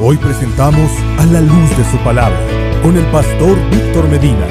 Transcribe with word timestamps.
Hoy 0.00 0.16
presentamos 0.16 0.92
a 1.18 1.26
la 1.26 1.40
luz 1.40 1.76
de 1.76 1.82
su 1.90 1.98
palabra 2.04 2.38
con 2.84 2.96
el 2.96 3.04
pastor 3.10 3.58
Víctor 3.68 4.06
Medina, 4.08 4.46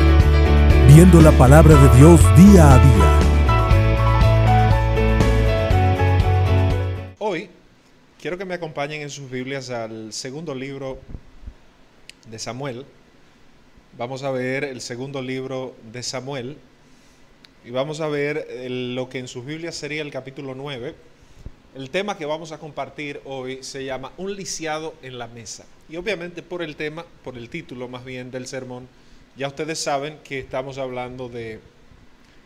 viendo 0.93 1.21
la 1.21 1.31
palabra 1.31 1.73
de 1.73 1.97
Dios 1.97 2.19
día 2.35 2.73
a 2.73 2.79
día. 2.83 3.19
Hoy 7.19 7.49
quiero 8.21 8.37
que 8.37 8.43
me 8.43 8.55
acompañen 8.55 9.01
en 9.01 9.09
sus 9.09 9.31
Biblias 9.31 9.69
al 9.69 10.11
segundo 10.11 10.53
libro 10.53 10.99
de 12.29 12.39
Samuel. 12.39 12.85
Vamos 13.97 14.23
a 14.23 14.31
ver 14.31 14.65
el 14.65 14.81
segundo 14.81 15.21
libro 15.21 15.77
de 15.93 16.03
Samuel 16.03 16.57
y 17.63 17.71
vamos 17.71 18.01
a 18.01 18.09
ver 18.09 18.45
lo 18.69 19.07
que 19.07 19.19
en 19.19 19.29
sus 19.29 19.45
Biblias 19.45 19.75
sería 19.75 20.01
el 20.01 20.11
capítulo 20.11 20.55
9 20.55 20.93
el 21.77 21.91
tema 21.91 22.17
que 22.17 22.25
vamos 22.25 22.51
a 22.51 22.57
compartir 22.57 23.21
hoy 23.23 23.59
se 23.61 23.85
llama 23.85 24.11
Un 24.17 24.35
lisiado 24.35 24.95
en 25.03 25.19
la 25.19 25.27
mesa. 25.27 25.63
Y 25.87 25.97
obviamente 25.97 26.41
por 26.41 26.63
el 26.63 26.75
tema, 26.75 27.05
por 27.23 27.37
el 27.37 27.51
título 27.51 27.87
más 27.87 28.03
bien 28.03 28.31
del 28.31 28.47
sermón, 28.47 28.87
ya 29.35 29.47
ustedes 29.47 29.77
saben 29.77 30.17
que 30.23 30.39
estamos 30.39 30.79
hablando 30.79 31.29
de 31.29 31.59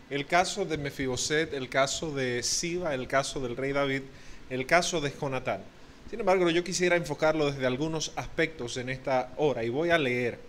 el 0.10 0.26
caso 0.26 0.66
de 0.66 0.78
Mefiboset, 0.78 1.54
el 1.54 1.70
caso 1.70 2.14
de 2.14 2.44
Siba, 2.44 2.94
el 2.94 3.08
caso 3.08 3.40
del 3.40 3.56
rey 3.56 3.72
David, 3.72 4.02
el 4.50 4.66
caso 4.66 5.00
de 5.00 5.14
Jonatán. 5.18 5.64
Sin 6.10 6.20
embargo, 6.20 6.50
yo 6.50 6.66
quisiera 6.66 6.98
enfocarlo 6.98 7.50
desde 7.50 7.66
algunos 7.66 8.12
aspectos 8.18 8.76
en 8.76 8.90
esta 8.90 9.32
hora 9.38 9.64
y 9.64 9.70
voy 9.70 9.92
a 9.92 9.98
leer 9.98 10.40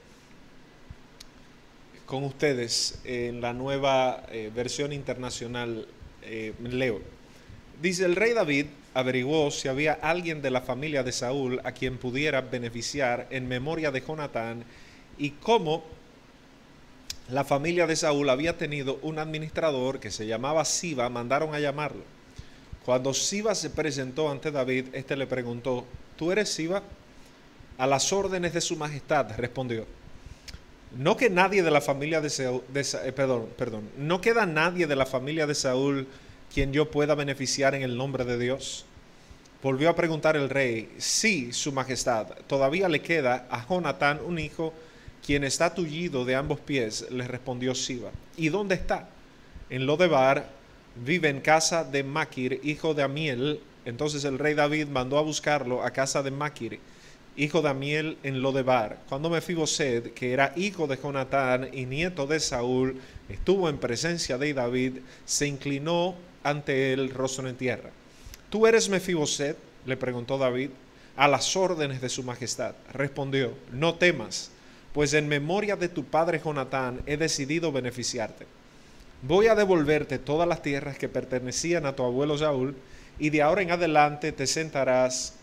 con 2.04 2.24
ustedes 2.24 2.98
en 3.04 3.40
la 3.40 3.52
nueva 3.52 4.24
eh, 4.32 4.50
versión 4.52 4.92
internacional, 4.92 5.86
eh, 6.24 6.52
leo. 6.60 7.11
Dice, 7.82 8.04
el 8.04 8.14
rey 8.14 8.32
David 8.32 8.66
averiguó 8.94 9.50
si 9.50 9.66
había 9.66 9.94
alguien 9.94 10.40
de 10.40 10.52
la 10.52 10.60
familia 10.60 11.02
de 11.02 11.10
Saúl 11.10 11.60
a 11.64 11.72
quien 11.72 11.98
pudiera 11.98 12.40
beneficiar 12.40 13.26
en 13.30 13.48
memoria 13.48 13.90
de 13.90 14.00
Jonatán 14.00 14.62
y 15.18 15.30
cómo 15.30 15.82
la 17.28 17.42
familia 17.42 17.88
de 17.88 17.96
Saúl 17.96 18.30
había 18.30 18.56
tenido 18.56 19.00
un 19.02 19.18
administrador 19.18 19.98
que 19.98 20.12
se 20.12 20.28
llamaba 20.28 20.64
Siba, 20.64 21.08
mandaron 21.08 21.56
a 21.56 21.58
llamarlo. 21.58 22.04
Cuando 22.84 23.12
Siba 23.12 23.52
se 23.56 23.70
presentó 23.70 24.30
ante 24.30 24.52
David, 24.52 24.86
este 24.92 25.16
le 25.16 25.26
preguntó, 25.26 25.84
¿tú 26.16 26.30
eres 26.30 26.50
Siba? 26.50 26.84
A 27.78 27.86
las 27.88 28.12
órdenes 28.12 28.52
de 28.52 28.60
su 28.60 28.76
majestad, 28.76 29.26
respondió. 29.36 29.86
No 30.96 31.16
nadie 31.32 31.64
de 31.64 31.70
la 31.72 31.80
familia 31.80 32.20
de 32.20 32.28
eh, 32.28 33.12
perdón, 33.12 33.48
perdón, 33.58 33.88
no 33.98 34.20
queda 34.20 34.46
nadie 34.46 34.86
de 34.86 34.94
la 34.94 35.06
familia 35.06 35.48
de 35.48 35.56
Saúl 35.56 36.06
quien 36.52 36.72
yo 36.72 36.90
pueda 36.90 37.14
beneficiar 37.14 37.74
en 37.74 37.82
el 37.82 37.96
nombre 37.96 38.24
de 38.24 38.38
Dios? 38.38 38.84
Volvió 39.62 39.90
a 39.90 39.96
preguntar 39.96 40.36
el 40.36 40.50
rey, 40.50 40.92
sí, 40.98 41.52
su 41.52 41.72
majestad, 41.72 42.26
todavía 42.46 42.88
le 42.88 43.00
queda 43.00 43.46
a 43.48 43.64
Jonatán 43.66 44.20
un 44.24 44.38
hijo, 44.38 44.74
quien 45.24 45.44
está 45.44 45.72
tullido 45.72 46.24
de 46.24 46.34
ambos 46.34 46.58
pies, 46.58 47.06
le 47.10 47.28
respondió 47.28 47.74
Siba. 47.74 48.10
¿Y 48.36 48.48
dónde 48.48 48.74
está? 48.74 49.08
En 49.70 49.86
Lodebar, 49.86 50.48
vive 50.96 51.28
en 51.28 51.40
casa 51.40 51.84
de 51.84 52.02
Maquir, 52.02 52.60
hijo 52.64 52.92
de 52.92 53.02
Amiel. 53.02 53.60
Entonces 53.84 54.24
el 54.24 54.38
rey 54.38 54.54
David 54.54 54.88
mandó 54.88 55.16
a 55.16 55.22
buscarlo 55.22 55.82
a 55.82 55.92
casa 55.92 56.22
de 56.22 56.32
Maquir, 56.32 56.80
hijo 57.36 57.62
de 57.62 57.68
Amiel 57.68 58.18
en 58.24 58.42
Lodebar. 58.42 58.98
Cuando 59.08 59.30
Mefiboset, 59.30 60.12
que 60.12 60.32
era 60.32 60.52
hijo 60.56 60.86
de 60.86 60.98
Jonatán 61.00 61.68
y 61.72 61.86
nieto 61.86 62.26
de 62.26 62.40
Saúl, 62.40 63.00
estuvo 63.28 63.68
en 63.68 63.78
presencia 63.78 64.38
de 64.38 64.52
David, 64.52 64.98
se 65.24 65.46
inclinó 65.46 66.14
ante 66.42 66.92
él 66.92 67.10
rostro 67.10 67.48
en 67.48 67.56
tierra. 67.56 67.90
¿Tú 68.50 68.66
eres 68.66 68.88
Mefiboset? 68.88 69.56
le 69.86 69.96
preguntó 69.96 70.38
David, 70.38 70.70
a 71.16 71.28
las 71.28 71.56
órdenes 71.56 72.00
de 72.00 72.08
su 72.08 72.22
majestad. 72.22 72.74
Respondió, 72.92 73.52
no 73.72 73.94
temas, 73.94 74.50
pues 74.92 75.12
en 75.14 75.28
memoria 75.28 75.76
de 75.76 75.88
tu 75.88 76.04
padre 76.04 76.40
Jonatán 76.42 77.00
he 77.06 77.16
decidido 77.16 77.72
beneficiarte. 77.72 78.46
Voy 79.22 79.46
a 79.46 79.54
devolverte 79.54 80.18
todas 80.18 80.48
las 80.48 80.62
tierras 80.62 80.98
que 80.98 81.08
pertenecían 81.08 81.86
a 81.86 81.94
tu 81.94 82.02
abuelo 82.02 82.36
Saúl, 82.36 82.74
y 83.18 83.30
de 83.30 83.42
ahora 83.42 83.62
en 83.62 83.70
adelante 83.70 84.32
te 84.32 84.46
sentarás 84.46 85.34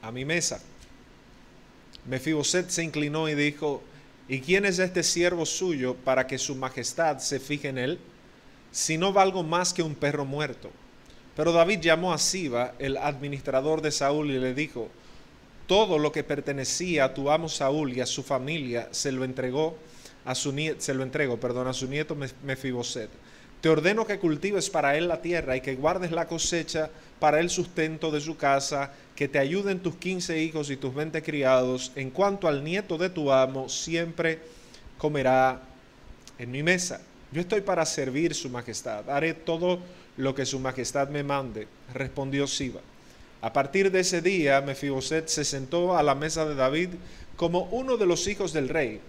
a 0.00 0.10
mi 0.10 0.24
mesa. 0.24 0.60
Mefiboset 2.06 2.68
se 2.68 2.82
inclinó 2.82 3.28
y 3.28 3.34
dijo, 3.34 3.82
¿y 4.28 4.40
quién 4.40 4.64
es 4.64 4.78
este 4.78 5.02
siervo 5.02 5.46
suyo 5.46 5.94
para 5.94 6.26
que 6.26 6.38
su 6.38 6.56
majestad 6.56 7.18
se 7.18 7.38
fije 7.38 7.68
en 7.68 7.78
él? 7.78 7.98
Si 8.72 8.98
no 8.98 9.12
valgo 9.12 9.44
más 9.44 9.72
que 9.72 9.84
un 9.84 9.94
perro 9.94 10.24
muerto. 10.24 10.70
Pero 11.36 11.52
David 11.52 11.78
llamó 11.80 12.12
a 12.12 12.18
Siba, 12.18 12.74
el 12.80 12.96
administrador 12.96 13.80
de 13.80 13.92
Saúl, 13.92 14.32
y 14.32 14.38
le 14.38 14.54
dijo, 14.54 14.88
todo 15.68 15.98
lo 15.98 16.10
que 16.10 16.24
pertenecía 16.24 17.04
a 17.04 17.14
tu 17.14 17.30
amo 17.30 17.48
Saúl 17.48 17.92
y 17.92 18.00
a 18.00 18.06
su 18.06 18.24
familia 18.24 18.88
se 18.90 19.12
lo 19.12 19.24
entregó 19.24 19.76
a 20.24 20.34
su 20.34 20.54
se 20.78 20.94
lo 20.94 21.02
entregó, 21.02 21.38
perdón, 21.38 21.66
a 21.66 21.72
su 21.72 21.86
nieto 21.88 22.16
Mefiboset. 22.44 23.10
Te 23.60 23.68
ordeno 23.68 24.06
que 24.06 24.18
cultives 24.18 24.70
para 24.70 24.96
él 24.96 25.06
la 25.06 25.22
tierra 25.22 25.56
y 25.56 25.60
que 25.60 25.76
guardes 25.76 26.10
la 26.10 26.26
cosecha 26.26 26.90
para 27.20 27.38
el 27.38 27.48
sustento 27.48 28.10
de 28.10 28.20
su 28.20 28.36
casa, 28.36 28.92
que 29.14 29.28
te 29.28 29.38
ayuden 29.38 29.80
tus 29.80 29.94
quince 29.96 30.42
hijos 30.42 30.70
y 30.70 30.76
tus 30.76 30.94
veinte 30.94 31.22
criados. 31.22 31.92
En 31.94 32.10
cuanto 32.10 32.48
al 32.48 32.64
nieto 32.64 32.98
de 32.98 33.08
tu 33.08 33.30
amo, 33.30 33.68
siempre 33.68 34.40
comerá 34.98 35.60
en 36.38 36.50
mi 36.50 36.62
mesa. 36.62 37.00
Yo 37.32 37.40
estoy 37.40 37.62
para 37.62 37.86
servir 37.86 38.34
su 38.34 38.50
majestad, 38.50 39.08
haré 39.08 39.32
todo 39.32 39.78
lo 40.18 40.34
que 40.34 40.44
su 40.44 40.58
majestad 40.58 41.08
me 41.08 41.22
mande, 41.22 41.66
respondió 41.94 42.46
Siba. 42.46 42.80
A 43.40 43.52
partir 43.54 43.90
de 43.90 44.00
ese 44.00 44.20
día, 44.20 44.60
Mefiboset 44.60 45.28
se 45.28 45.44
sentó 45.44 45.96
a 45.96 46.02
la 46.02 46.14
mesa 46.14 46.44
de 46.44 46.54
David 46.54 46.90
como 47.36 47.62
uno 47.70 47.96
de 47.96 48.04
los 48.04 48.26
hijos 48.28 48.52
del 48.52 48.68
rey. 48.68 49.00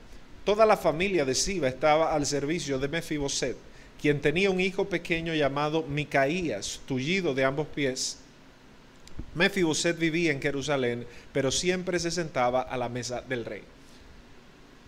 Toda 0.46 0.66
la 0.66 0.78
familia 0.78 1.26
de 1.26 1.36
Siba 1.36 1.68
estaba 1.68 2.16
al 2.16 2.26
servicio 2.26 2.80
de 2.80 2.88
Mefiboset, 2.88 3.58
quien 4.02 4.22
tenía 4.22 4.50
un 4.50 4.62
hijo 4.62 4.86
pequeño 4.86 5.36
llamado 5.36 5.84
Micaías, 5.84 6.80
tullido 6.88 7.34
de 7.34 7.44
ambos 7.44 7.68
pies. 7.68 8.20
Mefiboset 9.36 9.98
vivía 10.00 10.32
en 10.32 10.42
Jerusalén, 10.42 11.06
pero 11.34 11.52
siempre 11.52 12.00
se 12.00 12.10
sentaba 12.10 12.62
a 12.62 12.78
la 12.78 12.88
mesa 12.88 13.22
del 13.22 13.44
rey. 13.44 13.64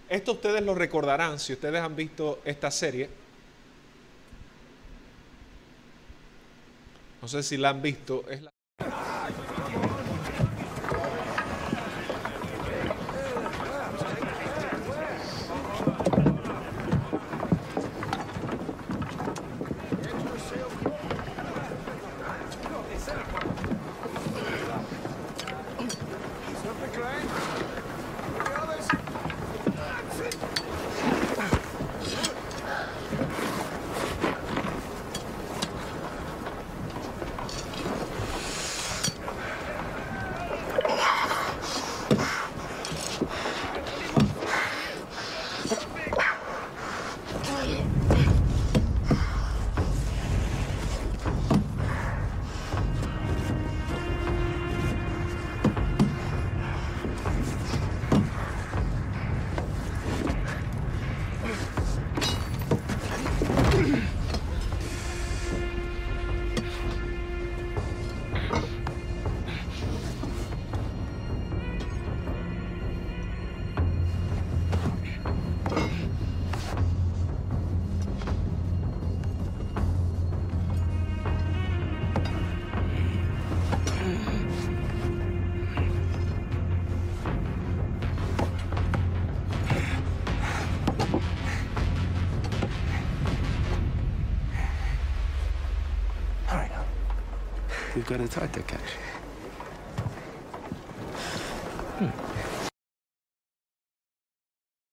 Esto 0.07 0.33
ustedes 0.33 0.63
lo 0.63 0.73
recordarán 0.73 1.37
si 1.37 1.51
ustedes 1.51 1.81
han 1.81 1.95
visto 1.97 2.39
esta 2.45 2.71
serie 2.71 3.24
No 7.25 7.29
sé 7.29 7.41
si 7.41 7.57
la 7.57 7.69
han 7.69 7.81
visto. 7.81 8.23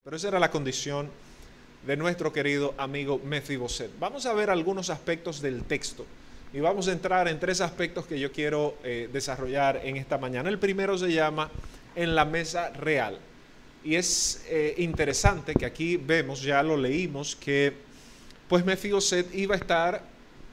Pero 0.04 0.16
esa 0.16 0.28
era 0.28 0.38
la 0.38 0.50
condición 0.50 1.10
de 1.86 1.96
nuestro 1.96 2.32
querido 2.32 2.74
amigo 2.78 3.20
Mefiboset. 3.24 3.90
Vamos 3.98 4.26
a 4.26 4.34
ver 4.34 4.50
algunos 4.50 4.90
aspectos 4.90 5.40
del 5.40 5.64
texto 5.64 6.06
y 6.52 6.60
vamos 6.60 6.86
a 6.88 6.92
entrar 6.92 7.28
en 7.28 7.40
tres 7.40 7.60
aspectos 7.60 8.06
que 8.06 8.20
yo 8.20 8.30
quiero 8.30 8.76
eh, 8.84 9.08
desarrollar 9.12 9.80
en 9.84 9.96
esta 9.96 10.18
mañana. 10.18 10.48
El 10.48 10.58
primero 10.58 10.96
se 10.96 11.12
llama 11.12 11.50
en 11.96 12.14
la 12.14 12.24
mesa 12.24 12.70
real. 12.70 13.18
Y 13.84 13.96
es 13.96 14.44
eh, 14.48 14.74
interesante 14.78 15.54
que 15.54 15.66
aquí 15.66 15.96
vemos, 15.96 16.42
ya 16.42 16.62
lo 16.62 16.76
leímos, 16.76 17.34
que 17.34 17.72
pues 18.48 18.64
Mefiboset 18.64 19.34
iba 19.34 19.56
a 19.56 19.58
estar 19.58 20.04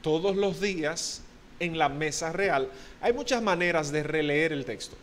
todos 0.02 0.34
los 0.34 0.60
días 0.60 1.22
en 1.60 1.78
la 1.78 1.88
mesa 1.88 2.32
real. 2.32 2.68
Hay 3.00 3.12
muchas 3.12 3.42
maneras 3.42 3.92
de 3.92 4.02
releer 4.02 4.52
el 4.52 4.64
texto. 4.64 4.96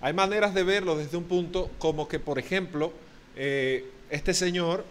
Hay 0.00 0.12
maneras 0.12 0.52
de 0.52 0.64
verlo 0.64 0.96
desde 0.96 1.16
un 1.16 1.24
punto 1.24 1.70
como 1.78 2.08
que, 2.08 2.18
por 2.18 2.38
ejemplo, 2.38 2.92
eh, 3.36 3.88
este 4.10 4.34
señor 4.34 4.84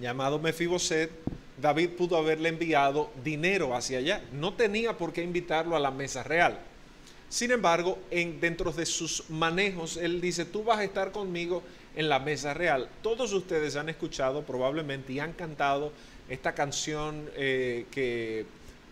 llamado 0.00 0.38
Mefiboset, 0.38 1.10
David 1.60 1.90
pudo 1.90 2.16
haberle 2.16 2.48
enviado 2.48 3.10
dinero 3.22 3.74
hacia 3.74 3.98
allá. 3.98 4.22
No 4.32 4.54
tenía 4.54 4.96
por 4.98 5.12
qué 5.12 5.22
invitarlo 5.22 5.76
a 5.76 5.80
la 5.80 5.90
mesa 5.90 6.22
real. 6.22 6.58
Sin 7.28 7.52
embargo, 7.52 7.98
en, 8.10 8.40
dentro 8.40 8.72
de 8.72 8.84
sus 8.86 9.30
manejos, 9.30 9.96
él 9.96 10.20
dice, 10.20 10.44
tú 10.44 10.64
vas 10.64 10.80
a 10.80 10.84
estar 10.84 11.12
conmigo 11.12 11.62
en 11.94 12.08
la 12.08 12.18
mesa 12.18 12.54
real. 12.54 12.88
Todos 13.02 13.32
ustedes 13.32 13.76
han 13.76 13.88
escuchado 13.88 14.42
probablemente 14.42 15.12
y 15.12 15.20
han 15.20 15.34
cantado 15.34 15.92
esta 16.28 16.54
canción 16.54 17.30
eh, 17.36 17.86
que 17.90 18.46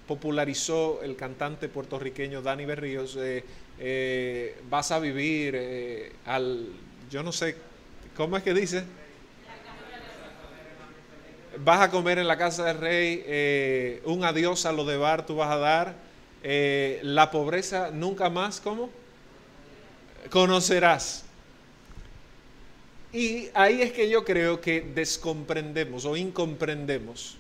popularizó 0.09 1.01
el 1.03 1.15
cantante 1.15 1.69
puertorriqueño 1.69 2.43
Dani 2.43 2.65
Berríos, 2.65 3.17
eh, 3.21 3.45
eh, 3.79 4.57
vas 4.69 4.91
a 4.91 4.99
vivir 4.99 6.13
al, 6.25 6.71
yo 7.09 7.23
no 7.23 7.31
sé, 7.31 7.55
¿cómo 8.17 8.37
es 8.37 8.43
que 8.43 8.55
dice? 8.55 8.83
Vas 11.59 11.81
a 11.81 11.91
comer 11.91 12.19
en 12.19 12.27
la 12.27 12.39
casa 12.39 12.65
del 12.65 12.79
rey, 12.79 14.01
un 14.05 14.25
adiós 14.25 14.65
a 14.67 14.73
lo 14.73 14.85
de 14.85 14.97
bar 14.97 15.27
tú 15.27 15.37
vas 15.37 15.51
a 15.51 15.59
dar, 15.59 15.95
la 17.03 17.31
pobreza 17.31 17.91
nunca 17.93 18.31
más, 18.31 18.61
¿cómo? 18.61 18.91
Conocerás. 20.31 21.25
Y 23.13 23.49
ahí 23.55 23.83
es 23.83 23.93
que 23.93 24.09
yo 24.09 24.25
creo 24.25 24.61
que 24.61 24.81
descomprendemos 24.81 26.05
o 26.05 26.17
incomprendemos 26.17 27.37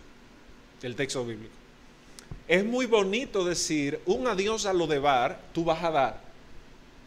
el 0.82 0.96
texto 0.96 1.24
bíblico. 1.24 1.57
Es 2.48 2.64
muy 2.64 2.86
bonito 2.86 3.44
decir, 3.44 4.00
un 4.06 4.26
adiós 4.26 4.64
a 4.64 4.72
lo 4.72 4.86
de 4.86 4.98
bar, 4.98 5.38
tú 5.52 5.64
vas 5.64 5.84
a 5.84 5.90
dar. 5.90 6.20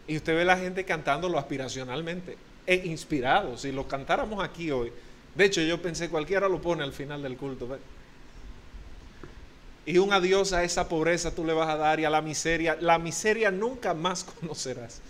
Y 0.08 0.18
usted 0.18 0.36
ve 0.36 0.46
la 0.46 0.56
gente 0.56 0.86
cantándolo 0.86 1.40
aspiracionalmente 1.40 2.38
e 2.68 2.76
inspirado. 2.86 3.58
Si 3.58 3.72
lo 3.72 3.88
cantáramos 3.88 4.44
aquí 4.44 4.70
hoy, 4.70 4.94
de 5.34 5.46
hecho 5.46 5.62
yo 5.62 5.82
pensé 5.82 6.10
cualquiera 6.10 6.48
lo 6.48 6.62
pone 6.62 6.84
al 6.84 6.94
final 6.94 7.24
del 7.24 7.38
culto. 7.38 7.80
Y 9.84 9.98
un 9.98 10.14
adiós 10.14 10.54
a 10.54 10.64
esa 10.64 10.88
pobreza 10.88 11.34
tú 11.34 11.44
le 11.44 11.54
vas 11.54 11.70
a 11.70 11.76
dar 11.76 12.00
y 12.00 12.06
a 12.06 12.12
la 12.12 12.22
miseria. 12.22 12.78
La 12.80 13.00
miseria 13.00 13.50
nunca 13.50 13.96
más 13.96 14.24
conocerás. 14.40 15.02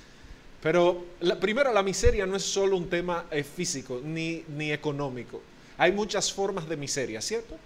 Pero 0.64 1.04
primero, 1.42 1.74
la 1.74 1.84
miseria 1.84 2.26
no 2.26 2.38
es 2.38 2.44
solo 2.44 2.78
un 2.78 2.88
tema 2.88 3.26
eh, 3.32 3.44
físico 3.44 4.00
ni, 4.02 4.46
ni 4.48 4.72
económico. 4.72 5.42
Hay 5.78 5.92
muchas 5.92 6.32
formas 6.32 6.70
de 6.70 6.78
miseria, 6.78 7.20
¿cierto? 7.22 7.58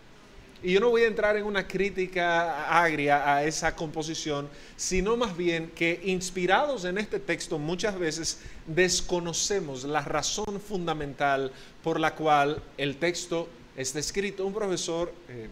Y 0.65 0.71
yo 0.71 0.79
no 0.79 0.89
voy 0.89 1.03
a 1.03 1.07
entrar 1.07 1.37
en 1.37 1.43
una 1.43 1.67
crítica 1.67 2.75
agria 2.83 3.35
a 3.35 3.43
esa 3.43 3.75
composición, 3.75 4.49
sino 4.75 5.15
más 5.15 5.37
bien 5.37 5.69
que 5.75 6.01
inspirados 6.05 6.85
en 6.85 6.97
este 6.97 7.19
texto 7.19 7.59
muchas 7.59 7.99
veces 7.99 8.39
desconocemos 8.65 9.83
la 9.83 10.01
razón 10.01 10.59
fundamental 10.59 11.51
por 11.83 11.99
la 11.99 12.15
cual 12.15 12.63
el 12.79 12.95
texto 12.95 13.47
está 13.77 13.99
escrito. 13.99 14.43
Un 14.43 14.55
profesor 14.55 15.13
eh, 15.29 15.49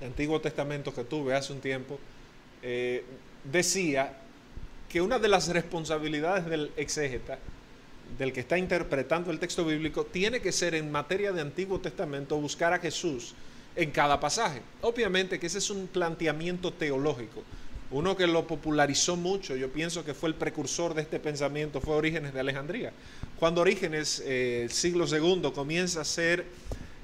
de 0.00 0.06
Antiguo 0.06 0.40
Testamento 0.40 0.94
que 0.94 1.04
tuve 1.04 1.34
hace 1.34 1.52
un 1.52 1.60
tiempo 1.60 2.00
eh, 2.62 3.04
decía 3.44 4.16
que 4.88 5.02
una 5.02 5.18
de 5.18 5.28
las 5.28 5.48
responsabilidades 5.48 6.46
del 6.46 6.72
exégeta, 6.78 7.38
del 8.16 8.32
que 8.32 8.40
está 8.40 8.56
interpretando 8.56 9.30
el 9.30 9.38
texto 9.38 9.62
bíblico, 9.66 10.06
tiene 10.06 10.40
que 10.40 10.52
ser 10.52 10.74
en 10.74 10.90
materia 10.90 11.32
de 11.32 11.42
Antiguo 11.42 11.80
Testamento 11.80 12.40
buscar 12.40 12.72
a 12.72 12.78
Jesús 12.78 13.34
en 13.76 13.90
cada 13.90 14.18
pasaje. 14.18 14.62
Obviamente 14.80 15.38
que 15.38 15.46
ese 15.46 15.58
es 15.58 15.70
un 15.70 15.86
planteamiento 15.86 16.72
teológico. 16.72 17.42
Uno 17.90 18.16
que 18.16 18.26
lo 18.26 18.46
popularizó 18.46 19.14
mucho, 19.14 19.54
yo 19.54 19.70
pienso 19.70 20.04
que 20.04 20.12
fue 20.12 20.28
el 20.28 20.34
precursor 20.34 20.94
de 20.94 21.02
este 21.02 21.20
pensamiento, 21.20 21.80
fue 21.80 21.94
Orígenes 21.94 22.34
de 22.34 22.40
Alejandría. 22.40 22.92
Cuando 23.38 23.60
Orígenes, 23.60 24.22
eh, 24.26 24.66
siglo 24.70 25.06
II, 25.06 25.52
comienza 25.54 26.00
a 26.00 26.04
ser, 26.04 26.46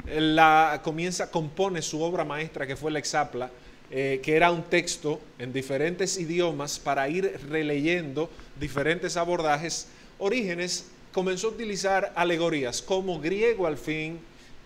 la, 0.06 0.80
comienza, 0.82 1.30
compone 1.30 1.82
su 1.82 2.02
obra 2.02 2.24
maestra 2.24 2.66
que 2.66 2.74
fue 2.74 2.90
el 2.90 2.96
Exapla, 2.96 3.50
eh, 3.90 4.20
que 4.22 4.34
era 4.34 4.50
un 4.50 4.62
texto 4.64 5.20
en 5.38 5.52
diferentes 5.52 6.18
idiomas 6.18 6.78
para 6.78 7.08
ir 7.08 7.38
releyendo 7.48 8.30
diferentes 8.58 9.16
abordajes, 9.16 9.86
Orígenes 10.18 10.86
comenzó 11.12 11.48
a 11.48 11.50
utilizar 11.50 12.12
alegorías 12.16 12.80
como 12.80 13.20
griego 13.20 13.66
al 13.66 13.76
fin, 13.76 14.18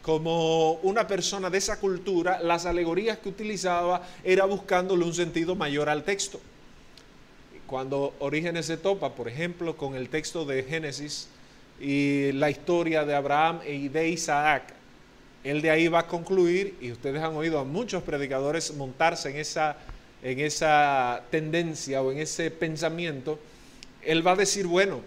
como 0.07 0.75
una 0.85 1.09
persona 1.09 1.51
de 1.51 1.59
esa 1.59 1.81
cultura, 1.81 2.41
las 2.41 2.65
alegorías 2.65 3.19
que 3.19 3.29
utilizaba 3.29 4.07
era 4.23 4.45
buscándole 4.45 5.05
un 5.05 5.13
sentido 5.13 5.57
mayor 5.57 5.89
al 5.89 6.05
texto. 6.05 6.41
Cuando 7.67 8.15
Orígenes 8.21 8.67
se 8.67 8.77
topa, 8.77 9.17
por 9.17 9.27
ejemplo, 9.27 9.77
con 9.77 9.97
el 9.97 10.09
texto 10.09 10.45
de 10.45 10.63
Génesis 10.63 11.27
y 11.81 12.31
la 12.31 12.51
historia 12.51 13.05
de 13.05 13.17
Abraham 13.17 13.59
y 13.67 13.89
de 13.89 14.09
Isaac, 14.11 14.75
él 15.43 15.61
de 15.61 15.71
ahí 15.71 15.89
va 15.89 15.99
a 15.99 16.07
concluir, 16.07 16.77
y 16.81 16.93
ustedes 16.93 17.21
han 17.21 17.35
oído 17.35 17.59
a 17.59 17.65
muchos 17.65 18.05
predicadores 18.05 18.73
montarse 18.77 19.31
en 19.31 19.39
esa, 19.39 19.77
en 20.23 20.39
esa 20.39 21.25
tendencia 21.33 22.01
o 22.01 22.13
en 22.13 22.19
ese 22.19 22.53
pensamiento, 22.53 23.41
él 24.03 24.25
va 24.25 24.33
a 24.33 24.37
decir, 24.37 24.69
bueno, 24.69 25.01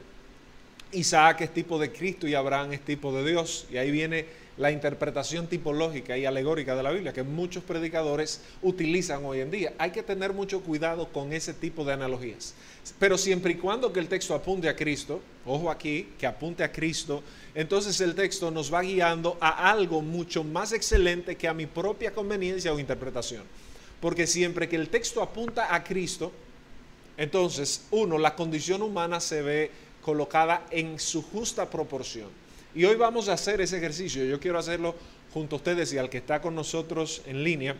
Isaac 0.91 1.39
es 1.39 1.53
tipo 1.53 1.79
de 1.79 1.89
Cristo 1.89 2.27
y 2.27 2.35
Abraham 2.35 2.73
es 2.73 2.81
tipo 2.81 3.13
de 3.13 3.29
Dios. 3.29 3.65
Y 3.71 3.77
ahí 3.77 3.91
viene 3.91 4.48
la 4.59 4.71
interpretación 4.71 5.47
tipológica 5.47 6.17
y 6.17 6.25
alegórica 6.25 6.75
de 6.75 6.83
la 6.83 6.91
Biblia 6.91 7.13
que 7.13 7.23
muchos 7.23 7.63
predicadores 7.63 8.41
utilizan 8.61 9.23
hoy 9.23 9.39
en 9.39 9.49
día. 9.49 9.73
Hay 9.77 9.91
que 9.91 10.03
tener 10.03 10.33
mucho 10.33 10.59
cuidado 10.61 11.07
con 11.13 11.31
ese 11.31 11.53
tipo 11.53 11.85
de 11.85 11.93
analogías. 11.93 12.53
Pero 12.99 13.17
siempre 13.17 13.53
y 13.53 13.55
cuando 13.55 13.93
que 13.93 14.01
el 14.01 14.09
texto 14.09 14.35
apunte 14.35 14.67
a 14.67 14.75
Cristo, 14.75 15.21
ojo 15.45 15.71
aquí, 15.71 16.09
que 16.19 16.27
apunte 16.27 16.65
a 16.65 16.71
Cristo, 16.73 17.23
entonces 17.55 18.01
el 18.01 18.13
texto 18.15 18.51
nos 18.51 18.71
va 18.71 18.81
guiando 18.81 19.37
a 19.39 19.71
algo 19.71 20.01
mucho 20.01 20.43
más 20.43 20.73
excelente 20.73 21.37
que 21.37 21.47
a 21.47 21.53
mi 21.53 21.65
propia 21.65 22.11
conveniencia 22.11 22.73
o 22.73 22.79
interpretación. 22.79 23.43
Porque 24.01 24.27
siempre 24.27 24.67
que 24.67 24.75
el 24.75 24.89
texto 24.89 25.21
apunta 25.21 25.73
a 25.73 25.85
Cristo, 25.85 26.33
entonces, 27.15 27.85
uno, 27.91 28.17
la 28.17 28.35
condición 28.35 28.81
humana 28.81 29.21
se 29.21 29.41
ve 29.41 29.71
colocada 30.01 30.65
en 30.69 30.99
su 30.99 31.21
justa 31.21 31.69
proporción. 31.69 32.27
Y 32.79 32.85
hoy 32.85 32.95
vamos 32.95 33.27
a 33.27 33.33
hacer 33.33 33.59
ese 33.59 33.77
ejercicio. 33.77 34.23
Yo 34.23 34.39
quiero 34.39 34.57
hacerlo 34.57 34.95
junto 35.33 35.57
a 35.57 35.57
ustedes 35.57 35.91
y 35.91 35.97
al 35.97 36.09
que 36.09 36.19
está 36.19 36.41
con 36.41 36.55
nosotros 36.55 37.21
en 37.25 37.43
línea. 37.43 37.75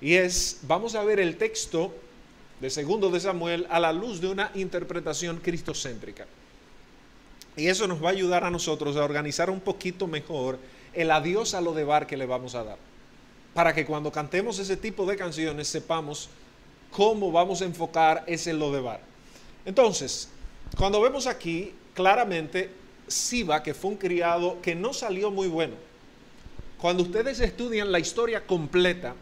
Y 0.00 0.14
es, 0.14 0.60
vamos 0.62 0.94
a 0.94 1.02
ver 1.02 1.18
el 1.18 1.36
texto 1.36 1.92
de 2.60 2.70
segundo 2.70 3.10
de 3.10 3.18
Samuel 3.18 3.66
a 3.70 3.80
la 3.80 3.92
luz 3.92 4.20
de 4.20 4.28
una 4.28 4.52
interpretación 4.54 5.38
cristocéntrica. 5.38 6.28
Y 7.56 7.66
eso 7.66 7.88
nos 7.88 8.00
va 8.00 8.10
a 8.10 8.12
ayudar 8.12 8.44
a 8.44 8.50
nosotros 8.52 8.96
a 8.96 9.02
organizar 9.02 9.50
un 9.50 9.58
poquito 9.58 10.06
mejor 10.06 10.60
el 10.94 11.10
adiós 11.10 11.54
a 11.54 11.60
lo 11.60 11.72
de 11.72 11.82
bar 11.82 12.06
que 12.06 12.16
le 12.16 12.26
vamos 12.26 12.54
a 12.54 12.62
dar. 12.62 12.78
Para 13.52 13.74
que 13.74 13.84
cuando 13.84 14.12
cantemos 14.12 14.60
ese 14.60 14.76
tipo 14.76 15.06
de 15.06 15.16
canciones 15.16 15.66
sepamos 15.66 16.28
cómo 16.92 17.32
vamos 17.32 17.62
a 17.62 17.64
enfocar 17.64 18.22
ese 18.28 18.52
lo 18.52 18.70
de 18.70 18.80
bar. 18.80 19.00
Entonces, 19.64 20.28
cuando 20.76 21.00
vemos 21.00 21.26
aquí, 21.26 21.74
claramente 21.94 22.85
Siba, 23.08 23.62
que 23.62 23.74
fue 23.74 23.90
un 23.90 23.96
criado 23.96 24.60
que 24.60 24.74
no 24.74 24.92
salió 24.92 25.30
muy 25.30 25.48
bueno. 25.48 25.74
Cuando 26.78 27.02
ustedes 27.02 27.40
estudian 27.40 27.92
la 27.92 27.98
historia 27.98 28.46
completa, 28.46 29.14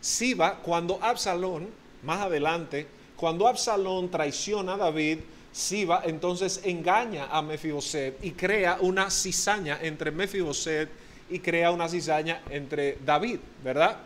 Siba, 0.00 0.58
cuando 0.58 0.98
Absalón, 1.02 1.68
más 2.02 2.20
adelante, 2.20 2.86
cuando 3.16 3.48
Absalón 3.48 4.10
traiciona 4.10 4.74
a 4.74 4.76
David, 4.76 5.18
Siba 5.52 6.02
entonces 6.04 6.60
engaña 6.64 7.26
a 7.30 7.40
Mefiboset 7.40 8.22
y 8.22 8.32
crea 8.32 8.78
una 8.80 9.10
cizaña 9.10 9.78
entre 9.80 10.10
Mefiboset 10.10 10.88
y 11.30 11.38
crea 11.38 11.70
una 11.70 11.88
cizaña 11.88 12.42
entre 12.50 12.98
David, 13.04 13.38
¿verdad? 13.62 13.98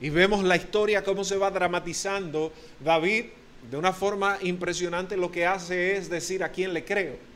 Y 0.00 0.10
vemos 0.10 0.42
la 0.42 0.56
historia 0.56 1.04
cómo 1.04 1.24
se 1.24 1.36
va 1.36 1.50
dramatizando. 1.50 2.52
David, 2.80 3.26
de 3.70 3.76
una 3.76 3.92
forma 3.92 4.38
impresionante, 4.42 5.16
lo 5.16 5.30
que 5.30 5.46
hace 5.46 5.96
es 5.96 6.10
decir 6.10 6.42
a 6.42 6.50
quién 6.50 6.72
le 6.72 6.84
creo 6.84 7.31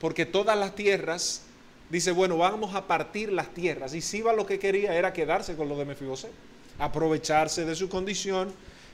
porque 0.00 0.26
todas 0.26 0.58
las 0.58 0.74
tierras, 0.74 1.42
dice, 1.90 2.12
bueno, 2.12 2.38
vamos 2.38 2.74
a 2.74 2.86
partir 2.86 3.30
las 3.32 3.52
tierras. 3.52 3.94
Y 3.94 4.00
Siba 4.00 4.32
lo 4.32 4.46
que 4.46 4.58
quería 4.58 4.96
era 4.96 5.12
quedarse 5.12 5.56
con 5.56 5.68
lo 5.68 5.76
de 5.76 5.84
Mefiboset, 5.84 6.30
aprovecharse 6.78 7.64
de 7.66 7.74
su 7.74 7.88
condición 7.88 8.52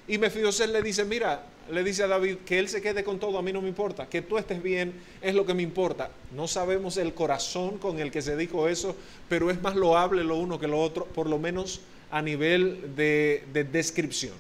Y 0.09 0.19
Mefiboset 0.19 0.71
le 0.71 0.83
dice, 0.83 1.05
mira, 1.05 1.45
le 1.71 1.83
dice 1.83 2.05
a 2.05 2.07
David 2.07 2.37
que 2.47 2.59
él 2.59 2.69
se 2.69 2.81
quede 2.81 3.03
con 3.03 3.19
todo, 3.19 3.39
a 3.39 3.43
mí 3.43 3.53
no 3.53 3.61
me 3.61 3.69
importa, 3.69 4.09
que 4.09 4.23
tú 4.23 4.39
estés 4.39 4.63
bien 4.63 4.93
es 5.21 5.35
lo 5.35 5.45
que 5.45 5.55
me 5.55 5.63
importa. 5.63 6.11
No 6.33 6.47
sabemos 6.47 6.97
el 6.97 7.13
corazón 7.13 7.79
con 7.79 7.99
el 7.99 8.11
que 8.11 8.23
se 8.23 8.37
dijo 8.37 8.69
eso, 8.69 8.95
pero 9.29 9.51
es 9.51 9.61
más 9.63 9.75
loable 9.75 10.23
lo 10.23 10.37
uno 10.37 10.61
que 10.61 10.69
lo 10.69 10.81
otro, 10.81 11.07
por 11.07 11.29
lo 11.29 11.39
menos 11.39 11.81
a 12.11 12.23
nivel 12.23 12.95
de, 12.95 13.45
descripción. 13.73 14.35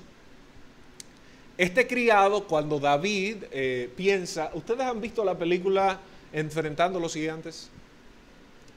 Este 1.58 1.86
criado, 1.86 2.46
cuando 2.46 2.78
David 2.78 3.44
eh, 3.50 3.90
piensa, 3.96 4.50
¿ustedes 4.54 4.82
han 4.82 5.00
visto 5.00 5.24
la 5.24 5.36
película 5.36 5.98
Enfrentando 6.32 7.00
los 7.00 7.14
Gigantes? 7.14 7.70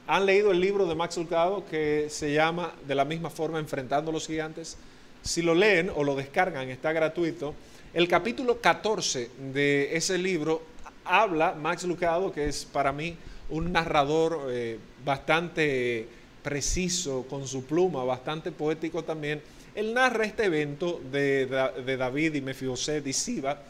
¿Han 0.08 0.26
leído 0.26 0.52
el 0.52 0.60
libro 0.60 0.88
de 0.88 0.96
Max 0.96 1.18
Lucado 1.18 1.66
que 1.70 2.08
se 2.10 2.34
llama 2.34 2.74
de 2.88 2.96
la 2.96 3.06
misma 3.06 3.30
forma 3.30 3.60
Enfrentando 3.60 4.12
los 4.12 4.28
Gigantes? 4.28 4.78
Si 5.22 5.42
lo 5.42 5.54
leen 5.54 5.92
o 5.96 6.04
lo 6.04 6.16
descargan, 6.16 6.70
está 6.70 6.92
gratuito. 6.94 7.54
El 7.94 8.08
capítulo 8.08 8.60
14 8.60 9.30
de 9.54 9.96
ese 9.96 10.18
libro 10.18 10.62
habla 11.06 11.54
Max 11.54 11.84
Lucado, 11.84 12.32
que 12.32 12.48
es 12.48 12.66
para 12.66 12.92
mí 12.92 13.16
un 13.50 13.72
narrador 13.72 14.48
eh, 14.50 14.80
bastante 15.04 16.08
preciso 16.44 17.26
con 17.30 17.48
su 17.48 17.66
pluma, 17.66 18.04
bastante 18.04 18.52
poético 18.52 19.04
también. 19.04 19.42
Él 19.76 19.94
narra 19.94 20.26
este 20.26 20.46
evento 20.46 21.02
de, 21.12 21.46
de 21.86 21.98
David 21.98 22.36
y 22.36 22.42
Mefiboset 22.42 23.06
y 23.06 23.14
Siba 23.14 23.62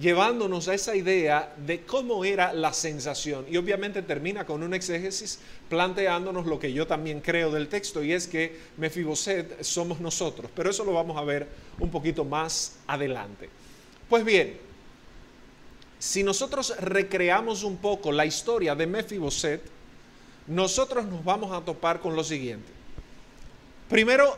llevándonos 0.00 0.68
a 0.68 0.74
esa 0.74 0.96
idea 0.96 1.54
de 1.56 1.82
cómo 1.82 2.24
era 2.24 2.52
la 2.52 2.72
sensación. 2.72 3.46
Y 3.48 3.56
obviamente 3.56 4.02
termina 4.02 4.44
con 4.44 4.62
un 4.62 4.74
exégesis 4.74 5.38
planteándonos 5.68 6.46
lo 6.46 6.58
que 6.58 6.72
yo 6.72 6.86
también 6.86 7.20
creo 7.20 7.50
del 7.50 7.68
texto, 7.68 8.02
y 8.02 8.12
es 8.12 8.26
que 8.26 8.58
Mefiboset 8.76 9.62
somos 9.62 10.00
nosotros. 10.00 10.50
Pero 10.54 10.70
eso 10.70 10.84
lo 10.84 10.92
vamos 10.92 11.16
a 11.16 11.24
ver 11.24 11.46
un 11.78 11.90
poquito 11.90 12.24
más 12.24 12.76
adelante. 12.86 13.48
Pues 14.08 14.24
bien, 14.24 14.58
si 15.98 16.22
nosotros 16.22 16.74
recreamos 16.78 17.62
un 17.62 17.78
poco 17.78 18.12
la 18.12 18.26
historia 18.26 18.74
de 18.74 18.86
Mefiboset, 18.86 19.62
nosotros 20.46 21.06
nos 21.06 21.24
vamos 21.24 21.52
a 21.52 21.64
topar 21.64 22.00
con 22.00 22.14
lo 22.14 22.22
siguiente. 22.22 22.70
Primero, 23.88 24.36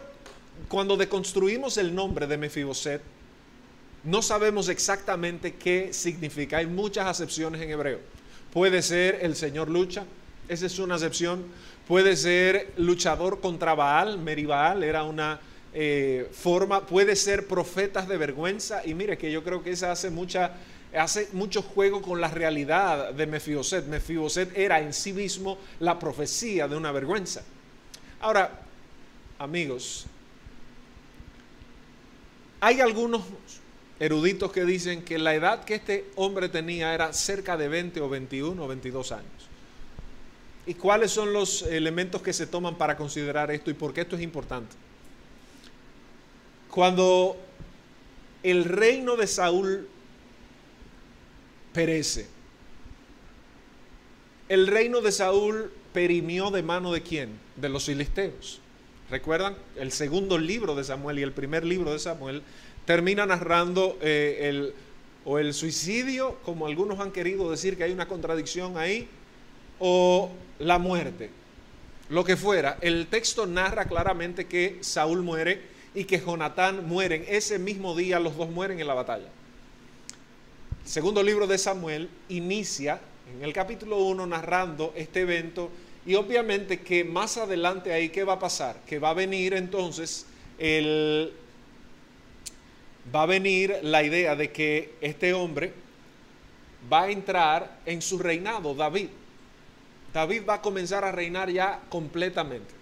cuando 0.69 0.97
deconstruimos 0.97 1.77
el 1.79 1.95
nombre 1.95 2.27
de 2.27 2.37
Mefiboset, 2.37 3.03
no 4.07 4.23
sabemos 4.23 4.69
exactamente 4.69 5.55
qué 5.55 5.93
significa. 5.93 6.59
Hay 6.59 6.67
muchas 6.67 7.07
acepciones 7.07 7.61
en 7.61 7.71
hebreo. 7.71 7.99
Puede 8.53 8.81
ser 8.81 9.19
el 9.21 9.35
Señor 9.35 9.69
lucha, 9.69 10.05
esa 10.49 10.67
es 10.67 10.79
una 10.79 10.95
acepción. 10.95 11.45
Puede 11.89 12.17
ser 12.17 12.73
luchador 12.77 13.41
contra 13.41 13.75
Baal, 13.75 14.19
Meribaal 14.19 14.85
era 14.85 15.03
una 15.03 15.41
eh, 15.75 16.29
forma. 16.33 16.87
Puede 16.87 17.17
ser 17.17 17.49
profetas 17.49 18.09
de 18.09 18.17
vergüenza. 18.17 18.87
Y 18.87 18.95
mire 18.95 19.19
que 19.19 19.31
yo 19.31 19.43
creo 19.43 19.63
que 19.63 19.73
esa 19.73 19.91
hace 19.93 20.11
mucha 20.11 20.53
hace 20.97 21.29
mucho 21.33 21.63
juego 21.63 22.01
con 22.01 22.21
la 22.21 22.29
realidad 22.29 23.13
de 23.13 23.27
Mefiboset. 23.27 23.87
Mefiboset 23.87 24.57
era 24.57 24.81
en 24.81 24.93
sí 24.93 25.13
mismo 25.13 25.59
la 25.81 25.99
profecía 25.99 26.69
de 26.69 26.77
una 26.77 26.93
vergüenza. 26.93 27.43
Ahora, 28.21 28.63
amigos, 29.39 30.07
hay 32.61 32.81
algunos 32.81 33.23
eruditos 33.99 34.53
que 34.53 34.65
dicen 34.65 35.03
que 35.03 35.19
la 35.19 35.35
edad 35.35 35.65
que 35.65 35.77
este 35.77 36.05
hombre 36.17 36.49
tenía 36.49 36.95
era 36.95 37.13
cerca 37.13 37.57
de 37.57 37.69
20 37.69 38.01
o 38.01 38.09
21 38.09 38.63
o 38.63 38.69
22 38.69 39.13
años. 39.13 39.49
¿Y 40.67 40.75
cuáles 40.75 41.13
son 41.13 41.33
los 41.33 41.63
elementos 41.63 42.23
que 42.23 42.33
se 42.33 42.47
toman 42.47 42.77
para 42.77 42.97
considerar 42.97 43.51
esto 43.51 43.71
y 43.71 43.75
por 43.75 43.95
qué 43.95 44.03
esto 44.03 44.17
es 44.17 44.23
importante? 44.23 44.75
Cuando 46.71 47.37
el 48.43 48.65
reino 48.65 49.17
de 49.17 49.27
Saúl 49.27 49.89
perece, 51.73 52.27
el 54.49 54.67
reino 54.67 55.01
de 55.01 55.13
Saúl 55.13 55.73
perimió 55.93 56.51
de 56.51 56.63
mano 56.63 56.93
de 56.93 57.03
quién? 57.03 57.39
De 57.57 57.69
los 57.69 57.87
filisteos. 57.87 58.61
¿Recuerdan? 59.11 59.57
El 59.77 59.93
segundo 59.93 60.37
libro 60.37 60.75
de 60.75 60.85
Samuel 60.85 61.21
y 61.21 61.23
el 61.23 61.33
primer 61.33 61.65
libro 61.65 61.93
de 61.93 61.99
Samuel 61.99 62.43
termina 62.87 63.27
narrando 63.27 63.99
eh, 64.01 64.39
el, 64.49 64.75
o 65.25 65.39
el 65.39 65.53
suicidio, 65.53 66.39
como 66.45 66.67
algunos 66.67 67.01
han 67.01 67.13
querido 67.13 67.51
decir 67.51 67.77
que 67.77 67.85
hay 67.85 67.93
una 67.93 68.09
contradicción 68.09 68.79
ahí, 68.79 69.09
o 69.79 70.31
la 70.59 70.79
muerte. 70.79 71.31
Lo 72.09 72.25
que 72.25 72.37
fuera, 72.37 72.79
el 72.81 73.09
texto 73.09 73.47
narra 73.47 73.87
claramente 73.87 74.47
que 74.47 74.79
Saúl 74.81 75.23
muere 75.23 75.61
y 75.95 76.05
que 76.05 76.21
Jonatán 76.21 76.87
mueren. 76.87 77.25
Ese 77.27 77.59
mismo 77.59 77.97
día 77.97 78.21
los 78.21 78.37
dos 78.37 78.49
mueren 78.49 78.79
en 78.79 78.87
la 78.87 78.95
batalla. 78.95 79.29
El 80.85 80.89
segundo 80.89 81.23
libro 81.23 81.49
de 81.49 81.59
Samuel 81.59 82.09
inicia 82.29 83.01
en 83.35 83.43
el 83.43 83.53
capítulo 83.53 83.99
1 83.99 84.25
narrando 84.29 84.93
este 84.95 85.23
evento 85.23 85.69
y 86.07 86.15
obviamente 86.15 86.81
que 86.81 87.03
más 87.03 87.37
adelante 87.37 87.93
ahí, 87.93 88.11
¿qué 88.11 88.23
va 88.23 88.35
a 88.35 88.39
pasar? 88.39 88.77
Que 88.87 89.01
va 89.01 89.11
a 89.11 89.15
venir 89.15 89.55
entonces 89.55 90.27
el 90.59 91.33
va 93.15 93.23
a 93.23 93.27
venir 93.27 93.79
la 93.83 94.03
idea 94.03 94.35
de 94.35 94.51
que 94.51 94.95
este 95.01 95.33
hombre 95.33 95.73
va 96.93 97.05
a 97.05 97.11
entrar 97.11 97.79
en 97.87 98.03
su 98.03 98.19
reinado, 98.19 98.75
David. 98.75 99.09
David 100.13 100.43
va 100.49 100.55
a 100.55 100.63
comenzar 100.63 101.05
a 101.05 101.13
reinar 101.13 101.51
ya 101.51 101.81
completamente. 101.89 102.75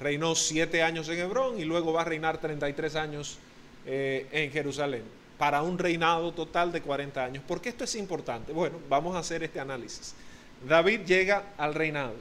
Reinó 0.00 0.34
siete 0.34 0.82
años 0.82 1.08
en 1.08 1.20
Hebrón 1.20 1.58
y 1.58 1.64
luego 1.64 1.92
va 1.92 2.02
a 2.02 2.04
reinar 2.04 2.38
33 2.38 2.96
años 2.96 3.38
eh, 3.86 4.26
en 4.32 4.50
Jerusalén, 4.50 5.04
para 5.38 5.62
un 5.62 5.78
reinado 5.78 6.32
total 6.32 6.72
de 6.72 6.82
40 6.82 7.24
años. 7.24 7.44
¿Por 7.46 7.60
qué 7.60 7.68
esto 7.68 7.84
es 7.84 7.94
importante? 7.94 8.52
Bueno, 8.52 8.78
vamos 8.88 9.16
a 9.16 9.20
hacer 9.20 9.42
este 9.42 9.60
análisis. 9.60 10.14
David 10.66 11.00
llega 11.06 11.44
al 11.56 11.74
reinado, 11.74 12.14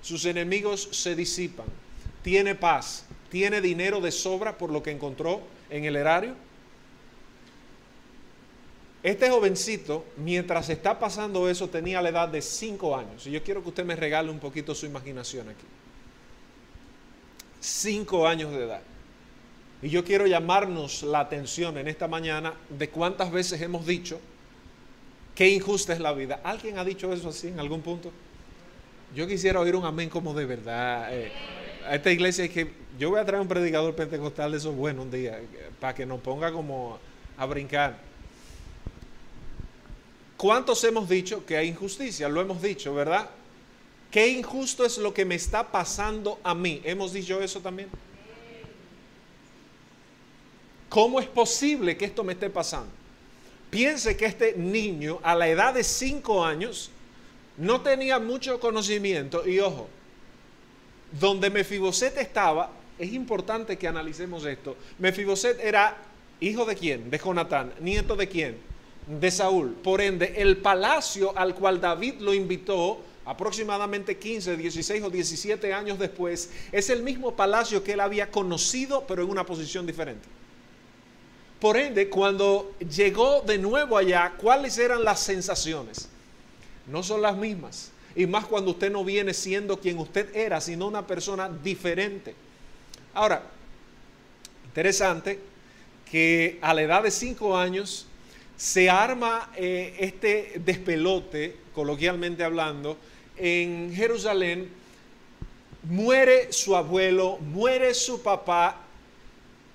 sus 0.00 0.24
enemigos 0.24 0.88
se 0.92 1.14
disipan, 1.14 1.66
tiene 2.22 2.54
paz, 2.54 3.04
tiene 3.30 3.60
dinero 3.60 4.00
de 4.00 4.12
sobra 4.12 4.56
por 4.56 4.70
lo 4.70 4.82
que 4.82 4.90
encontró 4.90 5.42
en 5.68 5.84
el 5.84 5.96
erario, 5.96 6.34
este 9.06 9.30
jovencito, 9.30 10.04
mientras 10.16 10.68
está 10.68 10.98
pasando 10.98 11.48
eso, 11.48 11.68
tenía 11.68 12.02
la 12.02 12.08
edad 12.08 12.28
de 12.28 12.42
5 12.42 12.96
años. 12.96 13.24
Y 13.24 13.30
yo 13.30 13.40
quiero 13.44 13.62
que 13.62 13.68
usted 13.68 13.84
me 13.84 13.94
regale 13.94 14.32
un 14.32 14.40
poquito 14.40 14.74
su 14.74 14.84
imaginación 14.84 15.48
aquí. 15.48 15.64
5 17.60 18.26
años 18.26 18.50
de 18.50 18.64
edad. 18.64 18.82
Y 19.80 19.90
yo 19.90 20.04
quiero 20.04 20.26
llamarnos 20.26 21.04
la 21.04 21.20
atención 21.20 21.78
en 21.78 21.86
esta 21.86 22.08
mañana 22.08 22.54
de 22.68 22.88
cuántas 22.88 23.30
veces 23.30 23.62
hemos 23.62 23.86
dicho 23.86 24.18
qué 25.36 25.50
injusta 25.50 25.92
es 25.92 26.00
la 26.00 26.12
vida. 26.12 26.40
¿Alguien 26.42 26.76
ha 26.76 26.84
dicho 26.84 27.12
eso 27.12 27.28
así 27.28 27.46
en 27.46 27.60
algún 27.60 27.82
punto? 27.82 28.10
Yo 29.14 29.28
quisiera 29.28 29.60
oír 29.60 29.76
un 29.76 29.84
amén 29.84 30.08
como 30.08 30.34
de 30.34 30.46
verdad. 30.46 31.14
Eh, 31.16 31.30
a 31.88 31.94
esta 31.94 32.10
iglesia 32.10 32.44
es 32.44 32.50
que 32.50 32.72
yo 32.98 33.10
voy 33.10 33.20
a 33.20 33.24
traer 33.24 33.40
un 33.40 33.46
predicador 33.46 33.94
pentecostal 33.94 34.50
de 34.50 34.58
esos 34.58 34.74
buenos 34.74 35.04
un 35.04 35.12
día, 35.12 35.38
para 35.78 35.94
que 35.94 36.04
nos 36.04 36.20
ponga 36.20 36.50
como 36.50 36.98
a 37.36 37.46
brincar. 37.46 38.05
¿Cuántos 40.36 40.84
hemos 40.84 41.08
dicho 41.08 41.46
que 41.46 41.56
hay 41.56 41.68
injusticia? 41.68 42.28
Lo 42.28 42.40
hemos 42.40 42.60
dicho, 42.60 42.94
¿verdad? 42.94 43.30
¿Qué 44.10 44.28
injusto 44.28 44.84
es 44.84 44.98
lo 44.98 45.12
que 45.14 45.24
me 45.24 45.34
está 45.34 45.70
pasando 45.70 46.38
a 46.42 46.54
mí? 46.54 46.80
¿Hemos 46.84 47.12
dicho 47.12 47.40
eso 47.40 47.60
también? 47.60 47.88
¿Cómo 50.88 51.20
es 51.20 51.26
posible 51.26 51.96
que 51.96 52.04
esto 52.04 52.22
me 52.22 52.34
esté 52.34 52.50
pasando? 52.50 52.90
Piense 53.70 54.16
que 54.16 54.26
este 54.26 54.54
niño 54.56 55.18
a 55.22 55.34
la 55.34 55.48
edad 55.48 55.74
de 55.74 55.82
5 55.82 56.44
años 56.44 56.90
no 57.56 57.80
tenía 57.80 58.18
mucho 58.18 58.60
conocimiento 58.60 59.46
y 59.46 59.58
ojo, 59.60 59.88
donde 61.18 61.50
Mefiboset 61.50 62.16
estaba, 62.18 62.70
es 62.98 63.12
importante 63.12 63.76
que 63.76 63.88
analicemos 63.88 64.44
esto. 64.44 64.76
Mefiboset 64.98 65.58
era 65.60 65.96
hijo 66.40 66.64
de 66.64 66.76
quién? 66.76 67.10
De 67.10 67.18
Jonatán, 67.18 67.72
nieto 67.80 68.16
de 68.16 68.28
quién? 68.28 68.75
De 69.06 69.30
Saúl. 69.30 69.72
Por 69.82 70.00
ende, 70.00 70.34
el 70.36 70.58
palacio 70.58 71.36
al 71.36 71.54
cual 71.54 71.80
David 71.80 72.16
lo 72.20 72.34
invitó 72.34 73.00
aproximadamente 73.26 74.18
15, 74.18 74.56
16 74.56 75.02
o 75.02 75.10
17 75.10 75.74
años 75.74 75.98
después, 75.98 76.50
es 76.70 76.90
el 76.90 77.02
mismo 77.02 77.34
palacio 77.34 77.82
que 77.82 77.92
él 77.92 78.00
había 78.00 78.30
conocido, 78.30 79.04
pero 79.06 79.22
en 79.22 79.30
una 79.30 79.44
posición 79.44 79.84
diferente. 79.84 80.28
Por 81.60 81.76
ende, 81.76 82.08
cuando 82.08 82.72
llegó 82.78 83.40
de 83.40 83.58
nuevo 83.58 83.98
allá, 83.98 84.34
¿cuáles 84.36 84.78
eran 84.78 85.02
las 85.02 85.20
sensaciones? 85.20 86.08
No 86.86 87.02
son 87.02 87.20
las 87.20 87.36
mismas. 87.36 87.90
Y 88.14 88.26
más 88.26 88.46
cuando 88.46 88.70
usted 88.70 88.92
no 88.92 89.04
viene 89.04 89.34
siendo 89.34 89.80
quien 89.80 89.98
usted 89.98 90.34
era, 90.34 90.60
sino 90.60 90.86
una 90.86 91.06
persona 91.06 91.48
diferente. 91.48 92.34
Ahora, 93.12 93.42
interesante 94.66 95.40
que 96.10 96.58
a 96.62 96.72
la 96.74 96.82
edad 96.82 97.02
de 97.02 97.10
5 97.10 97.56
años, 97.56 98.06
se 98.56 98.88
arma 98.88 99.50
eh, 99.56 99.96
este 99.98 100.54
despelote, 100.64 101.56
coloquialmente 101.74 102.42
hablando, 102.42 102.96
en 103.36 103.92
Jerusalén, 103.94 104.70
muere 105.82 106.52
su 106.52 106.74
abuelo, 106.74 107.38
muere 107.38 107.92
su 107.94 108.22
papá, 108.22 108.80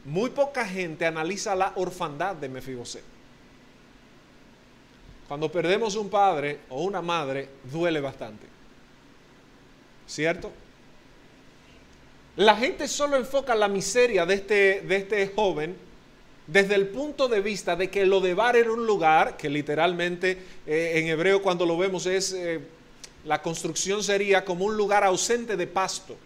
muy 0.03 0.31
poca 0.31 0.65
gente 0.65 1.05
analiza 1.05 1.55
la 1.55 1.73
orfandad 1.75 2.35
de 2.35 2.49
Mefiboset. 2.49 3.03
Cuando 5.27 5.49
perdemos 5.51 5.95
un 5.95 6.09
padre 6.09 6.61
o 6.69 6.83
una 6.83 7.01
madre, 7.01 7.47
duele 7.71 8.01
bastante. 8.01 8.47
¿Cierto? 10.07 10.51
La 12.35 12.55
gente 12.57 12.87
solo 12.87 13.15
enfoca 13.15 13.55
la 13.55 13.67
miseria 13.67 14.25
de 14.25 14.33
este, 14.33 14.81
de 14.81 14.95
este 14.95 15.27
joven 15.27 15.90
desde 16.47 16.75
el 16.75 16.87
punto 16.87 17.27
de 17.27 17.41
vista 17.41 17.75
de 17.75 17.89
que 17.89 18.05
lo 18.05 18.19
de 18.19 18.33
Bar 18.33 18.55
era 18.55 18.71
un 18.71 18.85
lugar, 18.85 19.37
que 19.37 19.49
literalmente 19.49 20.37
eh, 20.65 20.93
en 20.95 21.07
hebreo 21.07 21.41
cuando 21.41 21.65
lo 21.65 21.77
vemos 21.77 22.05
es, 22.05 22.33
eh, 22.33 22.59
la 23.25 23.41
construcción 23.41 24.03
sería 24.03 24.43
como 24.43 24.65
un 24.65 24.75
lugar 24.75 25.03
ausente 25.03 25.55
de 25.55 25.67
pasto, 25.67 26.17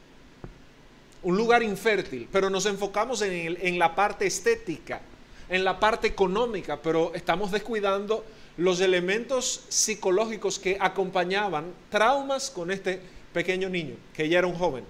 un 1.23 1.35
lugar 1.35 1.63
infértil, 1.63 2.27
pero 2.31 2.49
nos 2.49 2.65
enfocamos 2.65 3.21
en, 3.21 3.57
en 3.61 3.79
la 3.79 3.93
parte 3.95 4.25
estética, 4.25 5.01
en 5.49 5.63
la 5.63 5.79
parte 5.79 6.07
económica, 6.07 6.79
pero 6.81 7.13
estamos 7.13 7.51
descuidando 7.51 8.23
los 8.57 8.79
elementos 8.79 9.65
psicológicos 9.67 10.59
que 10.59 10.77
acompañaban 10.79 11.65
traumas 11.89 12.49
con 12.49 12.71
este 12.71 12.99
pequeño 13.33 13.69
niño, 13.69 13.95
que 14.13 14.29
ya 14.29 14.39
era 14.39 14.47
un 14.47 14.55
joven. 14.55 14.85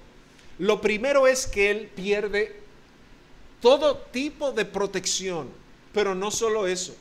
Lo 0.60 0.79
primero 0.79 1.27
es 1.27 1.48
que 1.48 1.72
él 1.72 1.89
pierde 1.94 2.64
todo 3.65 3.98
tipo 4.12 4.51
de 4.51 4.63
protección, 4.63 5.50
pero 5.91 6.13
no 6.13 6.29
solo 6.29 6.67
eso. 6.67 6.95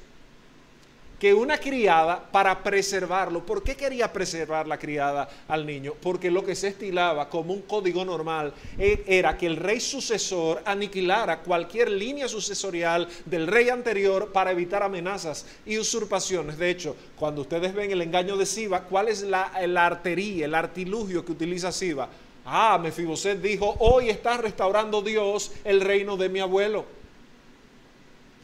Que 1.20 1.34
una 1.34 1.58
criada, 1.58 2.30
para 2.32 2.62
preservarlo, 2.62 3.44
¿por 3.44 3.62
qué 3.62 3.76
quería 3.76 4.10
preservar 4.10 4.66
la 4.66 4.78
criada 4.78 5.28
al 5.46 5.66
niño? 5.66 5.92
Porque 6.00 6.30
lo 6.30 6.42
que 6.42 6.54
se 6.54 6.68
estilaba 6.68 7.28
como 7.28 7.52
un 7.52 7.60
código 7.60 8.02
normal 8.02 8.54
e, 8.78 9.04
era 9.06 9.36
que 9.36 9.46
el 9.46 9.56
rey 9.56 9.78
sucesor 9.78 10.62
aniquilara 10.64 11.40
cualquier 11.40 11.90
línea 11.90 12.28
sucesorial 12.28 13.08
del 13.26 13.46
rey 13.46 13.68
anterior 13.68 14.32
para 14.32 14.50
evitar 14.50 14.82
amenazas 14.82 15.44
y 15.66 15.76
usurpaciones. 15.76 16.56
De 16.56 16.70
hecho, 16.70 16.96
cuando 17.16 17.42
ustedes 17.42 17.74
ven 17.74 17.90
el 17.90 18.00
engaño 18.00 18.38
de 18.38 18.46
Siba, 18.46 18.84
¿cuál 18.84 19.08
es 19.08 19.20
la, 19.20 19.52
la 19.66 19.84
artería, 19.84 20.46
el 20.46 20.54
artilugio 20.54 21.26
que 21.26 21.32
utiliza 21.32 21.70
Siba? 21.70 22.08
Ah, 22.44 22.78
Mefiboset 22.78 23.40
dijo, 23.40 23.74
hoy 23.78 24.10
está 24.10 24.36
restaurando 24.36 25.00
Dios 25.00 25.52
el 25.64 25.80
reino 25.80 26.16
de 26.16 26.28
mi 26.28 26.40
abuelo. 26.40 26.84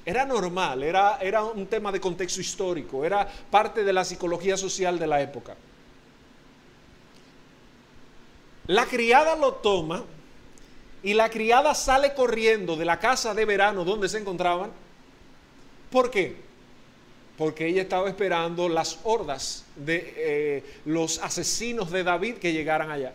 Era 0.07 0.25
normal, 0.25 0.83
era, 0.83 1.19
era 1.21 1.45
un 1.45 1.66
tema 1.66 1.92
de 1.92 2.00
contexto 2.00 2.40
histórico, 2.40 3.04
era 3.04 3.28
parte 3.50 3.85
de 3.85 3.92
la 3.92 4.04
psicología 4.04 4.57
social 4.57 4.99
de 4.99 5.07
la 5.07 5.21
época. 5.21 5.54
La 8.66 8.87
criada 8.87 9.37
lo 9.37 9.54
toma 9.54 10.04
y 11.02 11.14
la 11.14 11.28
criada 11.28 11.75
sale 11.75 12.14
corriendo 12.14 12.76
de 12.76 12.85
la 12.85 12.99
casa 12.99 13.35
de 13.35 13.45
verano 13.45 13.85
donde 13.85 14.09
se 14.09 14.19
encontraban. 14.19 14.71
¿Por 15.90 16.11
qué? 16.11 16.37
Porque 17.37 17.66
ella 17.66 17.83
estaba 17.83 18.09
esperando 18.09 18.69
las 18.69 18.99
hordas 19.04 19.64
de 19.76 20.14
eh, 20.16 20.80
los 20.87 21.19
asesinos 21.19 21.90
de 21.90 22.04
David 22.04 22.35
que 22.37 22.52
llegaran 22.52 22.90
allá. 22.90 23.12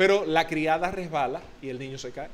Pero 0.00 0.24
la 0.24 0.46
criada 0.46 0.90
resbala 0.90 1.42
y 1.60 1.68
el 1.68 1.78
niño 1.78 1.98
se 1.98 2.10
cae. 2.10 2.30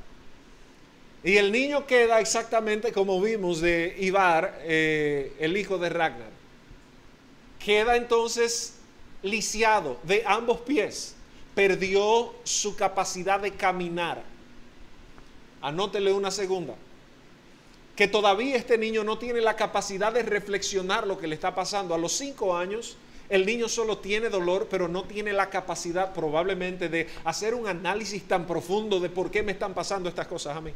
Y 1.24 1.36
el 1.36 1.50
niño 1.50 1.84
queda 1.84 2.20
exactamente 2.20 2.92
como 2.92 3.20
vimos 3.20 3.60
de 3.60 3.96
Ibar, 3.98 4.60
eh, 4.62 5.34
el 5.40 5.56
hijo 5.56 5.76
de 5.76 5.88
Ragnar. 5.88 6.30
Queda 7.58 7.96
entonces 7.96 8.76
lisiado 9.20 9.98
de 10.04 10.22
ambos 10.24 10.60
pies. 10.60 11.16
Perdió 11.56 12.36
su 12.44 12.76
capacidad 12.76 13.40
de 13.40 13.50
caminar. 13.50 14.22
Anótele 15.60 16.12
una 16.12 16.30
segunda. 16.30 16.76
Que 17.96 18.06
todavía 18.06 18.54
este 18.54 18.78
niño 18.78 19.02
no 19.02 19.18
tiene 19.18 19.40
la 19.40 19.56
capacidad 19.56 20.12
de 20.12 20.22
reflexionar 20.22 21.04
lo 21.04 21.18
que 21.18 21.26
le 21.26 21.34
está 21.34 21.52
pasando. 21.52 21.96
A 21.96 21.98
los 21.98 22.12
cinco 22.12 22.56
años 22.56 22.96
el 23.28 23.46
niño 23.46 23.68
solo 23.68 23.98
tiene 23.98 24.28
dolor, 24.28 24.68
pero 24.70 24.88
no 24.88 25.04
tiene 25.04 25.32
la 25.32 25.50
capacidad 25.50 26.12
probablemente 26.12 26.88
de 26.88 27.08
hacer 27.24 27.54
un 27.54 27.66
análisis 27.66 28.22
tan 28.28 28.46
profundo 28.46 29.00
de 29.00 29.08
por 29.08 29.30
qué 29.30 29.42
me 29.42 29.52
están 29.52 29.74
pasando 29.74 30.08
estas 30.08 30.26
cosas 30.26 30.56
a 30.56 30.60
mí. 30.60 30.72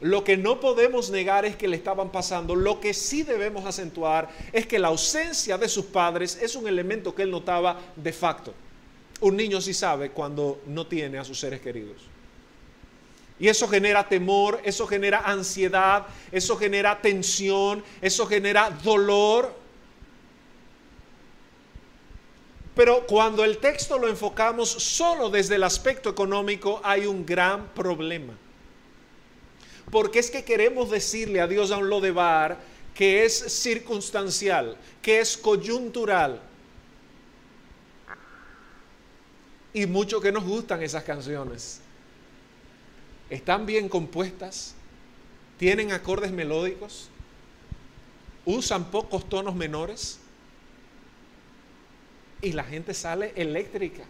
Lo 0.00 0.22
que 0.22 0.36
no 0.36 0.60
podemos 0.60 1.10
negar 1.10 1.46
es 1.46 1.56
que 1.56 1.66
le 1.66 1.76
estaban 1.76 2.10
pasando. 2.10 2.54
Lo 2.54 2.78
que 2.78 2.92
sí 2.92 3.22
debemos 3.22 3.64
acentuar 3.64 4.28
es 4.52 4.66
que 4.66 4.78
la 4.78 4.88
ausencia 4.88 5.56
de 5.56 5.68
sus 5.68 5.86
padres 5.86 6.38
es 6.42 6.56
un 6.56 6.68
elemento 6.68 7.14
que 7.14 7.22
él 7.22 7.30
notaba 7.30 7.80
de 7.96 8.12
facto. 8.12 8.52
Un 9.20 9.36
niño 9.36 9.62
sí 9.62 9.72
sabe 9.72 10.10
cuando 10.10 10.60
no 10.66 10.86
tiene 10.86 11.16
a 11.16 11.24
sus 11.24 11.40
seres 11.40 11.62
queridos. 11.62 12.02
Y 13.38 13.48
eso 13.48 13.66
genera 13.66 14.06
temor, 14.06 14.60
eso 14.64 14.86
genera 14.86 15.20
ansiedad, 15.20 16.06
eso 16.30 16.56
genera 16.56 17.00
tensión, 17.00 17.82
eso 18.02 18.26
genera 18.26 18.70
dolor. 18.70 19.54
Pero 22.74 23.06
cuando 23.06 23.44
el 23.44 23.58
texto 23.58 23.98
lo 23.98 24.08
enfocamos 24.08 24.68
solo 24.68 25.30
desde 25.30 25.54
el 25.54 25.62
aspecto 25.62 26.10
económico, 26.10 26.80
hay 26.82 27.06
un 27.06 27.24
gran 27.24 27.68
problema. 27.68 28.34
Porque 29.90 30.18
es 30.18 30.30
que 30.30 30.44
queremos 30.44 30.90
decirle 30.90 31.40
a 31.40 31.46
Dios 31.46 31.70
a 31.70 31.76
un 31.76 31.88
Lodebar 31.88 32.58
que 32.94 33.24
es 33.24 33.34
circunstancial, 33.34 34.76
que 35.00 35.20
es 35.20 35.36
coyuntural. 35.36 36.40
Y 39.72 39.86
mucho 39.86 40.20
que 40.20 40.32
nos 40.32 40.44
gustan 40.44 40.82
esas 40.82 41.04
canciones. 41.04 41.80
Están 43.30 43.66
bien 43.66 43.88
compuestas, 43.88 44.74
tienen 45.58 45.92
acordes 45.92 46.32
melódicos, 46.32 47.08
usan 48.44 48.90
pocos 48.90 49.28
tonos 49.28 49.54
menores 49.54 50.20
y 52.44 52.52
la 52.52 52.62
gente 52.62 52.94
sale 52.94 53.32
eléctrica. 53.34 54.04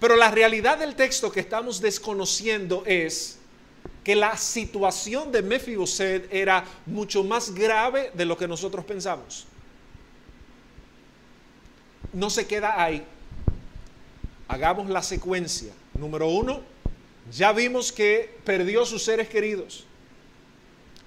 Pero 0.00 0.16
la 0.16 0.30
realidad 0.30 0.78
del 0.78 0.96
texto 0.96 1.32
que 1.32 1.40
estamos 1.40 1.80
desconociendo 1.80 2.82
es 2.84 3.38
que 4.02 4.14
la 4.14 4.36
situación 4.36 5.32
de 5.32 5.42
Mefiboset 5.42 6.28
era 6.32 6.64
mucho 6.84 7.24
más 7.24 7.54
grave 7.54 8.10
de 8.12 8.24
lo 8.24 8.36
que 8.36 8.46
nosotros 8.46 8.84
pensamos. 8.84 9.46
No 12.12 12.28
se 12.28 12.46
queda 12.46 12.82
ahí. 12.82 13.02
Hagamos 14.48 14.90
la 14.90 15.02
secuencia. 15.02 15.72
Número 15.94 16.28
uno, 16.28 16.60
ya 17.32 17.52
vimos 17.52 17.92
que 17.92 18.36
perdió 18.44 18.84
sus 18.84 19.02
seres 19.02 19.28
queridos. 19.28 19.86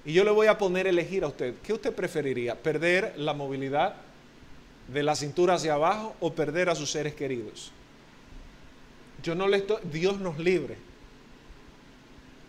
Y 0.04 0.12
yo 0.12 0.24
le 0.24 0.30
voy 0.30 0.46
a 0.46 0.58
poner 0.58 0.86
a 0.86 0.90
elegir 0.90 1.22
a 1.22 1.28
usted. 1.28 1.54
¿Qué 1.62 1.72
usted 1.72 1.94
preferiría? 1.94 2.60
¿Perder 2.60 3.14
la 3.16 3.34
movilidad? 3.34 4.07
De 4.88 5.02
la 5.02 5.14
cintura 5.14 5.54
hacia 5.54 5.74
abajo 5.74 6.14
o 6.20 6.32
perder 6.32 6.68
a 6.68 6.74
sus 6.74 6.90
seres 6.90 7.14
queridos. 7.14 7.72
Yo 9.22 9.34
no 9.34 9.48
le 9.48 9.58
estoy, 9.58 9.78
Dios 9.90 10.18
nos 10.18 10.38
libre 10.38 10.76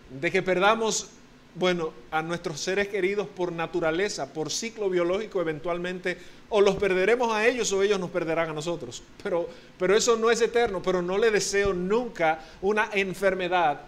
de 0.10 0.32
que 0.32 0.42
perdamos, 0.42 1.10
bueno, 1.56 1.94
a 2.12 2.22
nuestros 2.22 2.60
seres 2.60 2.88
queridos 2.88 3.28
por 3.28 3.52
naturaleza, 3.52 4.34
por 4.34 4.52
ciclo 4.52 4.90
biológico 4.90 5.42
eventualmente, 5.42 6.18
o 6.50 6.62
los 6.62 6.76
perderemos 6.76 7.32
a 7.32 7.46
ellos 7.46 7.72
o 7.74 7.84
ellos 7.84 8.00
nos 8.00 8.10
perderán 8.10 8.50
a 8.50 8.54
nosotros. 8.54 9.04
Pero, 9.22 9.50
pero 9.78 9.96
eso 9.96 10.16
no 10.16 10.32
es 10.32 10.42
eterno, 10.42 10.82
pero 10.82 11.02
no 11.02 11.18
le 11.18 11.32
deseo 11.32 11.74
nunca 11.74 12.40
una 12.62 12.90
enfermedad 12.94 13.82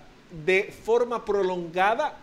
de 0.45 0.73
forma 0.83 1.25
prolongada 1.25 2.17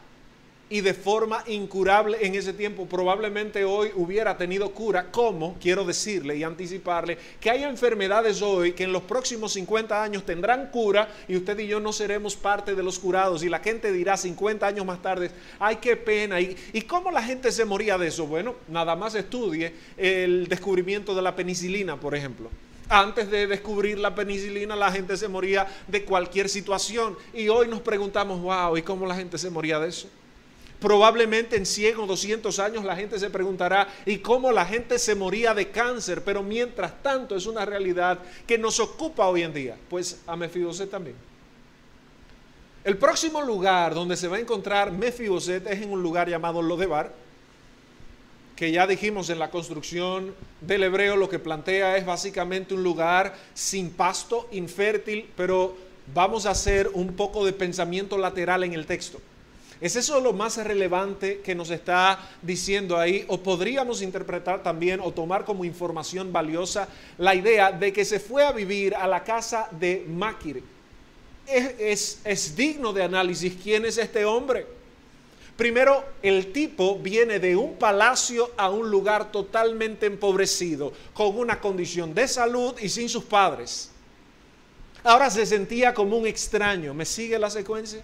y 0.71 0.81
de 0.83 0.93
forma 0.93 1.43
incurable 1.47 2.19
en 2.21 2.35
ese 2.35 2.53
tiempo, 2.53 2.87
probablemente 2.87 3.65
hoy 3.65 3.91
hubiera 3.95 4.37
tenido 4.37 4.71
cura. 4.73 5.11
¿Cómo? 5.11 5.57
Quiero 5.61 5.85
decirle 5.85 6.37
y 6.37 6.43
anticiparle 6.43 7.17
que 7.41 7.51
hay 7.51 7.65
enfermedades 7.65 8.43
hoy 8.43 8.73
que 8.73 8.85
en 8.85 8.93
los 8.93 9.03
próximos 9.03 9.53
50 9.55 10.03
años 10.03 10.25
tendrán 10.25 10.71
cura 10.71 11.09
y 11.27 11.37
usted 11.37 11.59
y 11.59 11.67
yo 11.67 11.81
no 11.81 11.93
seremos 11.93 12.37
parte 12.37 12.75
de 12.75 12.83
los 12.83 12.99
curados. 12.99 13.43
Y 13.43 13.49
la 13.49 13.61
gente 13.61 13.93
dirá 13.93 14.17
50 14.17 14.67
años 14.67 14.85
más 14.85 15.01
tarde, 15.01 15.31
ay, 15.59 15.77
qué 15.77 15.97
pena. 15.97 16.41
¿Y, 16.41 16.57
¿Y 16.73 16.83
cómo 16.83 17.11
la 17.11 17.23
gente 17.23 17.51
se 17.51 17.65
moría 17.65 17.97
de 17.97 18.09
eso? 18.09 18.27
Bueno, 18.27 18.57
nada 18.69 18.95
más 18.95 19.15
estudie 19.15 19.73
el 19.97 20.49
descubrimiento 20.49 21.15
de 21.15 21.23
la 21.23 21.35
penicilina, 21.35 21.99
por 21.99 22.15
ejemplo. 22.15 22.51
Antes 22.91 23.31
de 23.31 23.47
descubrir 23.47 23.99
la 23.99 24.15
penicilina, 24.15 24.75
la 24.75 24.91
gente 24.91 25.17
se 25.17 25.29
moría 25.29 25.67
de 25.87 26.05
cualquier 26.05 26.49
situación. 26.49 27.17
Y 27.35 27.49
hoy 27.49 27.69
nos 27.69 27.81
preguntamos, 27.81 28.41
wow, 28.41 28.77
¿y 28.77 28.83
cómo 28.83 29.07
la 29.07 29.15
gente 29.15 29.37
se 29.37 29.51
moría 29.51 29.79
de 29.79 29.89
eso? 29.89 30.09
Probablemente 30.81 31.57
en 31.57 31.67
100 31.67 31.99
o 31.99 32.07
200 32.07 32.57
años 32.61 32.85
la 32.85 32.95
gente 32.95 33.19
se 33.19 33.31
preguntará, 33.31 33.88
¿y 34.07 34.19
cómo 34.19 34.53
la 34.53 34.64
gente 34.64 34.99
se 34.99 35.17
moría 35.17 35.53
de 35.53 35.71
cáncer? 35.71 36.23
Pero 36.23 36.43
mientras 36.43 37.03
tanto 37.03 37.35
es 37.35 37.47
una 37.47 37.64
realidad 37.64 38.21
que 38.47 38.59
nos 38.59 38.79
ocupa 38.79 39.27
hoy 39.27 39.43
en 39.43 39.53
día. 39.53 39.77
Pues 39.88 40.21
a 40.27 40.37
Mefiboset 40.37 40.88
también. 40.88 41.17
El 42.85 42.97
próximo 42.97 43.43
lugar 43.43 43.93
donde 43.93 44.17
se 44.17 44.29
va 44.29 44.37
a 44.37 44.41
encontrar 44.41 44.93
Mefiboset 44.93 45.67
es 45.67 45.83
en 45.83 45.91
un 45.91 46.01
lugar 46.01 46.29
llamado 46.29 46.62
Lodebar, 46.62 47.12
que 48.55 48.71
ya 48.71 48.87
dijimos 48.87 49.31
en 49.31 49.38
la 49.41 49.51
construcción 49.51 50.35
del 50.61 50.85
hebreo 50.85 51.17
lo 51.17 51.29
que 51.29 51.38
plantea 51.38 51.97
es 51.97 52.07
básicamente 52.07 52.75
un 52.75 52.83
lugar 52.83 53.35
sin 53.53 53.91
pasto, 53.91 54.49
infértil, 54.53 55.29
pero 55.37 55.77
vamos 56.14 56.47
a 56.47 56.51
hacer 56.51 56.88
un 56.95 57.14
poco 57.14 57.45
de 57.45 57.53
pensamiento 57.53 58.17
lateral 58.17 58.64
en 58.64 58.75
el 58.75 58.87
texto. 58.87 59.21
¿Es 59.81 59.95
eso 59.95 60.19
lo 60.21 60.33
más 60.33 60.57
relevante 60.57 61.41
que 61.41 61.55
nos 61.55 61.71
está 61.71 62.19
diciendo 62.43 62.99
ahí? 62.99 63.25
¿O 63.29 63.41
podríamos 63.41 64.03
interpretar 64.03 64.62
también 64.62 64.99
o 65.01 65.12
tomar 65.12 65.45
como 65.45 65.64
información 65.64 66.33
valiosa 66.33 66.88
la 67.17 67.35
idea 67.35 67.71
de 67.71 67.93
que 67.93 68.05
se 68.05 68.19
fue 68.19 68.45
a 68.45 68.51
vivir 68.51 68.97
a 68.97 69.07
la 69.07 69.23
casa 69.23 69.69
de 69.71 70.05
Máquir? 70.09 70.64
Es, 71.47 72.21
es 72.25 72.57
digno 72.57 72.93
de 72.93 73.05
análisis 73.05 73.55
quién 73.62 73.85
es 73.85 73.99
este 73.99 74.25
hombre. 74.25 74.67
Primero, 75.57 76.05
el 76.23 76.53
tipo 76.53 76.99
viene 76.99 77.38
de 77.38 77.55
un 77.57 77.77
palacio 77.77 78.51
a 78.57 78.71
un 78.71 78.91
lugar 78.91 79.31
totalmente 79.31 80.07
empobrecido, 80.07 80.93
con 81.14 81.37
una 81.37 81.61
condición 81.61 82.14
de 82.14 82.29
salud 82.29 82.75
y 82.81 82.88
sin 82.88 83.09
sus 83.09 83.25
padres. 83.25 83.91
Ahora 85.05 85.31
se 85.31 85.47
sentía 85.47 85.95
como 85.95 86.17
un 86.17 86.27
extraño. 86.27 86.95
¿Me 86.95 87.05
sigue 87.05 87.38
la 87.38 87.51
secuencia? 87.51 88.03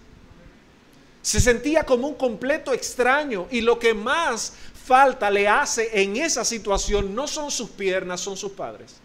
Se 1.25 1.39
sentía 1.39 1.83
como 1.83 2.07
un 2.07 2.13
completo 2.13 2.71
extraño 2.71 3.47
y 3.49 3.61
lo 3.61 3.79
que 3.79 3.95
más 3.95 4.53
falta 4.75 5.31
le 5.31 5.47
hace 5.47 6.03
en 6.03 6.17
esa 6.17 6.45
situación 6.45 7.15
no 7.15 7.27
son 7.27 7.49
sus 7.49 7.71
piernas, 7.71 8.21
son 8.21 8.37
sus 8.37 8.51
padres. 8.51 8.97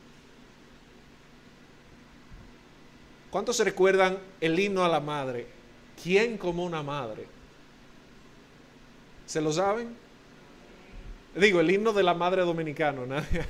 ¿Cuántos 3.31 3.57
se 3.57 3.65
recuerdan 3.65 4.19
el 4.39 4.61
himno 4.61 4.85
a 4.85 4.89
la 4.91 5.01
madre? 5.01 5.47
¿Quién 6.03 6.37
como 6.37 6.63
una 6.63 6.83
madre? 6.83 7.27
¿Se 9.25 9.41
lo 9.41 9.51
saben? 9.51 9.97
Digo, 11.35 11.61
el 11.61 11.71
himno 11.71 11.95
de 11.95 12.03
la 12.03 12.13
madre 12.13 12.43
dominicano, 12.43 13.07
nadie. 13.07 13.47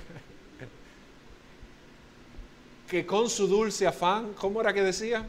que 2.88 3.04
con 3.04 3.28
su 3.28 3.48
dulce 3.48 3.88
afán, 3.88 4.32
¿cómo 4.34 4.60
era 4.60 4.72
que 4.72 4.82
decía? 4.82 5.26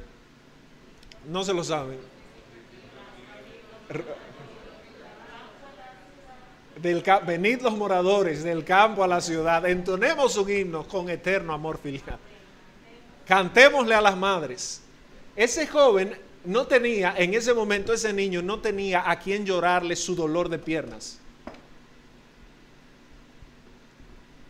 No 1.28 1.44
se 1.44 1.56
lo 1.56 1.64
saben. 1.64 2.11
Venid 7.26 7.62
los 7.62 7.74
moradores 7.74 8.44
del 8.44 8.64
campo 8.64 9.04
a 9.04 9.08
la 9.08 9.22
ciudad, 9.22 9.66
entonemos 9.68 10.36
un 10.38 10.50
himno 10.50 10.88
con 10.88 11.10
eterno 11.10 11.54
amor 11.54 11.78
filial. 11.78 12.18
Cantémosle 13.28 13.94
a 13.94 14.02
las 14.02 14.18
madres. 14.18 14.82
Ese 15.36 15.68
joven 15.68 16.18
no 16.44 16.66
tenía, 16.66 17.14
en 17.18 17.34
ese 17.34 17.54
momento 17.54 17.94
ese 17.94 18.12
niño 18.14 18.42
no 18.42 18.60
tenía 18.60 19.10
a 19.10 19.20
quien 19.20 19.46
llorarle 19.46 19.96
su 19.96 20.16
dolor 20.16 20.50
de 20.50 20.60
piernas. 20.60 21.20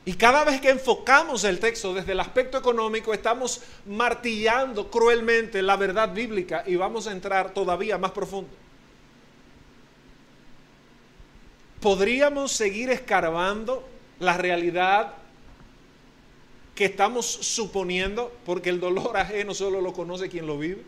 Y 0.04 0.14
cada 0.14 0.44
vez 0.44 0.60
que 0.60 0.70
enfocamos 0.70 1.44
el 1.44 1.60
texto 1.60 1.94
desde 1.94 2.14
el 2.14 2.20
aspecto 2.20 2.58
económico, 2.58 3.14
estamos 3.14 3.62
martillando 3.86 4.90
cruelmente 4.90 5.62
la 5.62 5.76
verdad 5.76 6.12
bíblica 6.12 6.64
y 6.66 6.76
vamos 6.76 7.06
a 7.08 7.12
entrar 7.12 7.54
todavía 7.54 7.98
más 7.98 8.12
profundo. 8.12 8.61
¿Podríamos 11.82 12.52
seguir 12.52 12.92
escarbando 12.92 13.84
la 14.20 14.38
realidad 14.38 15.16
que 16.76 16.86
estamos 16.86 17.26
suponiendo? 17.26 18.32
Porque 18.46 18.70
el 18.70 18.80
dolor 18.80 19.18
ajeno 19.18 19.56
solo 19.56 19.82
lo 19.82 19.92
conoce 19.92 20.30
quien 20.30 20.46
lo 20.46 20.60
vive. 20.60 20.84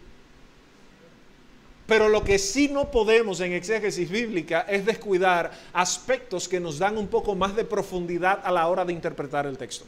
Pero 1.88 2.10
lo 2.10 2.24
que 2.24 2.38
sí 2.38 2.70
no 2.70 2.92
podemos 2.92 3.42
en 3.42 3.54
exégesis 3.54 4.10
bíblica 4.10 4.62
es 4.70 4.86
descuidar 4.86 5.52
aspectos 5.74 6.48
que 6.48 6.60
nos 6.60 6.78
dan 6.78 6.98
un 6.98 7.08
poco 7.08 7.36
más 7.36 7.56
de 7.56 7.66
profundidad 7.66 8.40
a 8.44 8.52
la 8.52 8.68
hora 8.68 8.86
de 8.86 8.94
interpretar 8.94 9.48
el 9.48 9.58
texto. 9.58 9.86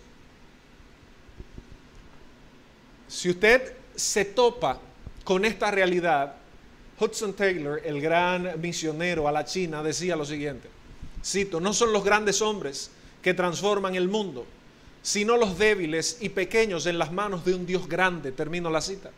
Si 3.08 3.30
usted 3.30 3.76
se 3.96 4.26
topa 4.26 4.80
con 5.24 5.46
esta 5.46 5.70
realidad, 5.72 6.36
Hudson 7.00 7.34
Taylor, 7.34 7.80
el 7.86 8.02
gran 8.02 8.60
misionero 8.60 9.28
a 9.28 9.32
la 9.32 9.46
China, 9.46 9.84
decía 9.84 10.16
lo 10.16 10.26
siguiente. 10.26 10.75
Cito, 11.26 11.60
no 11.60 11.74
son 11.74 11.92
los 11.92 12.04
grandes 12.04 12.42
hombres 12.44 12.92
que 13.24 13.34
transforman 13.34 13.96
el 13.96 14.08
mundo, 14.08 14.46
sino 15.02 15.38
los 15.38 15.58
débiles 15.58 16.18
y 16.22 16.30
pequeños 16.30 16.86
en 16.86 17.00
las 17.00 17.12
manos 17.12 17.44
de 17.44 17.56
un 17.56 17.66
Dios 17.66 17.90
grande. 17.90 18.32
Termino 18.32 18.70
la 18.70 18.82
cita. 18.82 19.10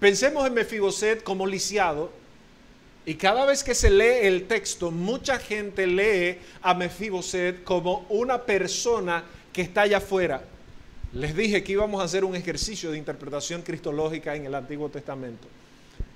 Pensemos 0.00 0.46
en 0.46 0.54
Mefiboset 0.54 1.22
como 1.22 1.46
lisiado, 1.46 2.10
y 3.04 3.14
cada 3.14 3.44
vez 3.44 3.62
que 3.62 3.74
se 3.74 3.90
lee 3.90 4.26
el 4.26 4.46
texto, 4.46 4.90
mucha 4.90 5.38
gente 5.38 5.86
lee 5.86 6.38
a 6.62 6.72
Mefiboset 6.72 7.62
como 7.62 8.06
una 8.08 8.42
persona 8.42 9.24
que 9.52 9.62
está 9.62 9.82
allá 9.82 9.98
afuera. 9.98 10.42
Les 11.12 11.36
dije 11.36 11.62
que 11.62 11.72
íbamos 11.72 12.00
a 12.00 12.04
hacer 12.04 12.24
un 12.24 12.34
ejercicio 12.34 12.90
de 12.90 12.98
interpretación 12.98 13.62
cristológica 13.62 14.34
en 14.34 14.46
el 14.46 14.54
Antiguo 14.54 14.88
Testamento. 14.88 15.46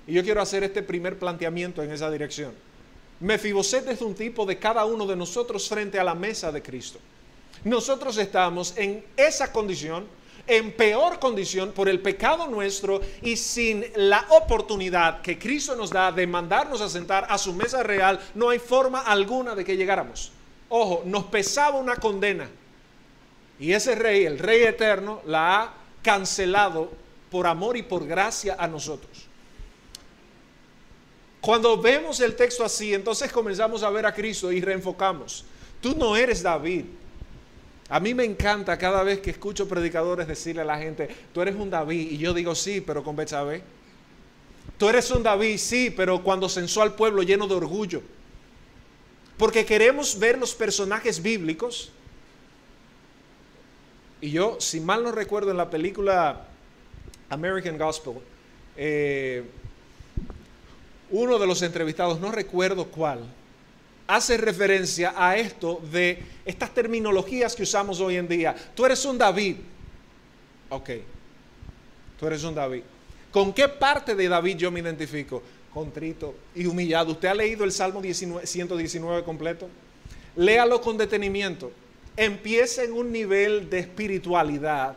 Y 0.07 0.13
yo 0.13 0.23
quiero 0.23 0.41
hacer 0.41 0.63
este 0.63 0.81
primer 0.81 1.19
planteamiento 1.19 1.83
en 1.83 1.91
esa 1.91 2.09
dirección. 2.09 2.53
Mefiboset 3.19 3.87
es 3.87 4.01
un 4.01 4.13
tipo 4.13 4.45
de 4.45 4.59
cada 4.59 4.85
uno 4.85 5.05
de 5.05 5.15
nosotros 5.15 5.67
frente 5.67 5.99
a 5.99 6.03
la 6.03 6.13
mesa 6.13 6.51
de 6.51 6.61
Cristo. 6.61 6.99
Nosotros 7.63 8.17
estamos 8.17 8.77
en 8.77 9.03
esa 9.15 9.51
condición, 9.51 10.05
en 10.45 10.71
peor 10.71 11.19
condición 11.19 11.71
por 11.71 11.89
el 11.89 11.99
pecado 11.99 12.47
nuestro 12.47 13.01
y 13.21 13.35
sin 13.35 13.85
la 13.95 14.25
oportunidad 14.29 15.21
que 15.21 15.39
Cristo 15.39 15.75
nos 15.75 15.89
da 15.89 16.11
de 16.11 16.27
mandarnos 16.27 16.79
a 16.81 16.89
sentar 16.89 17.25
a 17.29 17.37
su 17.37 17.53
mesa 17.53 17.83
real, 17.83 18.19
no 18.35 18.49
hay 18.49 18.59
forma 18.59 19.01
alguna 19.01 19.55
de 19.55 19.65
que 19.65 19.75
llegáramos. 19.75 20.31
Ojo, 20.69 21.01
nos 21.05 21.25
pesaba 21.25 21.79
una 21.79 21.95
condena. 21.95 22.47
Y 23.59 23.73
ese 23.73 23.95
rey, 23.95 24.25
el 24.25 24.37
rey 24.37 24.61
eterno, 24.63 25.21
la 25.25 25.61
ha 25.61 25.73
cancelado 26.03 26.91
por 27.31 27.47
amor 27.47 27.75
y 27.75 27.81
por 27.81 28.05
gracia 28.05 28.55
a 28.59 28.67
nosotros. 28.67 29.26
Cuando 31.41 31.79
vemos 31.79 32.19
el 32.19 32.35
texto 32.35 32.63
así, 32.63 32.93
entonces 32.93 33.31
comenzamos 33.31 33.83
a 33.83 33.89
ver 33.89 34.05
a 34.05 34.13
Cristo 34.13 34.51
y 34.51 34.61
reenfocamos. 34.61 35.45
Tú 35.81 35.95
no 35.95 36.15
eres 36.15 36.41
David. 36.41 36.85
A 37.89 37.99
mí 37.99 38.13
me 38.13 38.25
encanta 38.25 38.77
cada 38.77 39.03
vez 39.03 39.19
que 39.19 39.29
escucho 39.29 39.67
predicadores 39.67 40.27
decirle 40.27 40.61
a 40.61 40.65
la 40.65 40.77
gente, 40.77 41.07
tú 41.33 41.41
eres 41.41 41.55
un 41.55 41.69
David. 41.69 42.11
Y 42.11 42.17
yo 42.17 42.33
digo, 42.33 42.53
sí, 42.55 42.81
pero 42.81 43.03
con 43.03 43.15
Betsabé. 43.15 43.61
Tú 44.77 44.89
eres 44.89 45.09
un 45.11 45.23
David, 45.23 45.57
sí, 45.57 45.93
pero 45.95 46.21
cuando 46.21 46.49
censó 46.49 46.81
al 46.81 46.95
pueblo 46.95 47.23
lleno 47.23 47.47
de 47.47 47.55
orgullo. 47.55 48.01
Porque 49.37 49.65
queremos 49.65 50.17
ver 50.19 50.37
los 50.37 50.53
personajes 50.53 51.21
bíblicos. 51.21 51.91
Y 54.19 54.31
yo, 54.31 54.57
si 54.59 54.79
mal 54.79 55.03
no 55.03 55.11
recuerdo, 55.11 55.51
en 55.51 55.57
la 55.57 55.69
película 55.69 56.47
American 57.29 57.77
Gospel, 57.77 58.15
eh, 58.75 59.43
uno 61.09 61.39
de 61.39 61.47
los 61.47 61.61
entrevistados, 61.61 62.19
no 62.19 62.31
recuerdo 62.31 62.85
cuál, 62.85 63.19
hace 64.07 64.37
referencia 64.37 65.13
a 65.15 65.37
esto 65.37 65.81
de 65.91 66.23
estas 66.45 66.73
terminologías 66.73 67.55
que 67.55 67.63
usamos 67.63 67.99
hoy 67.99 68.15
en 68.15 68.27
día. 68.27 68.55
Tú 68.73 68.85
eres 68.85 69.03
un 69.05 69.17
David. 69.17 69.57
Ok, 70.69 70.89
tú 72.19 72.27
eres 72.27 72.43
un 72.43 72.55
David. 72.55 72.83
¿Con 73.31 73.53
qué 73.53 73.67
parte 73.67 74.15
de 74.15 74.27
David 74.27 74.57
yo 74.57 74.71
me 74.71 74.79
identifico? 74.79 75.43
Contrito 75.73 76.33
y 76.55 76.65
humillado. 76.65 77.11
¿Usted 77.11 77.27
ha 77.27 77.35
leído 77.35 77.63
el 77.63 77.71
Salmo 77.71 78.01
119 78.01 79.23
completo? 79.23 79.69
Léalo 80.35 80.81
con 80.81 80.97
detenimiento. 80.97 81.71
Empieza 82.15 82.83
en 82.83 82.93
un 82.93 83.11
nivel 83.11 83.69
de 83.69 83.79
espiritualidad 83.79 84.95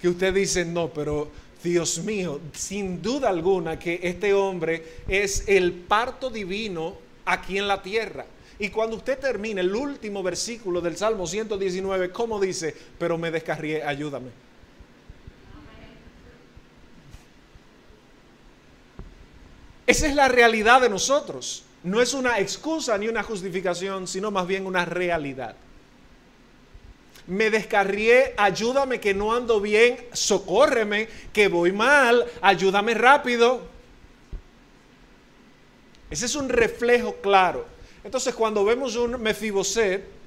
que 0.00 0.08
usted 0.08 0.32
dice, 0.32 0.64
no, 0.64 0.88
pero 0.88 1.30
Dios 1.62 1.98
mío, 2.04 2.40
sin 2.52 3.02
duda 3.02 3.28
alguna 3.28 3.78
que 3.78 4.00
este 4.02 4.32
hombre 4.32 5.02
es 5.08 5.44
el 5.46 5.72
parto 5.72 6.30
divino 6.30 6.96
aquí 7.24 7.58
en 7.58 7.68
la 7.68 7.82
tierra. 7.82 8.24
Y 8.58 8.68
cuando 8.68 8.96
usted 8.96 9.18
termine 9.18 9.60
el 9.60 9.74
último 9.74 10.22
versículo 10.22 10.80
del 10.80 10.96
Salmo 10.96 11.26
119, 11.26 12.10
¿cómo 12.10 12.40
dice? 12.40 12.74
Pero 12.98 13.16
me 13.16 13.30
descarrié, 13.30 13.82
ayúdame. 13.82 14.30
Esa 19.86 20.06
es 20.06 20.14
la 20.14 20.28
realidad 20.28 20.80
de 20.80 20.88
nosotros. 20.88 21.64
No 21.82 22.00
es 22.00 22.14
una 22.14 22.38
excusa 22.38 22.96
ni 22.98 23.08
una 23.08 23.22
justificación, 23.22 24.06
sino 24.06 24.30
más 24.30 24.46
bien 24.46 24.66
una 24.66 24.84
realidad 24.84 25.56
me 27.26 27.50
descarrié, 27.50 28.34
ayúdame 28.36 29.00
que 29.00 29.14
no 29.14 29.32
ando 29.32 29.60
bien, 29.60 29.98
socórreme, 30.12 31.08
que 31.32 31.48
voy 31.48 31.72
mal, 31.72 32.26
ayúdame 32.40 32.94
rápido. 32.94 33.62
Ese 36.10 36.26
es 36.26 36.34
un 36.34 36.48
reflejo 36.48 37.16
claro. 37.16 37.66
Entonces, 38.02 38.34
cuando 38.34 38.64
vemos 38.64 38.96
un 38.96 39.20
Mefiboset, 39.20 40.19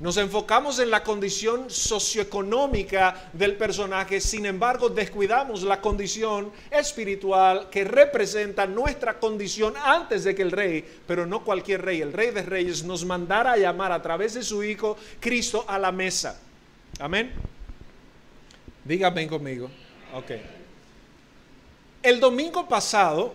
nos 0.00 0.16
enfocamos 0.16 0.78
en 0.78 0.90
la 0.90 1.04
condición 1.04 1.68
socioeconómica 1.68 3.30
del 3.34 3.56
personaje, 3.56 4.18
sin 4.20 4.46
embargo 4.46 4.88
descuidamos 4.88 5.62
la 5.62 5.80
condición 5.80 6.50
espiritual 6.70 7.68
que 7.70 7.84
representa 7.84 8.66
nuestra 8.66 9.18
condición 9.18 9.74
antes 9.76 10.24
de 10.24 10.34
que 10.34 10.40
el 10.40 10.52
rey, 10.52 10.84
pero 11.06 11.26
no 11.26 11.44
cualquier 11.44 11.82
rey, 11.82 12.00
el 12.00 12.14
rey 12.14 12.30
de 12.30 12.42
reyes, 12.42 12.82
nos 12.82 13.04
mandara 13.04 13.52
a 13.52 13.56
llamar 13.58 13.92
a 13.92 14.00
través 14.00 14.34
de 14.34 14.42
su 14.42 14.64
Hijo 14.64 14.96
Cristo 15.20 15.66
a 15.68 15.78
la 15.78 15.92
mesa. 15.92 16.40
Amén. 16.98 17.32
Dígame 18.82 19.28
conmigo. 19.28 19.70
Ok. 20.14 20.30
El 22.02 22.18
domingo 22.18 22.66
pasado 22.66 23.34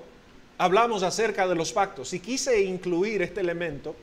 hablamos 0.57 1.03
acerca 1.03 1.47
de 1.47 1.53
los 1.53 1.71
pactos 1.71 2.11
y 2.13 2.19
quise 2.19 2.63
incluir 2.63 3.21
este 3.21 3.41
elemento 3.41 3.95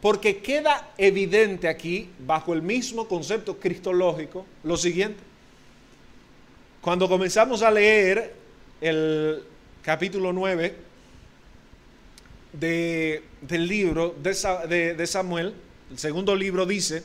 porque 0.00 0.38
queda 0.38 0.92
evidente 0.96 1.68
aquí, 1.68 2.08
bajo 2.18 2.54
el 2.54 2.62
mismo 2.62 3.06
concepto 3.06 3.58
cristológico, 3.58 4.46
lo 4.64 4.76
siguiente. 4.76 5.20
Cuando 6.80 7.08
comenzamos 7.08 7.62
a 7.62 7.70
leer 7.70 8.34
el 8.80 9.42
capítulo 9.82 10.32
9 10.32 10.74
del 12.52 13.68
libro 13.68 14.14
de, 14.22 14.94
de 14.94 15.06
Samuel, 15.06 15.52
el 15.90 15.98
segundo 15.98 16.34
libro 16.34 16.64
dice, 16.64 17.04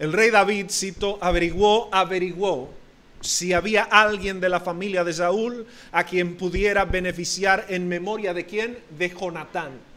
el 0.00 0.12
rey 0.12 0.30
David, 0.30 0.66
cito, 0.70 1.18
averiguó, 1.20 1.88
averiguó 1.92 2.74
si 3.20 3.52
había 3.52 3.84
alguien 3.84 4.40
de 4.40 4.48
la 4.48 4.58
familia 4.58 5.04
de 5.04 5.12
Saúl 5.12 5.64
a 5.92 6.04
quien 6.04 6.36
pudiera 6.36 6.84
beneficiar 6.84 7.66
en 7.68 7.86
memoria 7.86 8.34
de 8.34 8.44
quién? 8.44 8.78
De 8.98 9.08
Jonatán. 9.08 9.91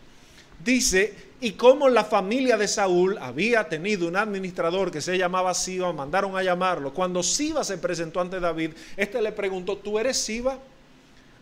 Dice, 0.64 1.14
y 1.42 1.52
como 1.52 1.90
la 1.90 2.04
familia 2.04 2.58
de 2.58 2.68
Saúl 2.68 3.18
había 3.20 3.68
tenido 3.68 4.08
un 4.08 4.16
administrador 4.16 4.90
que 4.90 5.02
se 5.02 5.18
llamaba 5.18 5.54
Siba, 5.54 5.92
mandaron 5.94 6.36
a 6.38 6.44
llamarlo. 6.44 6.94
Cuando 6.94 7.22
Siba 7.22 7.64
se 7.64 7.78
presentó 7.78 8.22
ante 8.22 8.40
David, 8.40 8.72
este 8.98 9.22
le 9.22 9.32
preguntó, 9.32 9.78
¿tú 9.78 10.00
eres 10.00 10.18
Siba? 10.18 10.58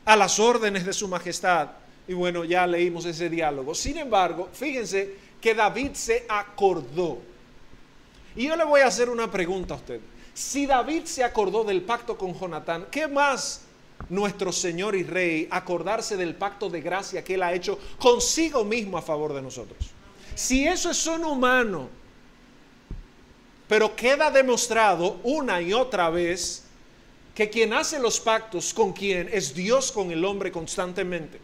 A 0.06 0.15
las 0.15 0.39
órdenes 0.39 0.86
de 0.86 0.93
su 0.93 1.08
majestad. 1.08 1.69
Y 2.08 2.13
bueno, 2.13 2.43
ya 2.43 2.67
leímos 2.67 3.06
ese 3.06 3.30
diálogo. 3.30 3.73
Sin 3.73 3.97
embargo, 3.97 4.49
fíjense 4.52 5.15
que 5.39 5.54
David 5.54 5.91
se 5.93 6.26
acordó. 6.28 7.19
Y 8.36 8.47
yo 8.47 8.56
le 8.56 8.65
voy 8.65 8.82
a 8.82 8.88
hacer 8.88 9.10
una 9.10 9.32
pregunta 9.32 9.76
a 9.76 9.78
usted. 9.78 10.02
Si 10.34 10.65
David 10.65 11.06
se 11.06 11.23
acordó 11.23 11.63
del 11.63 11.84
pacto 11.84 12.17
con 12.17 12.38
Jonatán, 12.38 12.88
¿qué 12.89 13.08
más 13.08 13.62
nuestro 14.10 14.52
Señor 14.52 14.96
y 14.96 15.04
Rey 15.04 15.48
acordarse 15.50 16.18
del 16.18 16.36
pacto 16.36 16.70
de 16.70 16.82
gracia 16.82 17.24
que 17.24 17.36
Él 17.36 17.44
ha 17.44 17.54
hecho 17.54 17.80
consigo 18.00 18.63
mismo 18.63 18.98
a 18.98 19.02
favor 19.02 19.34
de 19.34 19.42
nosotros? 19.42 19.92
Si 20.36 20.68
eso 20.68 20.92
es 20.92 21.08
un 21.08 21.24
humano, 21.24 21.89
pero 23.68 23.96
queda 23.96 24.30
demostrado 24.30 25.20
una 25.24 25.62
y 25.62 25.74
otra 25.74 26.10
vez 26.10 26.63
que 27.34 27.50
quien 27.50 27.74
hace 27.74 28.00
los 28.00 28.20
pactos 28.20 28.74
con 28.74 28.94
quien 28.94 29.30
es 29.32 29.54
Dios 29.54 29.92
con 29.92 30.12
el 30.12 30.24
hombre 30.24 30.52
constantemente. 30.52 31.39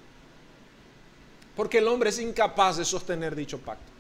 Porque 1.56 1.80
el 1.80 1.88
hombre 1.88 2.10
es 2.10 2.20
incapaz 2.20 2.78
de 2.78 2.86
sostener 2.86 3.36
dicho 3.36 3.58
pacto. 3.60 3.92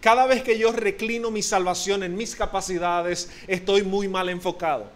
Cada 0.00 0.26
vez 0.26 0.42
que 0.42 0.58
yo 0.58 0.72
reclino 0.72 1.30
mi 1.30 1.42
salvación 1.42 2.02
en 2.02 2.16
mis 2.16 2.34
capacidades, 2.34 3.30
estoy 3.46 3.82
muy 3.82 4.08
mal 4.08 4.28
enfocado. 4.28 4.90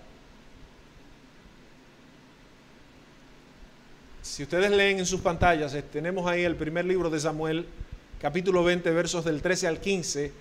Si 4.25 4.43
ustedes 4.43 4.71
leen 4.71 5.01
en 5.01 5.05
sus 5.05 5.21
pantallas, 5.21 5.75
eh, 5.75 5.83
tenemos 5.83 6.27
ahí 6.27 6.45
el 6.45 6.57
primer 6.57 6.87
libro 6.87 7.11
de 7.11 7.21
Samuel, 7.21 7.67
capítulo 8.19 8.65
20, 8.65 8.91
versos 8.91 9.23
del 9.23 9.43
13 9.43 9.67
al 9.69 9.81
15. 9.81 10.33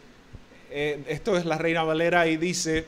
Eh, 0.72 1.04
esto 1.10 1.36
es 1.36 1.44
la 1.44 1.58
Reina 1.58 1.84
Valera 1.84 2.26
y 2.26 2.38
dice, 2.38 2.86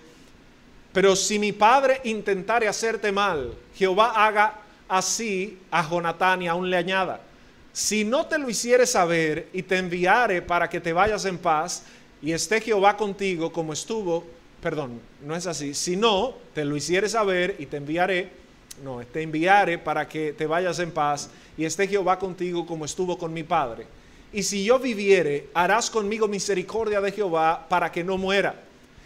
pero 0.93 1.17
si 1.17 1.37
mi 1.37 1.51
padre 1.51 1.99
intentare 2.05 2.69
hacerte 2.69 3.11
mal, 3.11 3.53
Jehová 3.75 4.25
haga 4.25 4.61
así 4.87 5.59
a 5.69 5.85
Jonatán 5.85 6.41
y 6.43 6.47
aún 6.47 6.69
le 6.69 6.77
añada 6.77 7.19
si 7.73 8.05
no 8.05 8.25
te 8.27 8.37
lo 8.37 8.49
hiciere 8.49 8.87
saber 8.87 9.49
y 9.51 9.63
te 9.63 9.75
enviare 9.75 10.41
para 10.41 10.69
que 10.69 10.79
te 10.79 10.93
vayas 10.93 11.25
en 11.25 11.37
paz 11.37 11.83
y 12.21 12.31
esté 12.31 12.61
Jehová 12.61 12.95
contigo 12.95 13.51
como 13.51 13.73
estuvo, 13.73 14.25
perdón, 14.61 15.01
no 15.21 15.35
es 15.35 15.45
así, 15.45 15.73
si 15.73 15.97
no 15.97 16.35
te 16.53 16.63
lo 16.63 16.77
hiciere 16.77 17.09
saber 17.09 17.57
y 17.59 17.65
te 17.65 17.75
enviaré, 17.75 18.44
no, 18.83 18.99
te 19.05 19.21
enviaré 19.21 19.77
para 19.77 20.07
que 20.07 20.33
te 20.33 20.45
vayas 20.45 20.79
en 20.79 20.91
paz 20.91 21.29
y 21.57 21.65
esté 21.65 21.87
Jehová 21.87 22.19
contigo 22.19 22.65
como 22.65 22.85
estuvo 22.85 23.17
con 23.17 23.33
mi 23.33 23.43
padre. 23.43 23.87
Y 24.33 24.43
si 24.43 24.63
yo 24.63 24.79
viviere, 24.79 25.49
harás 25.53 25.89
conmigo 25.89 26.27
misericordia 26.27 26.99
de 26.99 27.11
Jehová 27.11 27.65
para 27.69 27.91
que 27.91 28.03
no 28.03 28.17
muera 28.17 28.65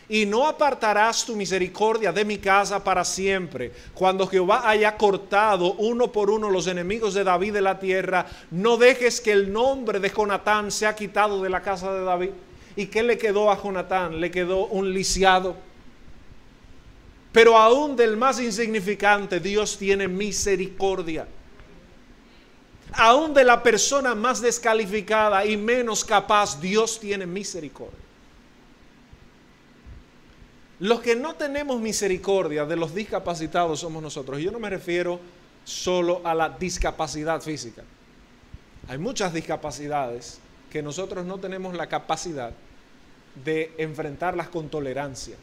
y 0.09 0.25
no 0.25 0.47
apartarás 0.47 1.23
tu 1.23 1.35
misericordia 1.35 2.11
de 2.11 2.25
mi 2.25 2.39
casa 2.39 2.83
para 2.83 3.05
siempre. 3.05 3.71
Cuando 3.93 4.25
Jehová 4.25 4.67
haya 4.67 4.97
cortado 4.97 5.73
uno 5.73 6.11
por 6.11 6.31
uno 6.31 6.49
los 6.49 6.65
enemigos 6.65 7.13
de 7.13 7.23
David 7.23 7.53
de 7.53 7.61
la 7.61 7.79
tierra, 7.79 8.25
no 8.49 8.75
dejes 8.75 9.21
que 9.21 9.31
el 9.31 9.53
nombre 9.53 9.99
de 9.99 10.09
Jonatán 10.09 10.71
sea 10.71 10.95
quitado 10.95 11.43
de 11.43 11.49
la 11.51 11.61
casa 11.61 11.93
de 11.93 12.03
David. 12.03 12.31
¿Y 12.75 12.87
qué 12.87 13.03
le 13.03 13.19
quedó 13.19 13.51
a 13.51 13.61
Jonatán? 13.61 14.19
Le 14.19 14.31
quedó 14.31 14.65
un 14.65 14.91
lisiado. 14.91 15.55
Pero 17.31 17.57
aún 17.57 17.95
del 17.95 18.17
más 18.17 18.39
insignificante, 18.39 19.39
Dios 19.39 19.77
tiene 19.77 20.07
misericordia. 20.07 21.27
Aún 22.93 23.33
de 23.33 23.43
la 23.43 23.61
persona 23.61 24.15
más 24.15 24.41
descalificada 24.41 25.45
y 25.45 25.55
menos 25.55 26.03
capaz, 26.03 26.59
Dios 26.59 26.99
tiene 26.99 27.27
misericordia. 27.27 27.99
Los 30.79 31.01
que 31.01 31.15
no 31.15 31.35
tenemos 31.35 31.79
misericordia 31.81 32.65
de 32.65 32.77
los 32.77 32.95
discapacitados 32.95 33.81
somos 33.81 34.01
nosotros. 34.01 34.39
Yo 34.39 34.49
no 34.49 34.59
me 34.59 34.69
refiero 34.69 35.19
solo 35.65 36.21
a 36.23 36.33
la 36.33 36.49
discapacidad 36.49 37.41
física. 37.41 37.83
Hay 38.87 38.97
muchas 38.97 39.33
discapacidades 39.33 40.39
que 40.71 40.81
nosotros 40.81 41.25
no 41.25 41.37
tenemos 41.37 41.75
la 41.75 41.87
capacidad 41.87 42.53
de 43.43 43.73
enfrentarlas 43.77 44.47
con 44.49 44.69
tolerancia. 44.69 45.35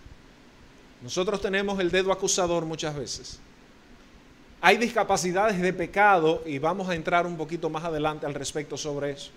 Nosotros 1.02 1.40
tenemos 1.40 1.78
el 1.80 1.90
dedo 1.90 2.12
acusador 2.12 2.64
muchas 2.64 2.96
veces. 2.96 3.38
Hay 4.60 4.78
discapacidades 4.78 5.60
de 5.60 5.72
pecado 5.72 6.42
y 6.46 6.58
vamos 6.58 6.88
a 6.88 6.94
entrar 6.94 7.26
un 7.26 7.36
poquito 7.36 7.68
más 7.70 7.84
adelante 7.84 8.26
al 8.26 8.34
respecto 8.34 8.76
sobre 8.76 9.12
eso. 9.12 9.30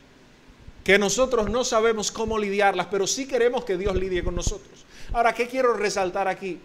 Que 0.83 0.97
nosotros 0.97 1.49
no 1.49 1.63
sabemos 1.63 2.11
cómo 2.11 2.39
lidiarlas, 2.39 2.87
pero 2.87 3.05
sí 3.05 3.27
queremos 3.27 3.65
que 3.65 3.77
Dios 3.77 3.95
lidie 3.95 4.23
con 4.23 4.35
nosotros. 4.35 4.85
Ahora, 5.11 5.33
¿qué 5.33 5.47
quiero 5.47 5.73
resaltar 5.73 6.27
aquí? 6.27 6.59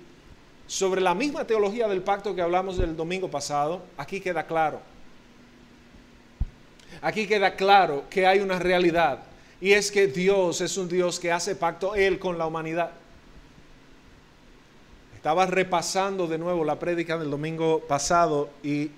Sobre 0.66 1.00
la 1.00 1.14
misma 1.14 1.46
teología 1.46 1.88
del 1.88 2.02
pacto 2.02 2.34
que 2.34 2.40
hablamos 2.40 2.78
del 2.78 2.96
domingo 2.96 3.30
pasado, 3.30 3.82
aquí 3.98 4.20
queda 4.20 4.46
claro. 4.46 4.80
Aquí 7.02 7.26
queda 7.26 7.56
claro 7.56 8.04
que 8.08 8.26
hay 8.26 8.40
una 8.40 8.58
realidad 8.58 9.24
y 9.60 9.72
es 9.72 9.90
que 9.90 10.06
Dios 10.06 10.60
es 10.60 10.76
un 10.76 10.88
Dios 10.88 11.18
que 11.18 11.32
hace 11.32 11.56
pacto 11.56 11.94
Él 11.94 12.18
con 12.18 12.38
la 12.38 12.46
humanidad. 12.46 12.92
Estaba 15.24 15.46
repasando 15.46 16.26
de 16.26 16.36
nuevo 16.36 16.66
la 16.66 16.78
prédica 16.78 17.16
del 17.16 17.30
domingo 17.30 17.80
pasado 17.88 18.50
y 18.62 18.90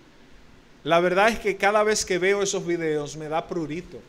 la 0.82 0.98
verdad 0.98 1.28
es 1.28 1.38
que 1.38 1.56
cada 1.56 1.84
vez 1.84 2.04
que 2.04 2.18
veo 2.18 2.42
esos 2.42 2.66
videos 2.66 3.16
me 3.16 3.28
da 3.28 3.46
prurito 3.46 4.00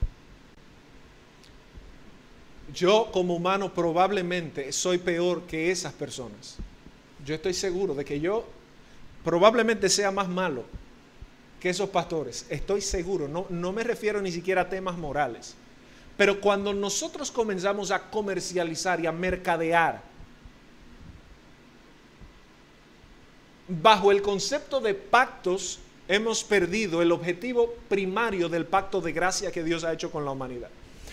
yo 2.74 3.12
como 3.14 3.36
humano 3.36 3.72
probablemente 3.72 4.72
soy 4.72 4.98
peor 4.98 5.44
que 5.44 5.70
esas 5.70 5.94
personas. 5.94 6.56
Yo 7.24 7.36
estoy 7.36 7.54
seguro 7.54 7.94
de 7.94 8.04
que 8.04 8.20
yo 8.20 8.48
probablemente 9.24 9.88
sea 9.88 10.10
más 10.10 10.28
malo 10.28 10.64
que 11.60 11.70
esos 11.70 11.90
pastores. 11.90 12.48
Estoy 12.50 12.82
seguro, 12.82 13.28
no, 13.28 13.46
no 13.52 13.72
me 13.74 13.84
refiero 13.84 14.24
ni 14.24 14.32
siquiera 14.32 14.62
a 14.62 14.70
temas 14.70 14.98
morales. 14.98 15.54
Pero 16.18 16.42
cuando 16.42 16.74
nosotros 16.74 17.30
comenzamos 17.30 17.92
a 17.92 18.10
comercializar 18.10 19.00
y 19.02 19.06
a 19.06 19.12
mercadear 19.12 20.17
bajo 23.68 24.12
el 24.12 24.22
concepto 24.22 24.80
de 24.80 24.94
pactos, 24.94 25.80
hemos 26.08 26.44
perdido 26.44 27.02
el 27.02 27.12
objetivo 27.12 27.74
primario 27.90 28.50
del 28.50 28.66
pacto 28.66 29.02
de 29.02 29.12
gracia 29.12 29.52
que 29.52 29.64
Dios 29.64 29.84
ha 29.84 29.94
hecho 29.94 30.12
con 30.12 30.26
la 30.26 30.32
humanidad. 30.32 30.70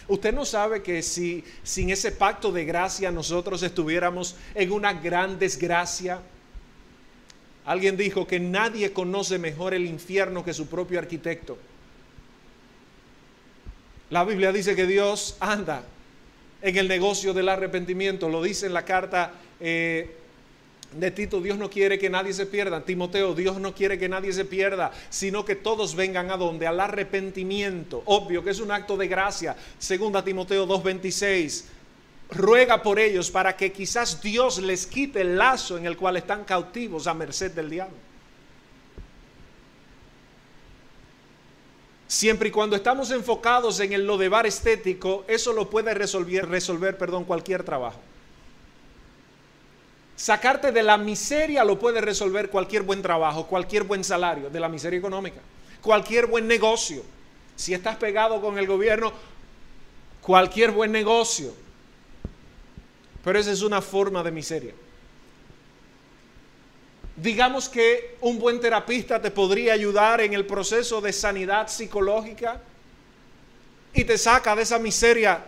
Usted 0.06 0.34
no 0.34 0.44
sabe 0.44 0.82
que 0.82 1.02
si 1.02 1.44
sin 1.62 1.90
ese 1.90 2.12
pacto 2.12 2.52
de 2.52 2.64
gracia 2.64 3.10
nosotros 3.10 3.62
estuviéramos 3.62 4.36
en 4.54 4.70
una 4.70 4.92
gran 4.92 5.38
desgracia. 5.38 6.20
Alguien 7.64 7.96
dijo 7.96 8.26
que 8.26 8.38
nadie 8.38 8.92
conoce 8.92 9.38
mejor 9.38 9.72
el 9.72 9.86
infierno 9.86 10.44
que 10.44 10.52
su 10.52 10.66
propio 10.66 10.98
arquitecto. 10.98 11.56
La 14.10 14.24
Biblia 14.24 14.52
dice 14.52 14.76
que 14.76 14.86
Dios 14.86 15.36
anda 15.40 15.82
en 16.60 16.76
el 16.76 16.86
negocio 16.86 17.32
del 17.32 17.48
arrepentimiento. 17.48 18.28
Lo 18.28 18.42
dice 18.42 18.66
en 18.66 18.74
la 18.74 18.84
carta 18.84 19.32
eh, 19.58 20.14
de 20.98 21.10
Tito, 21.10 21.40
Dios 21.40 21.58
no 21.58 21.68
quiere 21.70 21.98
que 21.98 22.10
nadie 22.10 22.32
se 22.32 22.46
pierda. 22.46 22.84
Timoteo, 22.84 23.34
Dios 23.34 23.58
no 23.58 23.74
quiere 23.74 23.98
que 23.98 24.08
nadie 24.08 24.32
se 24.32 24.44
pierda, 24.44 24.92
sino 25.10 25.44
que 25.44 25.56
todos 25.56 25.94
vengan 25.94 26.30
a 26.30 26.36
donde? 26.36 26.66
Al 26.66 26.80
arrepentimiento. 26.80 28.02
Obvio 28.06 28.42
que 28.44 28.50
es 28.50 28.60
un 28.60 28.70
acto 28.70 28.96
de 28.96 29.08
gracia. 29.08 29.56
Segunda 29.78 30.24
Timoteo 30.24 30.66
2.26. 30.66 31.64
Ruega 32.30 32.82
por 32.82 32.98
ellos 32.98 33.30
para 33.30 33.56
que 33.56 33.72
quizás 33.72 34.22
Dios 34.22 34.58
les 34.58 34.86
quite 34.86 35.20
el 35.20 35.36
lazo 35.36 35.76
en 35.76 35.86
el 35.86 35.96
cual 35.96 36.16
están 36.16 36.44
cautivos 36.44 37.06
a 37.06 37.14
merced 37.14 37.50
del 37.52 37.70
diablo. 37.70 37.96
Siempre 42.06 42.48
y 42.48 42.52
cuando 42.52 42.76
estamos 42.76 43.10
enfocados 43.10 43.80
en 43.80 43.92
el 43.92 44.06
lodebar 44.06 44.46
estético, 44.46 45.24
eso 45.26 45.52
lo 45.52 45.68
puede 45.68 45.94
resolver, 45.94 46.48
resolver 46.48 46.96
perdón, 46.96 47.24
cualquier 47.24 47.64
trabajo. 47.64 47.98
Sacarte 50.16 50.70
de 50.70 50.82
la 50.82 50.96
miseria 50.96 51.64
lo 51.64 51.78
puede 51.78 52.00
resolver 52.00 52.48
cualquier 52.48 52.82
buen 52.82 53.02
trabajo, 53.02 53.46
cualquier 53.46 53.82
buen 53.82 54.04
salario, 54.04 54.48
de 54.48 54.60
la 54.60 54.68
miseria 54.68 54.98
económica, 54.98 55.40
cualquier 55.82 56.26
buen 56.26 56.46
negocio. 56.46 57.02
Si 57.56 57.74
estás 57.74 57.96
pegado 57.96 58.40
con 58.40 58.58
el 58.58 58.66
gobierno, 58.66 59.12
cualquier 60.20 60.70
buen 60.70 60.92
negocio. 60.92 61.52
Pero 63.24 63.38
esa 63.38 63.50
es 63.50 63.62
una 63.62 63.80
forma 63.80 64.22
de 64.22 64.30
miseria. 64.30 64.74
Digamos 67.16 67.68
que 67.68 68.16
un 68.20 68.38
buen 68.38 68.60
terapista 68.60 69.20
te 69.20 69.30
podría 69.30 69.72
ayudar 69.72 70.20
en 70.20 70.32
el 70.32 70.46
proceso 70.46 71.00
de 71.00 71.12
sanidad 71.12 71.68
psicológica 71.68 72.60
y 73.92 74.04
te 74.04 74.18
saca 74.18 74.56
de 74.56 74.62
esa 74.62 74.78
miseria 74.78 75.44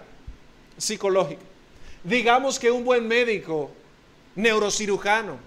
psicológica. 0.79 1.43
Digamos 2.05 2.59
que 2.59 2.71
un 2.71 2.85
buen 2.85 3.07
médico 3.07 3.73
neurocirujano, 4.37 5.39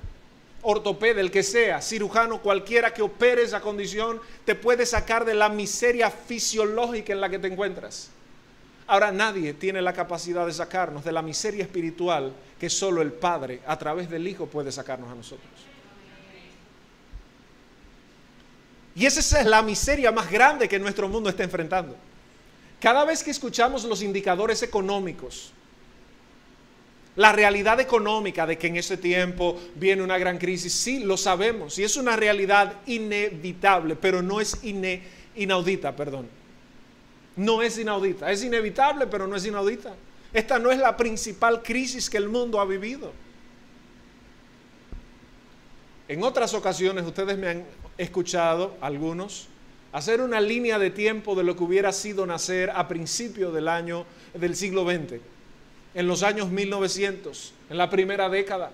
ortopeda, 0.61 1.21
el 1.21 1.31
que 1.31 1.43
sea, 1.43 1.81
cirujano, 1.81 2.41
cualquiera 2.41 2.93
que 2.93 3.01
opere 3.01 3.43
esa 3.43 3.61
condición, 3.61 4.19
te 4.45 4.55
puede 4.55 4.85
sacar 4.85 5.23
de 5.23 5.35
la 5.35 5.49
miseria 5.49 6.11
fisiológica 6.11 7.13
en 7.13 7.21
la 7.21 7.29
que 7.29 7.39
te 7.39 7.47
encuentras. 7.47 8.09
Ahora 8.87 9.11
nadie 9.11 9.53
tiene 9.53 9.81
la 9.81 9.93
capacidad 9.93 10.45
de 10.45 10.51
sacarnos 10.51 11.05
de 11.05 11.11
la 11.11 11.21
miseria 11.21 11.63
espiritual 11.63 12.33
que 12.59 12.69
solo 12.69 13.01
el 13.01 13.13
Padre 13.13 13.61
a 13.67 13.77
través 13.77 14.09
del 14.09 14.27
Hijo 14.27 14.47
puede 14.47 14.71
sacarnos 14.71 15.11
a 15.11 15.15
nosotros. 15.15 15.47
Y 18.95 19.05
esa 19.05 19.39
es 19.39 19.45
la 19.45 19.61
miseria 19.61 20.11
más 20.11 20.29
grande 20.29 20.67
que 20.67 20.79
nuestro 20.79 21.07
mundo 21.07 21.29
está 21.29 21.43
enfrentando. 21.43 21.95
Cada 22.81 23.05
vez 23.05 23.23
que 23.23 23.31
escuchamos 23.31 23.83
los 23.83 24.01
indicadores 24.01 24.63
económicos, 24.63 25.53
la 27.19 27.33
realidad 27.33 27.81
económica 27.81 28.47
de 28.47 28.57
que 28.57 28.67
en 28.67 28.77
ese 28.77 28.95
tiempo 28.95 29.59
viene 29.75 30.01
una 30.01 30.17
gran 30.17 30.37
crisis, 30.37 30.71
sí, 30.71 30.99
lo 30.99 31.17
sabemos, 31.17 31.77
y 31.77 31.83
es 31.83 31.97
una 31.97 32.15
realidad 32.15 32.75
inevitable, 32.85 33.97
pero 33.97 34.21
no 34.21 34.39
es 34.39 34.57
inaudita, 35.35 35.93
perdón. 35.97 36.29
No 37.35 37.61
es 37.61 37.77
inaudita, 37.77 38.31
es 38.31 38.41
inevitable, 38.41 39.05
pero 39.05 39.27
no 39.27 39.35
es 39.35 39.45
inaudita. 39.45 39.93
Esta 40.31 40.59
no 40.59 40.71
es 40.71 40.79
la 40.79 40.95
principal 40.95 41.61
crisis 41.61 42.09
que 42.09 42.15
el 42.15 42.29
mundo 42.29 42.61
ha 42.61 42.65
vivido. 42.65 43.11
En 46.07 46.23
otras 46.23 46.53
ocasiones 46.53 47.05
ustedes 47.05 47.37
me 47.37 47.49
han 47.49 47.65
escuchado, 47.97 48.77
algunos, 48.79 49.49
hacer 49.91 50.21
una 50.21 50.39
línea 50.39 50.79
de 50.79 50.89
tiempo 50.89 51.35
de 51.35 51.43
lo 51.43 51.57
que 51.57 51.65
hubiera 51.65 51.91
sido 51.91 52.25
nacer 52.25 52.69
a 52.69 52.87
principios 52.87 53.53
del 53.53 53.67
año 53.67 54.05
del 54.33 54.55
siglo 54.55 54.89
XX 54.89 55.19
en 55.99 56.07
los 56.07 56.23
años 56.23 56.49
1900, 56.49 57.53
en 57.69 57.77
la 57.77 57.89
primera 57.89 58.29
década. 58.29 58.71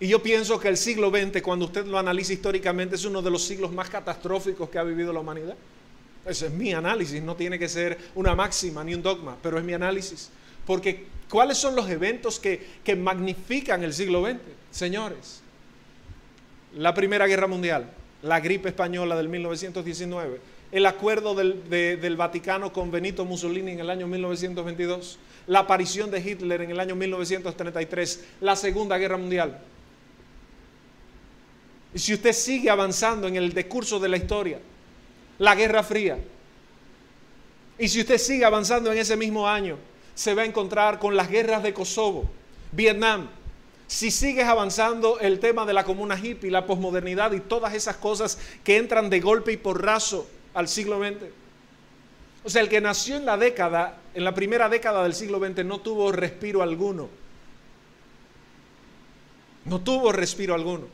Y 0.00 0.08
yo 0.08 0.22
pienso 0.22 0.58
que 0.58 0.68
el 0.68 0.78
siglo 0.78 1.10
XX, 1.10 1.42
cuando 1.42 1.66
usted 1.66 1.84
lo 1.84 1.98
analiza 1.98 2.32
históricamente, 2.32 2.94
es 2.94 3.04
uno 3.04 3.20
de 3.20 3.30
los 3.30 3.44
siglos 3.44 3.70
más 3.70 3.90
catastróficos 3.90 4.70
que 4.70 4.78
ha 4.78 4.82
vivido 4.82 5.12
la 5.12 5.20
humanidad. 5.20 5.54
Ese 6.24 6.46
es 6.46 6.52
mi 6.52 6.72
análisis, 6.72 7.22
no 7.22 7.36
tiene 7.36 7.58
que 7.58 7.68
ser 7.68 7.98
una 8.14 8.34
máxima 8.34 8.82
ni 8.82 8.94
un 8.94 9.02
dogma, 9.02 9.36
pero 9.42 9.58
es 9.58 9.64
mi 9.64 9.74
análisis. 9.74 10.30
Porque 10.66 11.04
¿cuáles 11.28 11.58
son 11.58 11.76
los 11.76 11.86
eventos 11.90 12.40
que, 12.40 12.66
que 12.82 12.96
magnifican 12.96 13.84
el 13.84 13.92
siglo 13.92 14.24
XX? 14.24 14.38
Señores, 14.70 15.42
la 16.78 16.94
Primera 16.94 17.26
Guerra 17.26 17.46
Mundial, 17.46 17.90
la 18.22 18.40
gripe 18.40 18.70
española 18.70 19.16
del 19.16 19.28
1919, 19.28 20.40
el 20.74 20.86
acuerdo 20.86 21.36
del, 21.36 22.16
Vaticano 22.16 22.72
con 22.72 22.90
Benito 22.90 23.24
Mussolini 23.24 23.70
en 23.70 23.78
el 23.78 23.90
año 23.90 24.08
1922, 24.08 25.20
la 25.46 25.60
aparición 25.60 26.10
de 26.10 26.18
Hitler 26.18 26.62
en 26.62 26.72
el 26.72 26.80
año 26.80 26.96
1933, 26.96 28.24
la 28.40 28.56
Segunda 28.56 28.98
Guerra 28.98 29.16
Mundial. 29.16 29.56
Y 31.94 31.98
si 32.00 32.14
usted 32.14 32.32
sigue 32.32 32.70
avanzando 32.70 33.28
en 33.28 33.36
el 33.36 33.54
discurso 33.54 34.00
de 34.00 34.08
la 34.08 34.16
historia, 34.16 34.58
la 35.38 35.54
Guerra 35.54 35.84
Fría, 35.84 36.18
y 37.78 37.86
si 37.86 38.00
usted 38.00 38.18
sigue 38.18 38.44
avanzando 38.44 38.90
en 38.90 38.98
ese 38.98 39.16
mismo 39.16 39.48
año, 39.48 39.78
se 40.12 40.34
va 40.34 40.42
a 40.42 40.44
encontrar 40.44 40.98
con 40.98 41.14
las 41.14 41.30
guerras 41.30 41.62
de 41.62 41.72
Kosovo, 41.72 42.28
Vietnam. 42.72 43.28
Si 43.86 44.10
sigues 44.10 44.46
avanzando 44.46 45.20
el 45.20 45.38
tema 45.38 45.66
de 45.66 45.72
la 45.72 45.84
comuna 45.84 46.18
hippie, 46.18 46.50
la 46.50 46.66
posmodernidad 46.66 47.30
y 47.30 47.38
todas 47.38 47.74
esas 47.74 47.96
cosas 47.96 48.40
que 48.64 48.76
entran 48.76 49.08
de 49.08 49.20
golpe 49.20 49.52
y 49.52 49.56
porrazo 49.56 50.26
al 50.54 50.68
siglo 50.68 50.98
XX. 50.98 51.24
O 52.44 52.50
sea, 52.50 52.62
el 52.62 52.68
que 52.68 52.80
nació 52.80 53.16
en 53.16 53.24
la 53.24 53.36
década, 53.36 53.98
en 54.14 54.24
la 54.24 54.34
primera 54.34 54.68
década 54.68 55.02
del 55.02 55.14
siglo 55.14 55.38
XX, 55.38 55.64
no 55.64 55.80
tuvo 55.80 56.12
respiro 56.12 56.62
alguno. 56.62 57.08
No 59.64 59.80
tuvo 59.80 60.12
respiro 60.12 60.54
alguno. 60.54 60.86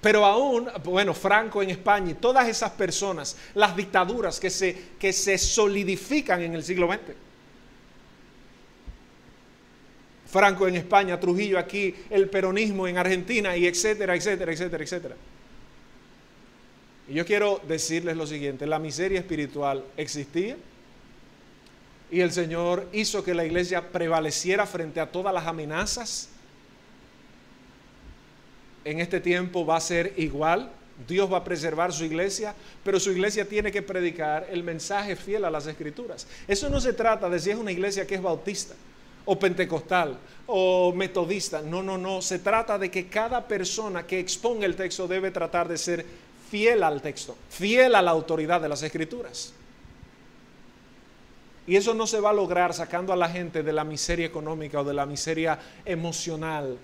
Pero 0.00 0.24
aún, 0.24 0.68
bueno, 0.84 1.12
Franco 1.14 1.62
en 1.62 1.70
España 1.70 2.12
y 2.12 2.14
todas 2.14 2.48
esas 2.48 2.70
personas, 2.72 3.36
las 3.54 3.76
dictaduras 3.76 4.40
que 4.40 4.50
se, 4.50 4.76
que 4.98 5.12
se 5.12 5.36
solidifican 5.36 6.42
en 6.42 6.54
el 6.54 6.62
siglo 6.62 6.86
XX. 6.86 7.14
Franco 10.26 10.66
en 10.66 10.76
España, 10.76 11.18
Trujillo 11.20 11.58
aquí, 11.58 11.94
el 12.10 12.28
peronismo 12.28 12.86
en 12.86 12.98
Argentina 12.98 13.56
y 13.56 13.66
etcétera, 13.66 14.14
etcétera, 14.14 14.52
etcétera, 14.52 14.84
etcétera. 14.84 15.16
Y 17.08 17.14
yo 17.14 17.24
quiero 17.24 17.60
decirles 17.68 18.16
lo 18.16 18.26
siguiente, 18.26 18.66
la 18.66 18.78
miseria 18.78 19.20
espiritual 19.20 19.84
existía 19.96 20.56
y 22.10 22.20
el 22.20 22.32
Señor 22.32 22.88
hizo 22.92 23.22
que 23.22 23.34
la 23.34 23.44
iglesia 23.44 23.90
prevaleciera 23.90 24.66
frente 24.66 25.00
a 25.00 25.10
todas 25.10 25.32
las 25.32 25.46
amenazas. 25.46 26.28
En 28.84 29.00
este 29.00 29.20
tiempo 29.20 29.66
va 29.66 29.76
a 29.76 29.80
ser 29.80 30.14
igual, 30.16 30.70
Dios 31.06 31.32
va 31.32 31.38
a 31.38 31.44
preservar 31.44 31.92
su 31.92 32.04
iglesia, 32.04 32.54
pero 32.84 32.98
su 33.00 33.10
iglesia 33.10 33.48
tiene 33.48 33.70
que 33.70 33.82
predicar 33.82 34.46
el 34.50 34.62
mensaje 34.62 35.16
fiel 35.16 35.44
a 35.44 35.50
las 35.50 35.66
escrituras. 35.66 36.26
Eso 36.46 36.68
no 36.68 36.80
se 36.80 36.92
trata 36.92 37.28
de 37.28 37.38
si 37.38 37.50
es 37.50 37.56
una 37.56 37.72
iglesia 37.72 38.06
que 38.06 38.14
es 38.14 38.22
bautista 38.22 38.74
o 39.24 39.36
pentecostal 39.36 40.16
o 40.46 40.92
metodista. 40.92 41.60
No, 41.60 41.82
no, 41.82 41.98
no. 41.98 42.22
Se 42.22 42.38
trata 42.38 42.78
de 42.78 42.90
que 42.90 43.08
cada 43.08 43.46
persona 43.46 44.06
que 44.06 44.20
exponga 44.20 44.64
el 44.64 44.76
texto 44.76 45.08
debe 45.08 45.32
tratar 45.32 45.66
de 45.66 45.76
ser 45.76 46.06
fiel 46.50 46.82
al 46.82 47.02
texto, 47.02 47.36
fiel 47.50 47.94
a 47.94 48.02
la 48.02 48.10
autoridad 48.10 48.60
de 48.60 48.68
las 48.68 48.82
escrituras. 48.82 49.52
Y 51.66 51.74
eso 51.76 51.94
no 51.94 52.06
se 52.06 52.20
va 52.20 52.30
a 52.30 52.34
lograr 52.34 52.72
sacando 52.72 53.12
a 53.12 53.16
la 53.16 53.28
gente 53.28 53.62
de 53.62 53.72
la 53.72 53.82
miseria 53.82 54.26
económica 54.26 54.80
o 54.80 54.84
de 54.84 54.94
la 54.94 55.04
miseria 55.04 55.58
emocional 55.84 56.78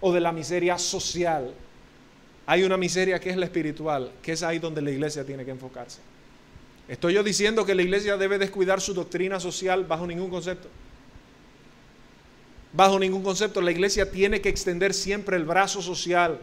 o 0.00 0.12
de 0.12 0.20
la 0.20 0.32
miseria 0.32 0.76
social. 0.76 1.54
Hay 2.46 2.62
una 2.62 2.76
miseria 2.76 3.18
que 3.18 3.30
es 3.30 3.36
la 3.36 3.46
espiritual, 3.46 4.12
que 4.22 4.32
es 4.32 4.42
ahí 4.42 4.58
donde 4.58 4.82
la 4.82 4.90
iglesia 4.90 5.24
tiene 5.24 5.44
que 5.44 5.50
enfocarse. 5.50 6.00
¿Estoy 6.88 7.14
yo 7.14 7.22
diciendo 7.22 7.64
que 7.64 7.74
la 7.74 7.82
iglesia 7.82 8.16
debe 8.16 8.38
descuidar 8.38 8.80
su 8.80 8.94
doctrina 8.94 9.40
social 9.40 9.84
bajo 9.84 10.06
ningún 10.06 10.30
concepto? 10.30 10.68
Bajo 12.72 12.98
ningún 12.98 13.22
concepto, 13.22 13.60
la 13.60 13.70
iglesia 13.70 14.10
tiene 14.10 14.40
que 14.40 14.48
extender 14.50 14.92
siempre 14.92 15.36
el 15.36 15.44
brazo 15.44 15.80
social 15.80 16.38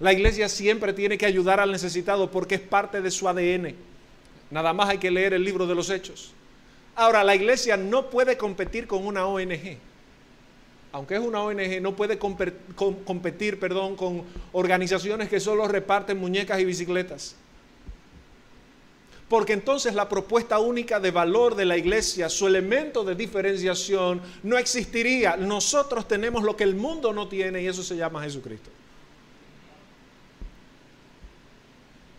la 0.00 0.14
iglesia 0.14 0.48
siempre 0.48 0.94
tiene 0.94 1.18
que 1.18 1.26
ayudar 1.26 1.60
al 1.60 1.70
necesitado 1.70 2.30
porque 2.30 2.54
es 2.54 2.60
parte 2.62 3.02
de 3.02 3.10
su 3.10 3.28
ADN. 3.28 3.74
Nada 4.50 4.72
más 4.72 4.88
hay 4.88 4.98
que 4.98 5.10
leer 5.10 5.34
el 5.34 5.44
libro 5.44 5.66
de 5.66 5.74
los 5.74 5.90
hechos. 5.90 6.32
Ahora, 6.96 7.22
la 7.22 7.34
iglesia 7.34 7.76
no 7.76 8.08
puede 8.08 8.38
competir 8.38 8.86
con 8.86 9.06
una 9.06 9.26
ONG. 9.26 9.76
Aunque 10.92 11.14
es 11.14 11.20
una 11.20 11.42
ONG, 11.42 11.80
no 11.82 11.94
puede 11.94 12.18
competir 12.18 13.60
perdón, 13.60 13.94
con 13.94 14.24
organizaciones 14.52 15.28
que 15.28 15.38
solo 15.38 15.68
reparten 15.68 16.18
muñecas 16.18 16.58
y 16.60 16.64
bicicletas. 16.64 17.36
Porque 19.28 19.52
entonces 19.52 19.94
la 19.94 20.08
propuesta 20.08 20.58
única 20.58 20.98
de 20.98 21.10
valor 21.10 21.54
de 21.54 21.66
la 21.66 21.76
iglesia, 21.76 22.28
su 22.28 22.46
elemento 22.48 23.04
de 23.04 23.14
diferenciación, 23.14 24.20
no 24.42 24.58
existiría. 24.58 25.36
Nosotros 25.36 26.08
tenemos 26.08 26.42
lo 26.42 26.56
que 26.56 26.64
el 26.64 26.74
mundo 26.74 27.12
no 27.12 27.28
tiene 27.28 27.62
y 27.62 27.68
eso 27.68 27.84
se 27.84 27.96
llama 27.96 28.22
Jesucristo. 28.22 28.70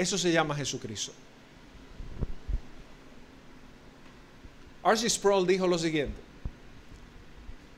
Eso 0.01 0.17
se 0.17 0.31
llama 0.31 0.55
Jesucristo. 0.55 1.11
R.C. 4.83 5.07
Sproul 5.07 5.45
dijo 5.45 5.67
lo 5.67 5.77
siguiente. 5.77 6.15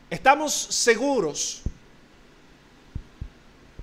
Estamos 0.10 0.54
seguros, 0.54 1.64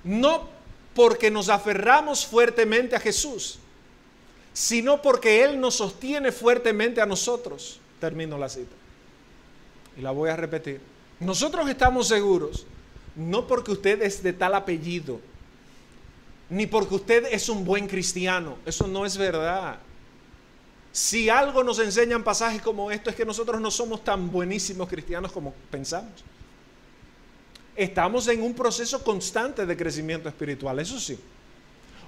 no 0.02 0.48
porque 0.94 1.30
nos 1.30 1.50
aferramos 1.50 2.24
fuertemente 2.24 2.96
a 2.96 3.00
Jesús, 3.00 3.58
sino 4.54 5.02
porque 5.02 5.44
Él 5.44 5.60
nos 5.60 5.74
sostiene 5.74 6.32
fuertemente 6.32 7.02
a 7.02 7.04
nosotros. 7.04 7.78
Termino 8.00 8.38
la 8.38 8.48
cita. 8.48 8.74
Y 9.98 10.00
la 10.00 10.12
voy 10.12 10.30
a 10.30 10.36
repetir. 10.36 10.80
Nosotros 11.18 11.68
estamos 11.68 12.08
seguros, 12.08 12.64
no 13.14 13.46
porque 13.46 13.72
usted 13.72 14.00
es 14.00 14.22
de 14.22 14.32
tal 14.32 14.54
apellido, 14.54 15.20
ni 16.50 16.66
porque 16.66 16.96
usted 16.96 17.26
es 17.30 17.48
un 17.48 17.64
buen 17.64 17.86
cristiano. 17.86 18.58
Eso 18.66 18.86
no 18.88 19.06
es 19.06 19.16
verdad. 19.16 19.78
Si 20.92 21.30
algo 21.30 21.62
nos 21.62 21.78
enseñan 21.78 22.24
pasajes 22.24 22.60
como 22.60 22.90
esto 22.90 23.10
es 23.10 23.16
que 23.16 23.24
nosotros 23.24 23.60
no 23.60 23.70
somos 23.70 24.02
tan 24.02 24.30
buenísimos 24.30 24.88
cristianos 24.88 25.30
como 25.30 25.54
pensamos. 25.70 26.24
estamos 27.76 28.28
en 28.28 28.42
un 28.42 28.52
proceso 28.52 29.02
constante 29.02 29.64
de 29.64 29.76
crecimiento 29.76 30.28
espiritual, 30.28 30.78
eso 30.80 30.98
sí. 30.98 31.18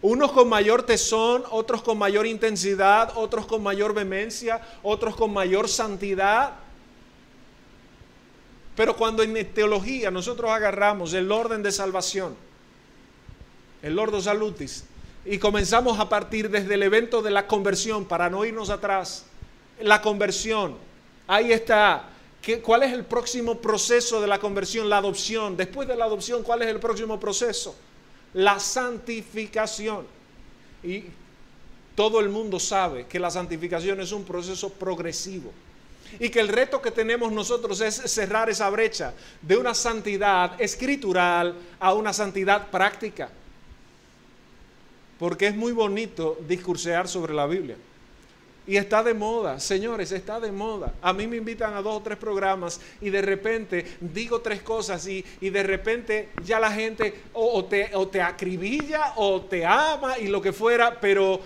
Unos 0.02 0.32
con 0.32 0.48
mayor 0.48 0.82
tesón, 0.82 1.44
otros 1.50 1.80
con 1.82 1.96
mayor 1.96 2.26
intensidad, 2.26 3.12
otros 3.14 3.46
con 3.46 3.62
mayor 3.62 3.94
vehemencia, 3.94 4.60
otros 4.82 5.14
con 5.14 5.32
mayor 5.32 5.68
santidad. 5.68 6.54
Pero 8.74 8.96
cuando 8.96 9.22
en 9.22 9.54
teología 9.54 10.10
nosotros 10.10 10.50
agarramos 10.50 11.14
el 11.14 11.30
orden 11.30 11.62
de 11.62 11.70
salvación, 11.70 12.36
el 13.82 13.96
Lordo 13.96 14.20
Salutis, 14.20 14.84
y 15.24 15.38
comenzamos 15.38 16.00
a 16.00 16.08
partir 16.08 16.50
desde 16.50 16.74
el 16.74 16.82
evento 16.82 17.22
de 17.22 17.30
la 17.30 17.46
conversión, 17.46 18.04
para 18.04 18.28
no 18.28 18.44
irnos 18.44 18.70
atrás, 18.70 19.24
la 19.80 20.00
conversión, 20.00 20.76
ahí 21.26 21.52
está. 21.52 22.08
¿Cuál 22.62 22.82
es 22.82 22.92
el 22.92 23.04
próximo 23.04 23.58
proceso 23.58 24.20
de 24.20 24.26
la 24.26 24.40
conversión? 24.40 24.88
La 24.88 24.98
adopción. 24.98 25.56
Después 25.56 25.86
de 25.86 25.96
la 25.96 26.06
adopción, 26.06 26.42
¿cuál 26.42 26.62
es 26.62 26.68
el 26.68 26.80
próximo 26.80 27.20
proceso? 27.20 27.76
La 28.34 28.58
santificación. 28.58 30.06
Y 30.82 31.04
todo 31.94 32.18
el 32.18 32.28
mundo 32.28 32.58
sabe 32.58 33.06
que 33.06 33.20
la 33.20 33.30
santificación 33.30 34.00
es 34.00 34.10
un 34.10 34.24
proceso 34.24 34.70
progresivo. 34.70 35.52
Y 36.18 36.30
que 36.30 36.40
el 36.40 36.48
reto 36.48 36.82
que 36.82 36.90
tenemos 36.90 37.30
nosotros 37.30 37.80
es 37.80 37.94
cerrar 37.94 38.50
esa 38.50 38.68
brecha 38.70 39.14
de 39.40 39.56
una 39.56 39.72
santidad 39.72 40.60
escritural 40.60 41.54
a 41.78 41.94
una 41.94 42.12
santidad 42.12 42.70
práctica 42.70 43.30
porque 45.22 45.46
es 45.46 45.54
muy 45.54 45.70
bonito 45.70 46.36
discursear 46.48 47.06
sobre 47.06 47.32
la 47.32 47.46
Biblia. 47.46 47.76
Y 48.66 48.76
está 48.76 49.04
de 49.04 49.14
moda, 49.14 49.60
señores, 49.60 50.10
está 50.10 50.40
de 50.40 50.50
moda. 50.50 50.94
A 51.00 51.12
mí 51.12 51.28
me 51.28 51.36
invitan 51.36 51.74
a 51.74 51.80
dos 51.80 51.98
o 51.98 52.02
tres 52.02 52.18
programas 52.18 52.80
y 53.00 53.08
de 53.08 53.22
repente 53.22 53.86
digo 54.00 54.40
tres 54.40 54.62
cosas 54.62 55.06
y, 55.06 55.22
de 55.40 55.62
repente 55.62 56.30
ya 56.44 56.58
la 56.58 56.72
gente 56.72 57.20
o, 57.34 57.64
te, 57.64 57.94
o 57.94 58.08
te 58.08 58.20
acribilla 58.20 59.12
o 59.14 59.42
te 59.42 59.64
ama 59.64 60.18
y 60.18 60.26
lo 60.26 60.42
que 60.42 60.52
fuera, 60.52 61.00
pero 61.00 61.38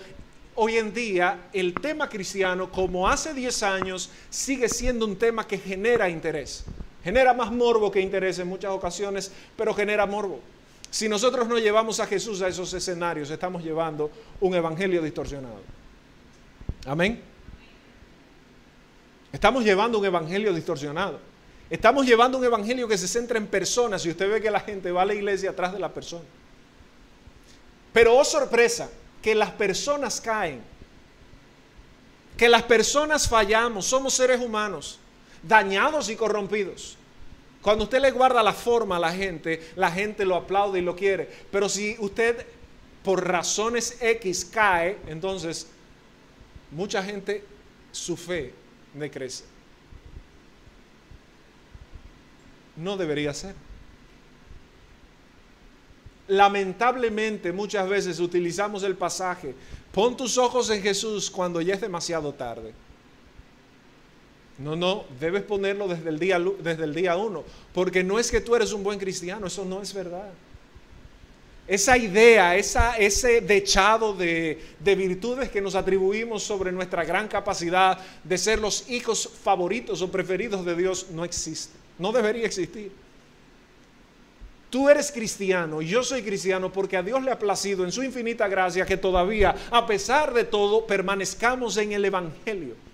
hoy 0.55 0.77
en 0.77 0.91
día 0.91 1.49
el 1.53 1.75
tema 1.75 2.09
cristiano, 2.09 2.71
como 2.71 3.07
hace 3.07 3.31
10 3.31 3.61
años, 3.61 4.09
sigue 4.31 4.69
siendo 4.69 5.05
un 5.05 5.17
tema 5.17 5.45
que 5.45 5.59
genera 5.59 6.09
interés. 6.09 6.65
Genera 7.03 7.31
más 7.31 7.51
morbo 7.51 7.91
que 7.91 8.01
interés 8.01 8.39
en 8.39 8.47
muchas 8.47 8.71
ocasiones, 8.71 9.31
pero 9.55 9.71
genera 9.71 10.07
morbo. 10.07 10.39
Si 10.89 11.09
nosotros 11.09 11.47
no 11.47 11.59
llevamos 11.59 11.99
a 11.99 12.07
Jesús 12.07 12.41
a 12.41 12.47
esos 12.47 12.73
escenarios, 12.73 13.29
estamos 13.29 13.63
llevando 13.63 14.09
un 14.39 14.55
evangelio 14.55 15.01
distorsionado. 15.01 15.61
Amén. 16.85 17.21
Estamos 19.31 19.63
llevando 19.63 19.99
un 19.99 20.05
evangelio 20.05 20.53
distorsionado. 20.53 21.19
Estamos 21.69 22.05
llevando 22.05 22.37
un 22.37 22.45
evangelio 22.45 22.87
que 22.87 22.97
se 22.97 23.07
centra 23.07 23.37
en 23.37 23.47
personas 23.47 24.05
y 24.05 24.09
usted 24.09 24.31
ve 24.31 24.41
que 24.41 24.49
la 24.49 24.61
gente 24.61 24.91
va 24.91 25.01
a 25.01 25.05
la 25.05 25.13
iglesia 25.13 25.49
atrás 25.49 25.73
de 25.73 25.79
la 25.79 25.93
persona. 25.93 26.23
Pero 27.91 28.15
oh 28.15 28.23
sorpresa, 28.23 28.89
que 29.21 29.35
las 29.35 29.51
personas 29.51 30.21
caen, 30.21 30.61
que 32.37 32.47
las 32.47 32.63
personas 32.63 33.27
fallamos, 33.27 33.85
somos 33.85 34.13
seres 34.13 34.39
humanos, 34.39 34.99
dañados 35.43 36.09
y 36.09 36.15
corrompidos. 36.15 36.96
Cuando 37.67 37.83
usted 37.83 37.99
le 37.99 38.11
guarda 38.11 38.41
la 38.41 38.53
forma 38.53 38.95
a 38.95 38.99
la 38.99 39.11
gente, 39.11 39.71
la 39.75 39.91
gente 39.91 40.23
lo 40.23 40.37
aplaude 40.37 40.79
y 40.79 40.81
lo 40.81 40.95
quiere. 40.95 41.29
Pero 41.51 41.67
si 41.67 41.97
usted 41.99 42.45
por 43.03 43.27
razones 43.27 43.97
X 43.99 44.45
cae, 44.45 44.97
entonces 45.05 45.67
mucha 46.71 47.03
gente 47.03 47.43
su 47.91 48.15
fe 48.15 48.53
decrece. 48.93 49.43
No 52.77 52.95
debería 52.95 53.33
ser. 53.33 53.53
Lamentablemente 56.29 57.51
muchas 57.51 57.89
veces 57.89 58.21
utilizamos 58.21 58.83
el 58.83 58.95
pasaje, 58.95 59.53
pon 59.91 60.15
tus 60.15 60.37
ojos 60.37 60.69
en 60.69 60.81
Jesús 60.81 61.29
cuando 61.29 61.59
ya 61.59 61.73
es 61.73 61.81
demasiado 61.81 62.33
tarde. 62.33 62.73
No, 64.57 64.75
no, 64.75 65.05
debes 65.19 65.43
ponerlo 65.43 65.87
desde 65.87 66.09
el 66.09 66.17
día 66.17 66.39
desde 66.39 66.83
el 66.83 66.93
día 66.93 67.15
uno, 67.15 67.43
porque 67.73 68.03
no 68.03 68.17
es 68.17 68.31
que 68.31 68.41
tú 68.41 68.55
eres 68.55 68.73
un 68.73 68.83
buen 68.83 68.97
cristiano, 68.97 69.47
eso 69.47 69.63
no 69.63 69.81
es 69.81 69.93
verdad. 69.93 70.29
Esa 71.67 71.97
idea, 71.97 72.55
esa, 72.55 72.97
ese 72.97 73.41
dechado 73.41 74.13
de, 74.13 74.59
de 74.79 74.95
virtudes 74.95 75.49
que 75.49 75.61
nos 75.61 75.75
atribuimos 75.75 76.41
sobre 76.41 76.71
nuestra 76.71 77.03
gran 77.03 77.27
capacidad 77.27 77.99
de 78.23 78.37
ser 78.37 78.57
los 78.57 78.89
hijos 78.89 79.29
favoritos 79.43 80.01
o 80.01 80.09
preferidos 80.09 80.65
de 80.65 80.75
Dios 80.75 81.07
no 81.11 81.25
existe, 81.25 81.77
no 81.99 82.11
debería 82.11 82.45
existir. 82.45 82.91
Tú 84.69 84.89
eres 84.89 85.11
cristiano 85.11 85.81
yo 85.81 86.03
soy 86.03 86.23
cristiano 86.23 86.73
porque 86.73 86.97
a 86.97 87.03
Dios 87.03 87.23
le 87.23 87.31
ha 87.31 87.39
placido 87.39 87.85
en 87.85 87.91
su 87.91 88.03
infinita 88.03 88.47
gracia 88.47 88.85
que 88.85 88.97
todavía, 88.97 89.55
a 89.69 89.85
pesar 89.85 90.33
de 90.33 90.45
todo, 90.45 90.87
permanezcamos 90.87 91.77
en 91.77 91.91
el 91.91 92.03
Evangelio. 92.03 92.86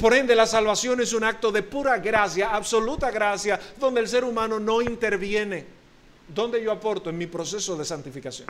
Por 0.00 0.14
ende, 0.14 0.34
la 0.34 0.46
salvación 0.46 1.02
es 1.02 1.12
un 1.12 1.24
acto 1.24 1.52
de 1.52 1.62
pura 1.62 1.98
gracia, 1.98 2.54
absoluta 2.56 3.10
gracia, 3.10 3.60
donde 3.78 4.00
el 4.00 4.08
ser 4.08 4.24
humano 4.24 4.58
no 4.58 4.80
interviene. 4.80 5.66
¿Dónde 6.26 6.62
yo 6.62 6.72
aporto 6.72 7.10
en 7.10 7.18
mi 7.18 7.26
proceso 7.26 7.76
de 7.76 7.84
santificación? 7.84 8.48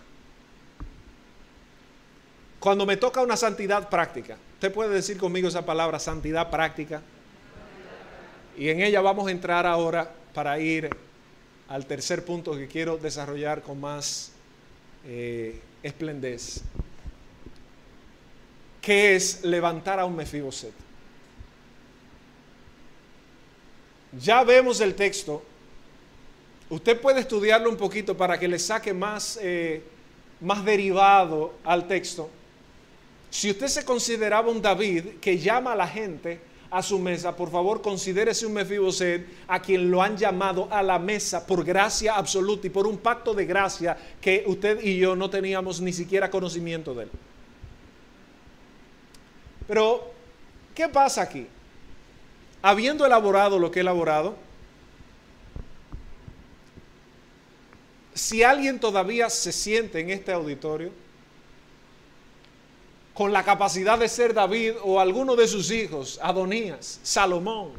Cuando 2.61 2.87
me 2.87 2.97
toca 2.97 3.21
una 3.21 3.37
santidad 3.37 3.89
práctica, 3.89 4.37
usted 4.55 4.73
puede 4.73 4.91
decir 4.91 5.19
conmigo 5.19 5.49
esa 5.49 5.67
palabra, 5.67 5.99
santidad 5.99 6.51
práctica. 6.51 7.03
Y 8.57 8.69
en 8.69 8.83
ella 8.83 9.01
vamos 9.01 9.27
a 9.27 9.33
entrar 9.33 9.67
ahora 9.67 10.09
para 10.33 10.57
ir 10.61 10.89
al 11.69 11.85
tercer 11.85 12.25
punto 12.25 12.55
que 12.55 12.69
quiero 12.69 12.97
desarrollar 12.97 13.63
con 13.63 13.81
más 13.81 14.31
eh, 15.05 15.61
esplendez, 15.83 16.61
que 18.81 19.17
es 19.17 19.43
levantar 19.43 19.99
a 19.99 20.05
un 20.05 20.15
Mefiboset. 20.15 20.90
Ya 24.19 24.43
vemos 24.45 24.81
el 24.81 24.95
texto. 24.95 25.43
Usted 26.69 27.01
puede 27.01 27.21
estudiarlo 27.21 27.71
un 27.71 27.77
poquito 27.77 28.17
para 28.17 28.39
que 28.39 28.49
le 28.49 28.59
saque 28.59 28.93
más, 28.93 29.39
eh, 29.43 29.83
más 30.41 30.65
derivado 30.65 31.55
al 31.65 31.87
texto. 31.87 32.29
Si 33.31 33.51
usted 33.51 33.69
se 33.69 33.85
consideraba 33.85 34.51
un 34.51 34.61
David 34.61 35.19
que 35.21 35.39
llama 35.39 35.73
a 35.73 35.77
la 35.77 35.87
gente 35.87 36.41
a 36.71 36.83
su 36.83 36.99
mesa, 36.99 37.35
por 37.35 37.51
favor 37.51 37.83
considérese 37.83 38.47
un 38.47 38.53
Mefiboset 38.53 39.27
a 39.49 39.61
quien 39.61 39.91
lo 39.91 40.03
han 40.03 40.17
llamado 40.17 40.69
a 40.71 40.83
la 40.83 40.99
mesa 40.99 41.45
por 41.45 41.65
gracia 41.65 42.15
absoluta 42.15 42.67
y 42.67 42.71
por 42.71 42.87
un 42.87 42.99
pacto 42.99 43.35
de 43.35 43.47
gracia 43.47 43.97
que 44.21 44.45
usted 44.47 44.81
y 44.83 44.99
yo 44.99 45.17
no 45.17 45.31
teníamos 45.31 45.81
ni 45.81 45.93
siquiera 45.93 46.31
conocimiento 46.31 46.95
de 46.95 47.05
él. 47.05 47.11
Pero, 49.67 50.11
¿qué 50.75 50.89
pasa 50.89 51.23
aquí? 51.23 51.47
Habiendo 52.63 53.07
elaborado 53.07 53.59
lo 53.59 53.71
que 53.71 53.81
he 53.81 53.83
elaborado, 53.83 54.37
si 58.15 58.43
alguien 58.43 58.79
todavía 58.79 59.31
se 59.31 59.53
siente 59.53 60.01
en 60.01 60.11
este 60.11 60.33
auditorio 60.33 60.91
con 63.15 63.33
la 63.33 63.45
capacidad 63.45 63.99
de 63.99 64.09
ser 64.09 64.35
David 64.35 64.75
o 64.83 65.01
alguno 65.01 65.37
de 65.37 65.49
sus 65.49 65.71
hijos, 65.71 66.19
Adonías, 66.23 67.01
Salomón, 67.03 67.73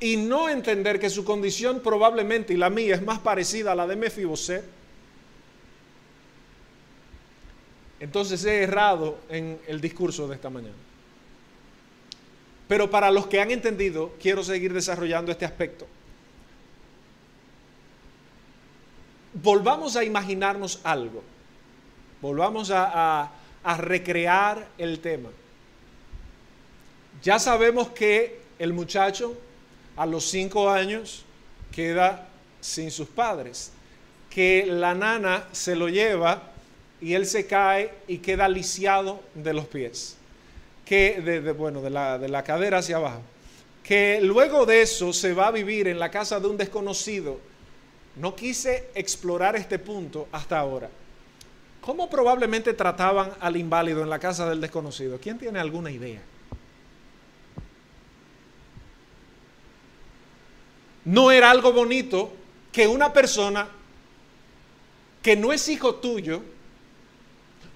y 0.00 0.16
no 0.16 0.48
entender 0.48 0.98
que 0.98 1.10
su 1.10 1.24
condición 1.24 1.80
probablemente 1.80 2.52
y 2.52 2.56
la 2.56 2.70
mía 2.70 2.96
es 2.96 3.02
más 3.02 3.20
parecida 3.20 3.72
a 3.72 3.74
la 3.74 3.86
de 3.86 3.94
Mefiboset, 3.94 4.64
entonces 8.00 8.44
he 8.44 8.64
errado 8.64 9.18
en 9.28 9.60
el 9.68 9.80
discurso 9.80 10.26
de 10.26 10.34
esta 10.34 10.50
mañana. 10.50 10.91
Pero 12.72 12.88
para 12.88 13.10
los 13.10 13.26
que 13.26 13.38
han 13.38 13.50
entendido, 13.50 14.14
quiero 14.18 14.42
seguir 14.42 14.72
desarrollando 14.72 15.30
este 15.30 15.44
aspecto. 15.44 15.86
Volvamos 19.34 19.94
a 19.94 20.04
imaginarnos 20.04 20.80
algo. 20.82 21.22
Volvamos 22.22 22.70
a, 22.72 23.30
recrear 23.76 24.66
el 24.78 25.00
tema. 25.00 25.28
Ya 27.22 27.38
sabemos 27.38 27.90
que 27.90 28.40
el 28.58 28.72
muchacho 28.72 29.36
a 29.94 30.06
los 30.06 30.24
cinco 30.24 30.70
años 30.70 31.26
queda 31.72 32.26
sin 32.62 32.90
sus 32.90 33.08
padres, 33.08 33.70
que 34.30 34.64
la 34.66 34.94
nana 34.94 35.46
se 35.52 35.76
lo 35.76 35.90
lleva 35.90 36.42
y 37.02 37.12
él 37.12 37.26
se 37.26 37.46
cae 37.46 37.92
y 38.08 38.16
queda 38.16 38.48
lisiado 38.48 39.20
de 39.34 39.52
los 39.52 39.66
pies 39.66 40.16
que, 40.92 41.22
de, 41.22 41.52
bueno, 41.52 41.80
de 41.80 41.88
la, 41.88 42.18
de 42.18 42.28
la 42.28 42.44
cadera 42.44 42.76
hacia 42.76 42.96
abajo, 42.96 43.22
que 43.82 44.20
luego 44.22 44.66
de 44.66 44.82
eso 44.82 45.14
se 45.14 45.32
va 45.32 45.46
a 45.46 45.50
vivir 45.50 45.88
en 45.88 45.98
la 45.98 46.10
casa 46.10 46.38
de 46.38 46.48
un 46.48 46.58
desconocido. 46.58 47.40
No 48.16 48.36
quise 48.36 48.90
explorar 48.94 49.56
este 49.56 49.78
punto 49.78 50.28
hasta 50.32 50.58
ahora. 50.58 50.90
¿Cómo 51.80 52.10
probablemente 52.10 52.74
trataban 52.74 53.32
al 53.40 53.56
inválido 53.56 54.02
en 54.02 54.10
la 54.10 54.18
casa 54.18 54.46
del 54.50 54.60
desconocido? 54.60 55.18
¿Quién 55.18 55.38
tiene 55.38 55.58
alguna 55.60 55.90
idea? 55.90 56.20
no 61.06 61.30
era 61.30 61.50
algo 61.50 61.72
bonito 61.72 62.30
que 62.70 62.86
una 62.86 63.14
persona 63.14 63.66
que 65.22 65.36
no 65.36 65.54
es 65.54 65.68
hijo 65.70 65.94
tuyo, 65.94 66.42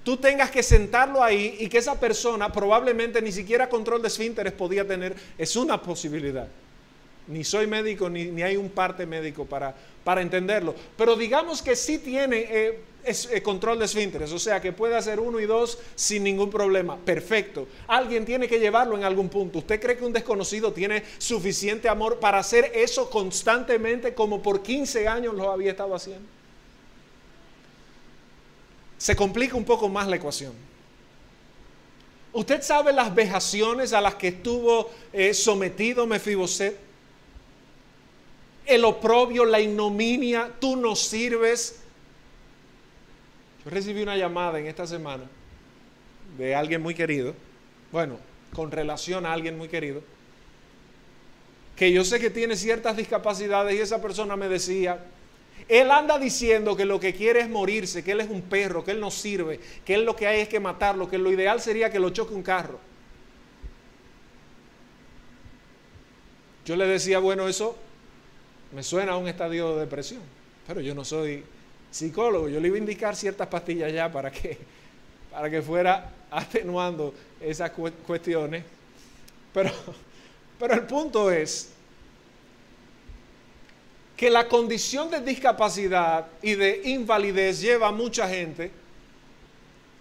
tú 0.07 0.17
tengas 0.17 0.53
que 0.53 0.63
sentarlo 0.63 1.21
ahí 1.21 1.57
y 1.59 1.69
que 1.69 1.79
esa 1.79 1.99
persona 1.99 2.53
probablemente 2.53 3.21
ni 3.21 3.33
siquiera 3.33 3.69
control 3.69 4.01
de 4.01 4.07
esfínteres 4.07 4.53
podía 4.53 4.87
tener, 4.87 5.17
es 5.37 5.57
una 5.57 5.83
posibilidad. 5.83 6.47
Ni 7.27 7.43
soy 7.43 7.67
médico, 7.67 8.09
ni, 8.09 8.41
hay 8.41 8.57
un 8.57 8.71
parte 8.71 9.05
médico 9.05 9.45
para, 9.45 9.75
para 10.05 10.23
entenderlo. 10.23 10.77
Pero 10.97 11.17
digamos 11.17 11.61
que 11.61 11.75
sí 11.75 11.99
tiene 11.99 12.47
eh, 12.49 12.81
eh, 13.05 13.43
control 13.43 13.81
de 13.81 13.87
esfínteres, 13.87 14.31
o 14.31 14.39
sea 14.39 14.61
que 14.61 14.73
puede 14.73 14.95
hacer 14.95 15.19
uno 15.19 15.41
y 15.41 15.45
dos 15.45 15.77
sin 15.97 16.23
ningún 16.23 16.51
problema. 16.51 16.97
Perfecto. 16.99 17.67
Alguien 17.89 18.25
tiene 18.25 18.47
que 18.47 18.61
llevarlo 18.61 18.97
en 18.97 19.03
algún 19.03 19.29
punto. 19.29 19.59
¿Usted 19.59 19.81
cree 19.81 19.97
que 19.97 20.05
un 20.05 20.13
desconocido 20.13 20.73
tiene 20.73 21.03
suficiente 21.19 21.89
amor 21.89 22.21
para 22.21 22.39
hacer 22.39 22.71
eso 22.77 23.11
constantemente 23.11 24.15
como 24.15 24.41
por 24.41 24.63
15 24.63 25.09
años 25.09 25.35
lo 25.35 25.51
había 25.51 25.73
estado 25.73 25.97
haciendo? 25.97 26.36
Se 28.99 29.15
complica 29.15 29.57
un 29.57 29.65
poco 29.65 29.89
más 29.89 30.07
la 30.09 30.17
ecuación. 30.17 30.53
¿Usted 32.33 32.63
sabe 32.63 32.93
las 32.93 33.15
vejaciones 33.15 33.93
a 33.93 34.01
las 34.01 34.15
que 34.17 34.29
estuvo 34.29 34.91
eh, 35.13 35.33
sometido 35.33 36.07
Mefiboset? 36.07 36.87
el 38.67 38.85
oprobio, 38.85 39.45
la 39.45 39.61
ignominia, 39.61 40.51
tú 40.61 40.77
no 40.77 40.97
sirves. 40.97 41.81
Yo 43.65 43.71
recibí 43.71 44.03
una 44.03 44.17
llamada 44.17 44.59
en 44.59 44.67
esta 44.67 44.87
semana 44.87 45.25
de 46.37 46.55
alguien 46.55 46.83
muy 46.83 46.95
querido, 46.95 47.35
bueno, 47.93 48.19
con 48.53 48.71
relación 48.71 49.25
a 49.25 49.33
alguien 49.33 49.57
muy 49.57 49.69
querido, 49.69 50.03
que 51.77 51.93
yo 51.93 52.05
sé 52.05 52.19
que 52.19 52.31
tiene 52.31 52.57
ciertas 52.57 52.97
discapacidades 52.97 53.75
y 53.75 53.81
esa 53.81 54.03
persona 54.03 54.37
me 54.37 54.49
decía, 54.49 54.99
él 55.69 55.91
anda 55.91 56.19
diciendo 56.19 56.77
que 56.77 56.85
lo 56.85 57.01
que 57.01 57.15
quiere 57.15 57.41
es 57.41 57.49
morirse, 57.49 58.05
que 58.05 58.13
él 58.13 58.21
es 58.21 58.31
un 58.31 58.43
perro, 58.43 58.85
que 58.85 58.93
él 58.93 59.01
no 59.01 59.11
sirve, 59.11 59.59
que 59.85 59.95
él 59.95 60.05
lo 60.05 60.15
que 60.15 60.27
hay 60.27 60.41
es 60.41 60.49
que 60.49 60.61
matarlo, 60.61 61.09
que 61.09 61.19
lo 61.19 61.33
ideal 61.33 61.61
sería 61.61 61.91
que 61.91 61.99
lo 61.99 62.11
choque 62.11 62.35
un 62.35 62.43
carro. 62.43 62.79
Yo 66.65 66.77
le 66.77 66.87
decía, 66.87 67.19
bueno, 67.19 67.49
eso 67.49 67.77
me 68.73 68.83
suena 68.83 69.13
a 69.13 69.17
un 69.17 69.29
estadio 69.29 69.75
de 69.75 69.81
depresión, 69.81 70.23
pero 70.67 70.81
yo 70.81 70.95
no 70.95 71.05
soy 71.05 71.45
psicólogo, 71.91 72.49
yo 72.49 72.61
le 72.61 72.69
iba 72.69 72.77
a 72.77 72.81
indicar 72.81 73.17
ciertas 73.17 73.49
pastillas 73.49 73.93
ya 73.93 74.11
para 74.11 74.31
que, 74.31 74.59
para 75.31 75.51
que 75.51 75.63
fuera 75.63 76.13
atenuando 76.31 77.13
esas 77.41 77.71
cuestiones. 77.71 78.65
Pero, 79.53 79.71
pero 80.59 80.75
el 80.75 80.83
punto 80.83 81.31
es 81.31 81.76
que 84.17 84.31
la 84.31 84.49
condición 84.49 85.11
de 85.11 85.21
discapacidad 85.21 86.27
y 86.41 86.55
de 86.55 86.81
invalidez 86.85 87.61
lleva 87.61 87.89
a 87.89 87.93
mucha 87.93 88.29
gente 88.29 88.71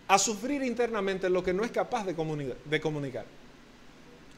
a 0.08 0.18
sufrir 0.18 0.64
internamente 0.64 1.30
lo 1.30 1.44
que 1.44 1.54
no 1.54 1.64
es 1.64 1.72
capaz 1.72 2.06
de, 2.06 2.16
comunicar. 2.16 3.26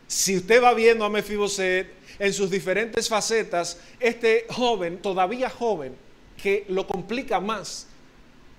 Si 0.07 0.38
usted 0.38 0.63
va 0.63 0.73
viendo 0.73 1.05
a 1.05 1.09
Mefiboset 1.09 1.89
en 2.17 2.34
sus 2.34 2.49
diferentes 2.49 3.07
facetas, 3.07 3.78
este 3.99 4.47
joven, 4.49 4.99
todavía 4.99 5.49
joven, 5.49 5.95
que 6.41 6.65
lo 6.69 6.88
complica 6.88 7.39
más, 7.39 7.88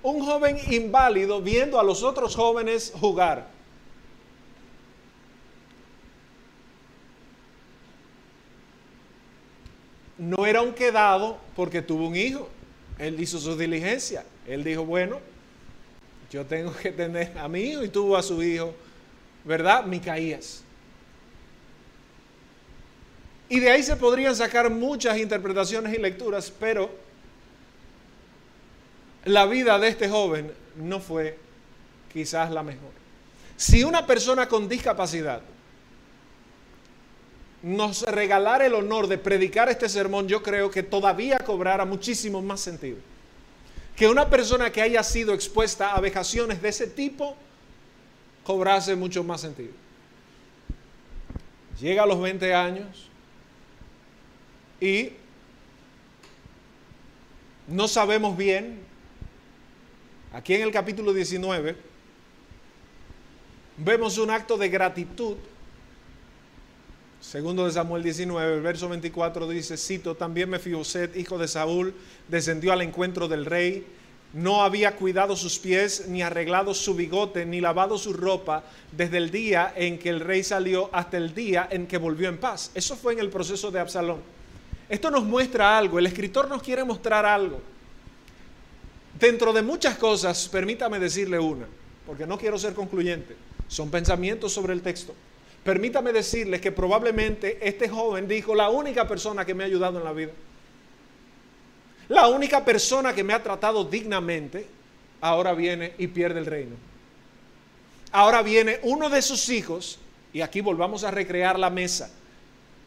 un 0.02 0.24
joven 0.24 0.58
inválido 0.70 1.40
viendo 1.40 1.80
a 1.80 1.82
los 1.82 2.02
otros 2.02 2.36
jóvenes 2.36 2.92
jugar. 2.94 3.57
No 10.18 10.44
era 10.44 10.60
un 10.60 10.72
quedado 10.72 11.38
porque 11.54 11.80
tuvo 11.80 12.08
un 12.08 12.16
hijo. 12.16 12.48
Él 12.98 13.18
hizo 13.20 13.38
su 13.38 13.56
diligencia. 13.56 14.24
Él 14.46 14.64
dijo, 14.64 14.84
bueno, 14.84 15.20
yo 16.30 16.44
tengo 16.44 16.74
que 16.74 16.90
tener 16.92 17.36
a 17.38 17.48
mi 17.48 17.60
hijo 17.60 17.84
y 17.84 17.88
tuvo 17.88 18.16
a 18.16 18.22
su 18.22 18.42
hijo, 18.42 18.74
¿verdad? 19.44 19.84
Micaías. 19.84 20.62
Y 23.48 23.60
de 23.60 23.70
ahí 23.70 23.82
se 23.82 23.96
podrían 23.96 24.36
sacar 24.36 24.68
muchas 24.68 25.16
interpretaciones 25.16 25.94
y 25.96 25.98
lecturas, 25.98 26.52
pero 26.58 26.90
la 29.24 29.46
vida 29.46 29.78
de 29.78 29.88
este 29.88 30.08
joven 30.08 30.52
no 30.76 31.00
fue 31.00 31.38
quizás 32.12 32.50
la 32.50 32.62
mejor. 32.62 32.90
Si 33.56 33.84
una 33.84 34.06
persona 34.06 34.48
con 34.48 34.68
discapacidad 34.68 35.40
nos 37.62 38.02
regalara 38.02 38.66
el 38.66 38.74
honor 38.74 39.06
de 39.08 39.18
predicar 39.18 39.68
este 39.68 39.88
sermón, 39.88 40.28
yo 40.28 40.42
creo 40.42 40.70
que 40.70 40.82
todavía 40.82 41.38
cobrara 41.38 41.84
muchísimo 41.84 42.40
más 42.40 42.60
sentido. 42.60 42.98
Que 43.96 44.06
una 44.06 44.30
persona 44.30 44.70
que 44.70 44.80
haya 44.80 45.02
sido 45.02 45.34
expuesta 45.34 45.94
a 45.94 46.00
vejaciones 46.00 46.62
de 46.62 46.68
ese 46.68 46.86
tipo 46.86 47.36
cobrase 48.44 48.94
mucho 48.94 49.24
más 49.24 49.40
sentido. 49.40 49.72
Llega 51.80 52.04
a 52.04 52.06
los 52.06 52.20
20 52.20 52.54
años, 52.54 53.08
y 54.80 55.12
no 57.66 57.88
sabemos 57.88 58.36
bien, 58.36 58.80
aquí 60.32 60.54
en 60.54 60.62
el 60.62 60.70
capítulo 60.70 61.12
19, 61.12 61.76
vemos 63.76 64.18
un 64.18 64.30
acto 64.30 64.56
de 64.56 64.68
gratitud. 64.68 65.36
Segundo 67.20 67.66
de 67.66 67.72
Samuel 67.72 68.02
19, 68.02 68.54
el 68.54 68.62
verso 68.62 68.88
24 68.88 69.48
dice, 69.48 69.76
cito, 69.76 70.14
también 70.14 70.48
Mefiboset, 70.48 71.16
hijo 71.16 71.36
de 71.36 71.48
Saúl, 71.48 71.92
descendió 72.28 72.72
al 72.72 72.82
encuentro 72.82 73.26
del 73.26 73.44
rey, 73.44 73.84
no 74.32 74.62
había 74.62 74.94
cuidado 74.94 75.34
sus 75.36 75.58
pies, 75.58 76.06
ni 76.08 76.22
arreglado 76.22 76.74
su 76.74 76.94
bigote, 76.94 77.44
ni 77.44 77.60
lavado 77.60 77.98
su 77.98 78.12
ropa, 78.12 78.62
desde 78.92 79.16
el 79.16 79.30
día 79.30 79.72
en 79.74 79.98
que 79.98 80.10
el 80.10 80.20
rey 80.20 80.44
salió 80.44 80.90
hasta 80.92 81.16
el 81.16 81.34
día 81.34 81.66
en 81.70 81.86
que 81.86 81.98
volvió 81.98 82.28
en 82.28 82.38
paz. 82.38 82.70
Eso 82.74 82.94
fue 82.94 83.14
en 83.14 83.18
el 83.18 83.30
proceso 83.30 83.70
de 83.70 83.80
Absalón. 83.80 84.20
Esto 84.88 85.10
nos 85.10 85.24
muestra 85.24 85.76
algo, 85.76 85.98
el 85.98 86.06
escritor 86.06 86.48
nos 86.48 86.62
quiere 86.62 86.84
mostrar 86.84 87.26
algo. 87.26 87.60
Dentro 89.18 89.52
de 89.52 89.62
muchas 89.62 89.98
cosas, 89.98 90.48
permítame 90.48 90.98
decirle 90.98 91.38
una, 91.38 91.66
porque 92.06 92.26
no 92.26 92.38
quiero 92.38 92.58
ser 92.58 92.74
concluyente, 92.74 93.34
son 93.66 93.90
pensamientos 93.90 94.52
sobre 94.52 94.72
el 94.72 94.82
texto. 94.82 95.14
Permítame 95.68 96.14
decirle 96.14 96.62
que 96.62 96.72
probablemente 96.72 97.58
este 97.60 97.90
joven 97.90 98.26
dijo, 98.26 98.54
la 98.54 98.70
única 98.70 99.06
persona 99.06 99.44
que 99.44 99.52
me 99.52 99.64
ha 99.64 99.66
ayudado 99.66 99.98
en 99.98 100.04
la 100.04 100.14
vida, 100.14 100.32
la 102.08 102.26
única 102.28 102.64
persona 102.64 103.14
que 103.14 103.22
me 103.22 103.34
ha 103.34 103.42
tratado 103.42 103.84
dignamente, 103.84 104.66
ahora 105.20 105.52
viene 105.52 105.92
y 105.98 106.06
pierde 106.06 106.38
el 106.40 106.46
reino. 106.46 106.74
Ahora 108.12 108.40
viene 108.40 108.80
uno 108.82 109.10
de 109.10 109.20
sus 109.20 109.50
hijos, 109.50 109.98
y 110.32 110.40
aquí 110.40 110.62
volvamos 110.62 111.04
a 111.04 111.10
recrear 111.10 111.58
la 111.58 111.68
mesa. 111.68 112.10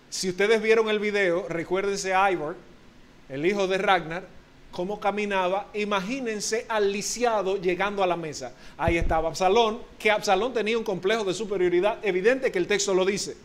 Si 0.10 0.30
ustedes 0.30 0.60
vieron 0.60 0.90
el 0.90 0.98
video, 0.98 1.46
recuérdense 1.50 2.16
a 2.16 2.32
Ivor, 2.32 2.56
el 3.30 3.46
hijo 3.46 3.68
de 3.68 3.78
Ragnar, 3.78 4.24
cómo 4.72 5.00
caminaba. 5.00 5.68
Imagínense 5.74 6.66
al 6.68 6.92
lisiado 6.92 7.58
llegando 7.58 8.04
a 8.04 8.08
la 8.08 8.16
mesa. 8.16 8.54
Ahí 8.78 8.98
estaba 8.98 9.30
Absalón, 9.30 9.80
que 10.00 10.10
Absalón 10.10 10.54
tenía 10.54 10.78
un 10.78 10.84
complejo 10.84 11.24
de 11.24 11.34
superioridad, 11.34 11.98
evidente 12.04 12.52
que 12.52 12.60
el 12.60 12.68
texto 12.68 12.94
lo 12.94 13.06
dice. 13.06 13.36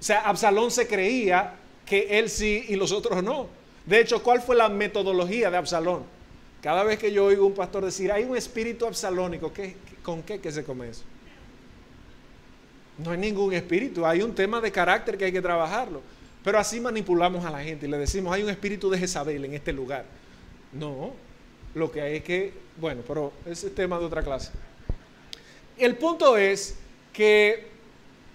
O 0.00 0.02
sea, 0.02 0.20
Absalón 0.20 0.70
se 0.70 0.86
creía 0.86 1.54
que 1.84 2.18
él 2.18 2.30
sí 2.30 2.66
y 2.68 2.76
los 2.76 2.92
otros 2.92 3.22
no. 3.22 3.48
De 3.84 4.00
hecho, 4.00 4.22
¿cuál 4.22 4.40
fue 4.40 4.54
la 4.54 4.68
metodología 4.68 5.50
de 5.50 5.56
Absalón? 5.56 6.04
Cada 6.62 6.84
vez 6.84 6.98
que 6.98 7.12
yo 7.12 7.24
oigo 7.24 7.46
un 7.46 7.54
pastor 7.54 7.84
decir, 7.84 8.12
hay 8.12 8.24
un 8.24 8.36
espíritu 8.36 8.86
absalónico, 8.86 9.52
¿con 10.02 10.22
qué 10.22 10.40
que 10.40 10.52
se 10.52 10.64
come 10.64 10.88
eso? 10.88 11.02
No 12.98 13.12
hay 13.12 13.18
ningún 13.18 13.52
espíritu, 13.52 14.04
hay 14.04 14.22
un 14.22 14.34
tema 14.34 14.60
de 14.60 14.72
carácter 14.72 15.16
que 15.16 15.26
hay 15.26 15.32
que 15.32 15.40
trabajarlo. 15.40 16.02
Pero 16.48 16.60
así 16.60 16.80
manipulamos 16.80 17.44
a 17.44 17.50
la 17.50 17.62
gente 17.62 17.84
y 17.84 17.90
le 17.90 17.98
decimos, 17.98 18.34
hay 18.34 18.42
un 18.42 18.48
espíritu 18.48 18.88
de 18.88 18.96
Jezabel 18.96 19.44
en 19.44 19.52
este 19.52 19.70
lugar. 19.70 20.06
No, 20.72 21.12
lo 21.74 21.92
que 21.92 22.00
hay 22.00 22.16
es 22.16 22.24
que, 22.24 22.54
bueno, 22.78 23.02
pero 23.06 23.34
ese 23.44 23.66
es 23.66 23.74
tema 23.74 23.98
de 23.98 24.06
otra 24.06 24.22
clase. 24.22 24.50
El 25.76 25.96
punto 25.96 26.38
es 26.38 26.76
que 27.12 27.66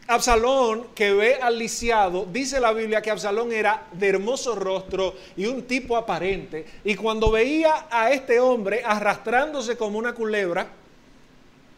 Absalón, 0.05 0.89
que 0.93 1.11
ve 1.11 1.39
al 1.41 1.57
lisiado, 1.57 2.28
dice 2.32 2.59
la 2.59 2.72
Biblia 2.72 3.01
que 3.01 3.09
Absalón 3.09 3.51
era 3.51 3.88
de 3.91 4.09
hermoso 4.09 4.53
rostro 4.53 5.16
y 5.36 5.47
un 5.47 5.64
tipo 5.64 5.97
aparente. 5.97 6.68
Y 6.84 6.93
cuando 6.93 7.32
veía 7.32 7.88
a 7.89 8.11
este 8.11 8.39
hombre 8.39 8.84
arrastrándose 8.86 9.76
como 9.76 9.97
una 9.97 10.14
culebra, 10.14 10.68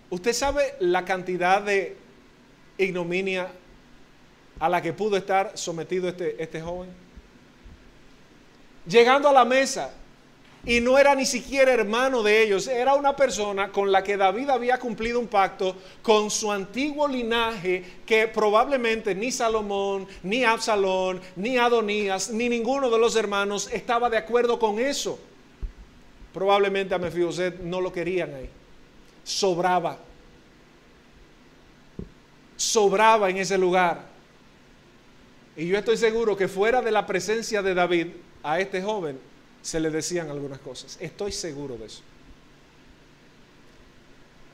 usted 0.09 0.33
sabe 0.33 0.73
la 0.81 1.05
cantidad 1.05 1.61
de 1.61 1.95
ignominia 2.77 3.47
a 4.59 4.69
la 4.69 4.81
que 4.81 4.93
pudo 4.93 5.17
estar 5.17 5.51
sometido 5.55 6.07
este, 6.09 6.41
este 6.41 6.61
joven. 6.61 6.89
Llegando 8.85 9.29
a 9.29 9.33
la 9.33 9.45
mesa, 9.45 9.91
y 10.67 10.81
no 10.81 10.97
era 10.97 11.13
ni 11.13 11.25
siquiera 11.25 11.71
hermano 11.71 12.23
de 12.23 12.41
ellos, 12.41 12.67
era 12.67 12.95
una 12.95 13.15
persona 13.15 13.71
con 13.71 13.91
la 13.91 14.03
que 14.03 14.17
David 14.17 14.49
había 14.49 14.79
cumplido 14.79 15.19
un 15.19 15.27
pacto 15.27 15.75
con 16.01 16.31
su 16.31 16.51
antiguo 16.51 17.07
linaje 17.07 17.83
que 18.05 18.27
probablemente 18.27 19.13
ni 19.13 19.31
Salomón, 19.31 20.07
ni 20.23 20.43
Absalón, 20.43 21.21
ni 21.35 21.57
Adonías, 21.57 22.31
ni 22.31 22.49
ninguno 22.49 22.89
de 22.89 22.97
los 22.97 23.15
hermanos 23.15 23.69
estaba 23.71 24.09
de 24.09 24.17
acuerdo 24.17 24.57
con 24.57 24.79
eso. 24.79 25.19
Probablemente 26.33 26.95
a 26.95 26.97
Mefiboset 26.97 27.59
no 27.59 27.79
lo 27.79 27.93
querían 27.93 28.33
ahí. 28.33 28.49
Sobraba. 29.23 29.99
Sobraba 32.57 33.29
en 33.29 33.37
ese 33.37 33.57
lugar. 33.57 34.14
Y 35.57 35.67
yo 35.67 35.77
estoy 35.77 35.97
seguro 35.97 36.35
que 36.35 36.47
fuera 36.47 36.81
de 36.81 36.91
la 36.91 37.05
presencia 37.05 37.61
de 37.61 37.73
David, 37.73 38.07
a 38.43 38.59
este 38.59 38.81
joven 38.81 39.17
se 39.61 39.79
le 39.79 39.89
decían 39.89 40.29
algunas 40.29 40.59
cosas. 40.59 40.97
Estoy 40.99 41.31
seguro 41.31 41.77
de 41.77 41.85
eso. 41.85 42.01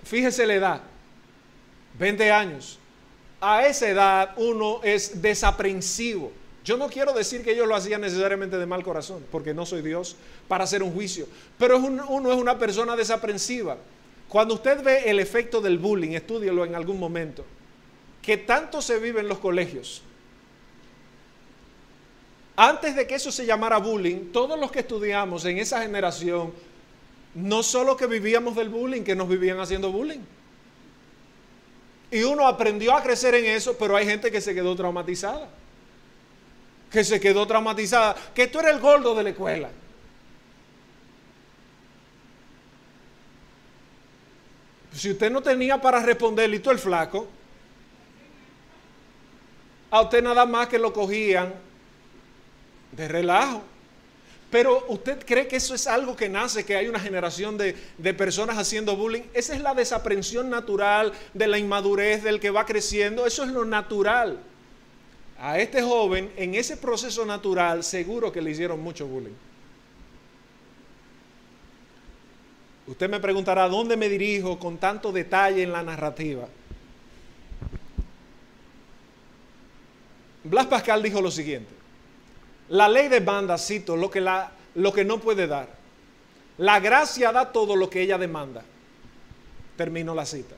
Fíjese 0.04 0.46
la 0.46 0.54
edad, 0.54 0.82
20 2.00 2.32
años. 2.32 2.80
A 3.40 3.66
esa 3.66 3.90
edad 3.90 4.34
uno 4.38 4.80
es 4.84 5.22
desaprensivo. 5.22 6.32
Yo 6.64 6.78
no 6.78 6.90
quiero 6.90 7.12
decir 7.14 7.44
que 7.44 7.54
ellos 7.54 7.68
lo 7.68 7.76
hacían 7.76 8.02
necesariamente 8.02 8.58
de 8.58 8.66
mal 8.68 8.84
corazón, 8.84 9.26
porque 9.32 9.54
no 9.54 9.66
soy 9.66 9.82
Dios 9.82 10.16
para 10.48 10.64
hacer 10.64 10.84
un 10.84 10.94
juicio, 10.94 11.28
pero 11.58 11.78
uno 11.80 12.32
es 12.32 12.38
una 12.38 12.60
persona 12.60 12.96
desaprensiva. 12.96 13.78
Cuando 14.30 14.54
usted 14.54 14.84
ve 14.84 15.10
el 15.10 15.20
efecto 15.20 15.60
del 15.60 15.80
bullying, 15.80 16.12
estúdielo 16.12 16.64
en 16.64 16.76
algún 16.76 17.00
momento, 17.00 17.44
que 18.22 18.38
tanto 18.38 18.82
se 18.82 19.00
vive 19.00 19.22
en 19.22 19.28
los 19.28 19.40
colegios, 19.40 20.04
antes 22.56 22.96
de 22.96 23.08
que 23.08 23.16
eso 23.16 23.32
se 23.32 23.46
llamara 23.46 23.78
bullying, 23.78 24.32
todos 24.32 24.60
los 24.60 24.72
que 24.72 24.80
estudiamos 24.80 25.46
en 25.46 25.58
esa 25.58 25.82
generación, 25.82 26.54
no 27.34 27.64
solo 27.64 27.96
que 27.96 28.08
vivíamos 28.08 28.56
del 28.56 28.70
bullying, 28.70 29.04
que 29.04 29.16
nos 29.16 29.30
vivían 29.30 29.60
haciendo 29.60 29.92
bullying. 29.92 30.20
Y 32.12 32.24
uno 32.24 32.46
aprendió 32.46 32.94
a 32.94 33.02
crecer 33.02 33.36
en 33.36 33.46
eso, 33.46 33.78
pero 33.78 33.96
hay 33.96 34.06
gente 34.06 34.30
que 34.30 34.42
se 34.42 34.54
quedó 34.54 34.76
traumatizada. 34.76 35.48
Que 36.92 37.06
se 37.06 37.22
quedó 37.22 37.48
traumatizada. 37.48 38.16
Que 38.36 38.48
tú 38.48 38.60
eres 38.60 38.74
el 38.74 38.82
gordo 38.82 39.16
de 39.16 39.24
la 39.24 39.30
escuela. 39.30 39.70
Si 44.94 45.12
usted 45.12 45.32
no 45.32 45.42
tenía 45.42 45.80
para 45.80 46.02
responderle 46.02 46.58
y 46.58 46.60
tú 46.60 46.70
el 46.70 46.80
flaco, 46.80 47.28
a 49.90 50.02
usted 50.02 50.22
nada 50.22 50.46
más 50.46 50.68
que 50.68 50.78
lo 50.78 50.92
cogían 50.92 51.54
de 52.92 53.08
relajo. 53.08 53.64
Pero 54.50 54.86
usted 54.90 55.26
cree 55.26 55.48
que 55.48 55.56
eso 55.56 55.74
es 55.74 55.88
algo 55.88 56.16
que 56.16 56.28
nace, 56.28 56.66
que 56.66 56.76
hay 56.76 56.90
una 56.90 57.00
generación 57.00 57.58
de, 57.58 57.76
de, 57.98 58.14
personas 58.14 58.58
haciendo 58.58 58.98
bullying. 58.98 59.24
Esa 59.34 59.56
es 59.56 59.62
la 59.62 59.74
desaprensión 59.74 60.50
natural 60.50 61.14
de 61.34 61.48
la 61.48 61.58
inmadurez 61.58 62.22
del 62.22 62.40
que 62.40 62.50
va 62.50 62.66
creciendo. 62.66 63.26
Eso 63.26 63.44
es 63.44 63.50
lo 63.50 63.64
natural. 63.64 64.40
A 65.40 65.58
este 65.58 65.82
joven, 65.82 66.32
en 66.36 66.54
ese 66.56 66.76
proceso 66.76 67.26
natural, 67.26 67.84
seguro 67.84 68.32
que 68.32 68.42
le 68.42 68.52
hicieron 68.52 68.82
mucho 68.82 69.08
bullying. 69.08 69.34
Usted 72.88 73.10
me 73.10 73.22
preguntará, 73.22 73.70
¿dónde 73.70 73.96
me 73.96 74.10
dirijo 74.10 74.60
con 74.60 74.78
tanto 74.78 75.14
detalle 75.14 75.64
en 75.64 75.72
la 75.72 75.82
narrativa? 75.82 76.46
Blas 80.44 80.66
Pascal 80.66 81.02
dijo 81.02 81.22
lo 81.22 81.32
siguiente. 81.32 81.81
La 82.72 82.88
ley 82.88 83.10
demanda, 83.10 83.58
cito, 83.58 83.98
lo 83.98 84.10
que, 84.10 84.22
la, 84.22 84.52
lo 84.76 84.94
que 84.94 85.04
no 85.04 85.20
puede 85.20 85.46
dar. 85.46 85.68
La 86.58 86.80
gracia 86.80 87.32
da 87.32 87.52
todo 87.52 87.76
lo 87.76 87.90
que 87.90 88.02
ella 88.02 88.18
demanda. 88.18 88.64
Termino 89.76 90.16
la 90.16 90.26
cita. 90.26 90.56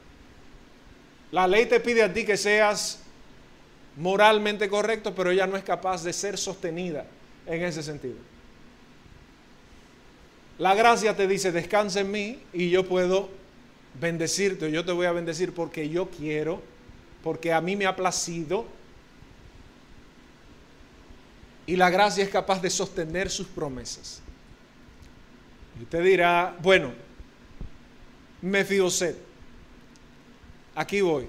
La 1.32 1.48
ley 1.48 1.66
te 1.66 1.80
pide 1.80 2.04
a 2.04 2.14
ti 2.14 2.24
que 2.24 2.38
seas 2.38 3.00
moralmente 3.98 4.70
correcto, 4.70 5.16
pero 5.16 5.32
ella 5.32 5.48
no 5.48 5.58
es 5.58 5.64
capaz 5.64 6.04
de 6.04 6.14
ser 6.14 6.38
sostenida 6.38 7.06
en 7.48 7.64
ese 7.64 7.82
sentido. 7.82 8.18
La 10.60 10.76
gracia 10.76 11.16
te 11.16 11.28
dice, 11.28 11.52
descansa 11.52 12.02
en 12.02 12.12
mí 12.12 12.40
y 12.54 12.70
yo 12.70 12.88
puedo 12.88 13.30
bendecirte, 14.00 14.72
yo 14.72 14.86
te 14.86 14.92
voy 14.92 15.08
a 15.08 15.12
bendecir 15.12 15.52
porque 15.54 15.90
yo 15.90 16.10
quiero, 16.10 16.62
porque 17.24 17.54
a 17.54 17.62
mí 17.62 17.76
me 17.76 17.88
ha 17.88 17.96
placido 17.96 18.66
y 21.66 21.76
la 21.76 21.90
gracia 21.90 22.24
es 22.24 22.30
capaz 22.30 22.62
de 22.62 22.70
sostener 22.70 23.30
sus 23.30 23.48
promesas. 23.48 24.22
Y 25.80 25.84
usted 25.84 26.04
dirá, 26.04 26.56
bueno, 26.62 26.92
Mefiboset, 28.42 29.18
aquí 30.76 31.02
voy. 31.02 31.28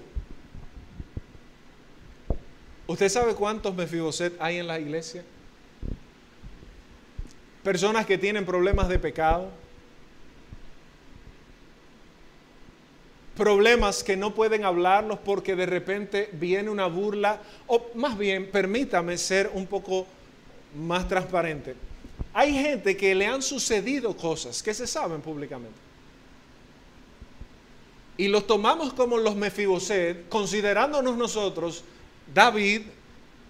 ¿Usted 2.86 3.08
sabe 3.08 3.34
cuántos 3.34 3.74
Mefiboset 3.74 4.34
hay 4.40 4.58
en 4.58 4.66
la 4.66 4.78
iglesia? 4.78 5.24
Personas 7.62 8.04
que 8.04 8.18
tienen 8.18 8.44
problemas 8.44 8.88
de 8.88 8.98
pecado, 8.98 9.50
problemas 13.36 14.04
que 14.04 14.16
no 14.16 14.34
pueden 14.34 14.64
hablarlos 14.64 15.18
porque 15.20 15.56
de 15.56 15.66
repente 15.66 16.28
viene 16.32 16.68
una 16.68 16.86
burla, 16.86 17.40
o 17.66 17.90
más 17.94 18.18
bien, 18.18 18.50
permítame 18.50 19.16
ser 19.16 19.50
un 19.54 19.66
poco 19.66 20.06
más 20.74 21.08
transparente. 21.08 21.74
Hay 22.32 22.52
gente 22.52 22.96
que 22.96 23.14
le 23.14 23.26
han 23.26 23.42
sucedido 23.42 24.16
cosas 24.16 24.62
que 24.62 24.74
se 24.74 24.86
saben 24.86 25.20
públicamente. 25.20 25.78
Y 28.16 28.28
los 28.28 28.46
tomamos 28.46 28.92
como 28.92 29.18
los 29.18 29.34
Mefiboset, 29.34 30.28
considerándonos 30.28 31.16
nosotros 31.16 31.82
David, 32.32 32.82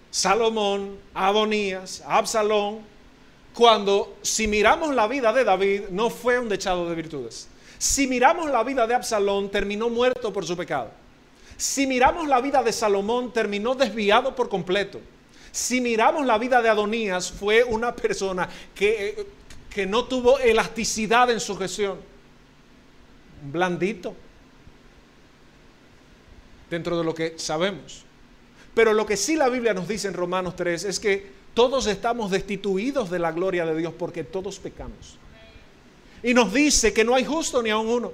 Salomón, 0.09 0.97
Adonías, 1.13 2.03
Absalón, 2.07 2.79
cuando 3.53 4.17
si 4.21 4.47
miramos 4.47 4.93
la 4.93 5.07
vida 5.07 5.31
de 5.31 5.43
David 5.43 5.83
no 5.89 6.09
fue 6.09 6.39
un 6.39 6.49
dechado 6.49 6.89
de 6.89 6.95
virtudes. 6.95 7.47
Si 7.77 8.07
miramos 8.07 8.49
la 8.49 8.63
vida 8.63 8.87
de 8.87 8.95
Absalón 8.95 9.49
terminó 9.49 9.89
muerto 9.89 10.33
por 10.33 10.45
su 10.45 10.57
pecado. 10.57 10.89
Si 11.57 11.87
miramos 11.87 12.27
la 12.27 12.41
vida 12.41 12.63
de 12.63 12.73
Salomón 12.73 13.31
terminó 13.31 13.75
desviado 13.75 14.35
por 14.35 14.49
completo. 14.49 14.99
Si 15.55 15.79
miramos 15.79 16.25
la 16.25 16.37
vida 16.37 16.61
de 16.61 16.67
Adonías, 16.67 17.31
fue 17.31 17.63
una 17.63 17.95
persona 17.95 18.49
que, 18.75 19.25
que 19.69 19.85
no 19.85 20.03
tuvo 20.03 20.37
elasticidad 20.37 21.31
en 21.31 21.39
su 21.39 21.55
gestión. 21.55 21.97
Blandito. 23.53 24.13
Dentro 26.69 26.97
de 26.97 27.05
lo 27.05 27.15
que 27.15 27.35
sabemos. 27.39 28.03
Pero 28.73 28.91
lo 28.91 29.05
que 29.05 29.15
sí 29.15 29.37
la 29.37 29.47
Biblia 29.47 29.73
nos 29.73 29.87
dice 29.87 30.09
en 30.09 30.13
Romanos 30.13 30.57
3 30.57 30.83
es 30.83 30.99
que 30.99 31.31
todos 31.53 31.87
estamos 31.87 32.31
destituidos 32.31 33.09
de 33.09 33.19
la 33.19 33.31
gloria 33.31 33.65
de 33.65 33.77
Dios 33.77 33.93
porque 33.97 34.25
todos 34.25 34.59
pecamos. 34.59 35.17
Y 36.21 36.33
nos 36.33 36.53
dice 36.53 36.91
que 36.91 37.05
no 37.05 37.15
hay 37.15 37.23
justo 37.23 37.63
ni 37.63 37.69
aun 37.69 37.87
uno. 37.87 38.11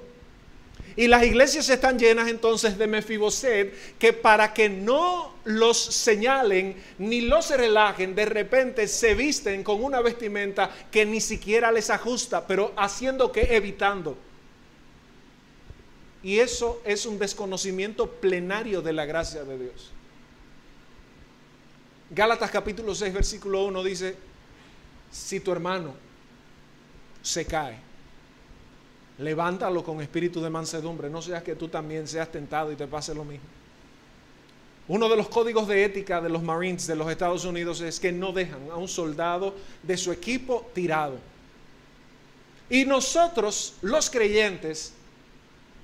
Y 0.96 1.08
las 1.08 1.24
iglesias 1.24 1.68
están 1.68 1.98
llenas 1.98 2.28
entonces 2.28 2.76
de 2.76 2.86
Mefiboset, 2.86 3.98
que 3.98 4.12
para 4.12 4.52
que 4.52 4.68
no 4.68 5.34
los 5.44 5.78
señalen 5.78 6.76
ni 6.98 7.22
los 7.22 7.50
relajen, 7.50 8.14
de 8.14 8.26
repente 8.26 8.86
se 8.88 9.14
visten 9.14 9.64
con 9.64 9.82
una 9.82 10.00
vestimenta 10.00 10.70
que 10.90 11.06
ni 11.06 11.20
siquiera 11.20 11.72
les 11.72 11.90
ajusta, 11.90 12.46
pero 12.46 12.72
haciendo 12.76 13.32
que 13.32 13.56
evitando. 13.56 14.16
Y 16.22 16.38
eso 16.38 16.80
es 16.84 17.06
un 17.06 17.18
desconocimiento 17.18 18.08
plenario 18.08 18.82
de 18.82 18.92
la 18.92 19.06
gracia 19.06 19.42
de 19.44 19.58
Dios. 19.58 19.90
Gálatas 22.10 22.50
capítulo 22.50 22.94
6, 22.94 23.12
versículo 23.12 23.64
1 23.64 23.82
dice, 23.82 24.16
si 25.10 25.40
tu 25.40 25.50
hermano 25.50 25.94
se 27.22 27.46
cae, 27.46 27.78
levántalo 29.18 29.84
con 29.84 30.00
espíritu 30.00 30.40
de 30.40 30.50
mansedumbre, 30.50 31.10
no 31.10 31.22
seas 31.22 31.42
que 31.42 31.54
tú 31.54 31.68
también 31.68 32.08
seas 32.08 32.30
tentado 32.30 32.72
y 32.72 32.76
te 32.76 32.86
pase 32.86 33.14
lo 33.14 33.24
mismo. 33.24 33.46
Uno 34.88 35.08
de 35.08 35.16
los 35.16 35.28
códigos 35.28 35.68
de 35.68 35.84
ética 35.84 36.20
de 36.20 36.28
los 36.28 36.42
Marines 36.42 36.86
de 36.86 36.96
los 36.96 37.10
Estados 37.10 37.44
Unidos 37.44 37.80
es 37.80 38.00
que 38.00 38.10
no 38.10 38.32
dejan 38.32 38.70
a 38.70 38.76
un 38.76 38.88
soldado 38.88 39.54
de 39.82 39.96
su 39.96 40.10
equipo 40.10 40.68
tirado. 40.74 41.18
Y 42.68 42.84
nosotros, 42.84 43.74
los 43.82 44.10
creyentes, 44.10 44.94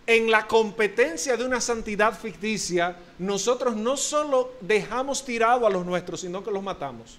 en 0.07 0.31
la 0.31 0.47
competencia 0.47 1.37
de 1.37 1.45
una 1.45 1.61
santidad 1.61 2.19
ficticia, 2.19 2.97
nosotros 3.19 3.77
no 3.77 3.97
solo 3.97 4.53
dejamos 4.61 5.25
tirado 5.25 5.67
a 5.67 5.71
los 5.71 5.85
nuestros, 5.85 6.23
sino 6.23 6.43
que 6.43 6.51
los 6.51 6.63
matamos. 6.63 7.19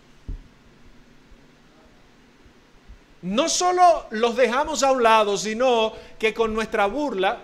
No 3.21 3.49
solo 3.49 4.05
los 4.11 4.35
dejamos 4.35 4.83
a 4.83 4.91
un 4.91 5.03
lado, 5.03 5.37
sino 5.37 5.93
que 6.17 6.33
con 6.33 6.53
nuestra 6.53 6.85
burla 6.85 7.43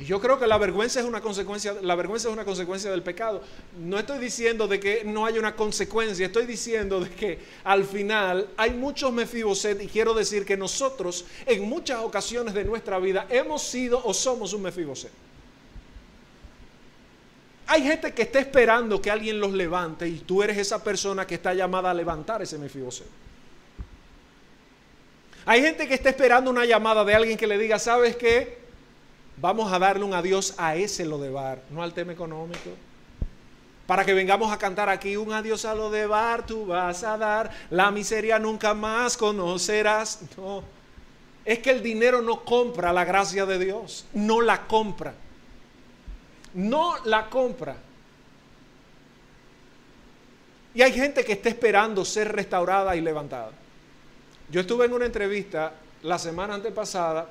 Y 0.00 0.06
yo 0.06 0.18
creo 0.18 0.38
que 0.38 0.46
la 0.46 0.56
vergüenza 0.56 0.98
es 0.98 1.06
una 1.06 1.20
consecuencia, 1.20 1.74
la 1.82 1.94
vergüenza 1.94 2.28
es 2.28 2.32
una 2.32 2.46
consecuencia 2.46 2.90
del 2.90 3.02
pecado. 3.02 3.42
No 3.78 3.98
estoy 3.98 4.18
diciendo 4.18 4.66
de 4.66 4.80
que 4.80 5.04
no 5.04 5.26
haya 5.26 5.38
una 5.38 5.54
consecuencia, 5.54 6.24
estoy 6.24 6.46
diciendo 6.46 7.00
de 7.00 7.10
que 7.10 7.38
al 7.64 7.84
final 7.84 8.48
hay 8.56 8.70
muchos 8.70 9.12
Mefiboset 9.12 9.80
y 9.82 9.86
quiero 9.88 10.14
decir 10.14 10.46
que 10.46 10.56
nosotros 10.56 11.26
en 11.44 11.68
muchas 11.68 12.00
ocasiones 12.00 12.54
de 12.54 12.64
nuestra 12.64 12.98
vida 12.98 13.26
hemos 13.28 13.62
sido 13.62 14.00
o 14.02 14.14
somos 14.14 14.54
un 14.54 14.62
Mefiboset. 14.62 15.12
Hay 17.66 17.82
gente 17.82 18.12
que 18.14 18.22
está 18.22 18.40
esperando 18.40 19.00
que 19.02 19.10
alguien 19.10 19.38
los 19.38 19.52
levante 19.52 20.08
y 20.08 20.18
tú 20.20 20.42
eres 20.42 20.56
esa 20.56 20.82
persona 20.82 21.26
que 21.26 21.34
está 21.34 21.52
llamada 21.52 21.90
a 21.90 21.94
levantar 21.94 22.40
ese 22.40 22.56
Mefiboset. 22.56 23.06
Hay 25.46 25.62
gente 25.62 25.88
que 25.88 25.94
está 25.94 26.10
esperando 26.10 26.50
una 26.50 26.64
llamada 26.64 27.04
de 27.04 27.14
alguien 27.14 27.38
que 27.38 27.46
le 27.46 27.58
diga, 27.58 27.78
¿sabes 27.78 28.16
qué? 28.16 28.58
Vamos 29.36 29.72
a 29.72 29.78
darle 29.78 30.04
un 30.04 30.12
adiós 30.12 30.54
a 30.58 30.76
ese 30.76 31.06
lo 31.06 31.18
de 31.18 31.30
bar, 31.30 31.62
no 31.70 31.82
al 31.82 31.94
tema 31.94 32.12
económico. 32.12 32.70
Para 33.86 34.04
que 34.04 34.12
vengamos 34.12 34.52
a 34.52 34.58
cantar 34.58 34.88
aquí 34.88 35.16
un 35.16 35.32
adiós 35.32 35.64
a 35.64 35.74
lo 35.74 35.90
de 35.90 36.06
bar, 36.06 36.46
tú 36.46 36.66
vas 36.66 37.02
a 37.02 37.16
dar, 37.16 37.50
la 37.70 37.90
miseria 37.90 38.38
nunca 38.38 38.74
más 38.74 39.16
conocerás. 39.16 40.20
No, 40.36 40.62
es 41.44 41.58
que 41.60 41.70
el 41.70 41.82
dinero 41.82 42.20
no 42.20 42.44
compra 42.44 42.92
la 42.92 43.04
gracia 43.04 43.46
de 43.46 43.58
Dios, 43.58 44.04
no 44.12 44.40
la 44.40 44.66
compra. 44.66 45.14
No 46.52 47.02
la 47.04 47.30
compra. 47.30 47.76
Y 50.74 50.82
hay 50.82 50.92
gente 50.92 51.24
que 51.24 51.32
está 51.32 51.48
esperando 51.48 52.04
ser 52.04 52.30
restaurada 52.32 52.94
y 52.94 53.00
levantada. 53.00 53.50
Yo 54.50 54.60
estuve 54.60 54.86
en 54.86 54.92
una 54.92 55.06
entrevista 55.06 55.72
la 56.02 56.18
semana 56.18 56.54
antepasada 56.54 57.28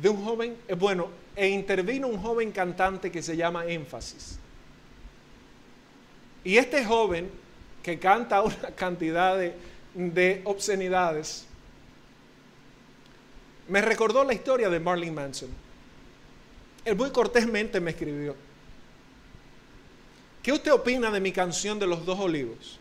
de 0.00 0.08
un 0.08 0.24
joven, 0.24 0.56
eh, 0.68 0.74
bueno, 0.74 1.08
e 1.36 1.48
intervino 1.48 2.08
un 2.08 2.20
joven 2.20 2.50
cantante 2.50 3.10
que 3.10 3.22
se 3.22 3.36
llama 3.36 3.66
Énfasis. 3.66 4.38
Y 6.44 6.56
este 6.56 6.84
joven, 6.84 7.30
que 7.82 7.98
canta 7.98 8.42
una 8.42 8.70
cantidad 8.74 9.36
de, 9.36 9.54
de 9.94 10.40
obscenidades, 10.44 11.46
me 13.68 13.80
recordó 13.80 14.24
la 14.24 14.34
historia 14.34 14.68
de 14.68 14.80
Marlene 14.80 15.12
Manson. 15.12 15.50
Él 16.84 16.96
muy 16.96 17.10
cortésmente 17.10 17.80
me 17.80 17.92
escribió, 17.92 18.34
¿qué 20.42 20.52
usted 20.52 20.72
opina 20.72 21.10
de 21.10 21.20
mi 21.20 21.32
canción 21.32 21.78
de 21.78 21.86
los 21.86 22.04
dos 22.04 22.18
olivos? 22.18 22.78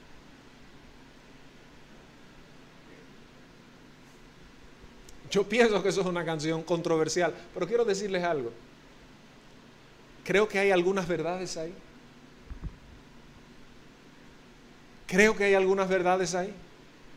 Yo 5.32 5.46
pienso 5.46 5.82
que 5.82 5.90
eso 5.90 6.02
es 6.02 6.08
una 6.08 6.26
canción 6.26 6.62
controversial, 6.62 7.34
pero 7.54 7.66
quiero 7.66 7.86
decirles 7.86 8.24
algo. 8.24 8.52
Creo 10.26 10.48
que 10.48 10.60
hay 10.60 10.72
algunas 10.72 11.08
verdades 11.08 11.56
ahí. 11.56 11.74
Creo 15.08 15.36
que 15.36 15.46
hay 15.46 15.54
algunas 15.54 15.88
verdades 15.88 16.36
ahí. 16.36 16.54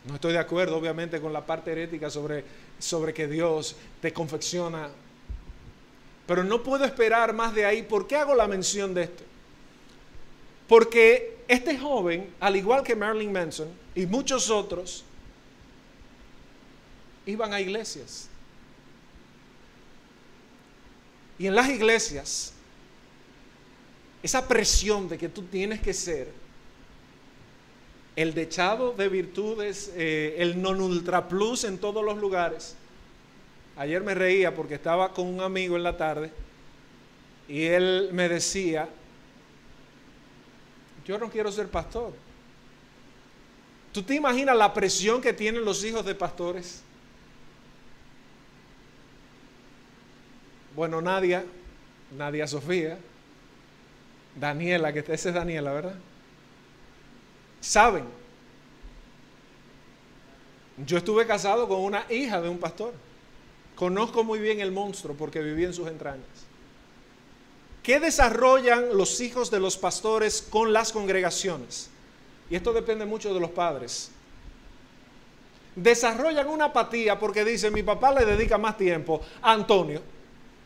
No 0.07 0.15
estoy 0.15 0.33
de 0.33 0.39
acuerdo, 0.39 0.77
obviamente, 0.77 1.21
con 1.21 1.33
la 1.33 1.45
parte 1.45 1.73
herética 1.73 2.09
sobre, 2.09 2.45
sobre 2.79 3.13
que 3.13 3.27
Dios 3.27 3.75
te 4.01 4.13
confecciona. 4.13 4.91
Pero 6.27 6.45
no 6.45 6.63
puedo 6.63 6.85
esperar 6.85 7.33
más 7.33 7.53
de 7.53 7.65
ahí. 7.65 7.83
¿Por 7.83 8.07
qué 8.07 8.17
hago 8.17 8.35
la 8.35 8.47
mención 8.47 8.95
de 8.95 9.03
esto? 9.05 9.25
Porque 10.69 11.39
este 11.49 11.77
joven, 11.79 12.33
al 12.39 12.55
igual 12.57 12.85
que 12.85 12.95
Marilyn 12.95 13.33
Manson 13.33 13.69
y 13.95 14.07
muchos 14.07 14.51
otros, 14.51 15.05
iban 17.27 17.53
a 17.53 17.61
iglesias. 17.61 18.29
Y 21.39 21.47
en 21.47 21.55
las 21.55 21.69
iglesias, 21.69 22.53
esa 24.23 24.47
presión 24.47 25.09
de 25.09 25.19
que 25.19 25.29
tú 25.29 25.43
tienes 25.43 25.81
que 25.81 25.93
ser 25.93 26.33
el 28.17 28.33
dechado 28.33 28.93
de 28.93 29.09
virtudes, 29.09 29.93
eh, 29.97 30.37
el 30.39 30.61
non 30.63 30.81
ultra 30.81 31.27
plus 31.29 31.65
en 31.65 31.79
todos 31.79 32.05
los 32.05 32.17
lugares. 32.17 32.77
Ayer 33.77 34.03
me 34.03 34.15
reía 34.15 34.55
porque 34.55 34.75
estaba 34.75 35.13
con 35.13 35.27
un 35.27 35.41
amigo 35.41 35.77
en 35.77 35.83
la 35.83 35.97
tarde 35.97 36.31
y 37.49 37.65
él 37.65 38.11
me 38.13 38.29
decía, 38.29 38.89
yo 41.05 41.19
no 41.19 41.29
quiero 41.29 41.51
ser 41.51 41.69
pastor. 41.69 42.13
¿Tú 43.93 44.03
te 44.03 44.15
imaginas 44.15 44.57
la 44.57 44.73
presión 44.73 45.21
que 45.21 45.33
tienen 45.33 45.65
los 45.65 45.85
hijos 45.85 46.05
de 46.05 46.15
pastores? 46.15 46.83
Bueno, 50.75 51.01
Nadia, 51.01 51.45
Nadia 52.17 52.47
Sofía, 52.47 52.99
Daniela, 54.35 54.93
que 54.93 55.01
esa 55.01 55.29
es 55.29 55.35
Daniela, 55.35 55.73
¿verdad? 55.73 55.95
Saben. 57.61 58.05
Yo 60.85 60.99
estuve 60.99 61.27
casado 61.27 61.69
con 61.69 61.81
una 61.81 62.05
hija 62.11 62.41
de 62.41 62.49
un 62.49 62.59
pastor. 62.59 62.93
Conozco 63.77 64.25
muy 64.25 64.41
bien 64.41 64.61
el 64.61 64.73
monstruo 64.73 65.15
porque 65.17 65.41
viví 65.41 65.65
en 65.65 65.75
sus 65.75 65.87
entrañas. 65.87 66.27
¿Qué 67.83 68.01
desarrollan 68.01 68.97
los 68.97 69.21
hijos 69.21 69.51
de 69.51 69.61
los 69.61 69.77
pastores 69.77 70.43
con 70.43 70.73
las 70.73 70.91
congregaciones? 70.91 71.91
Y 72.51 72.57
esto 72.57 72.73
depende 72.73 73.05
mucho 73.05 73.33
de 73.33 73.41
los 73.41 73.51
padres. 73.51 74.11
Desarrollan 75.77 76.49
una 76.49 76.67
apatía 76.67 77.19
porque 77.19 77.45
dicen, 77.45 77.73
mi 77.73 77.83
papá 77.83 78.13
le 78.13 78.25
dedica 78.25 78.59
más 78.59 78.77
tiempo 78.77 79.21
a 79.43 79.53
Antonio 79.53 80.14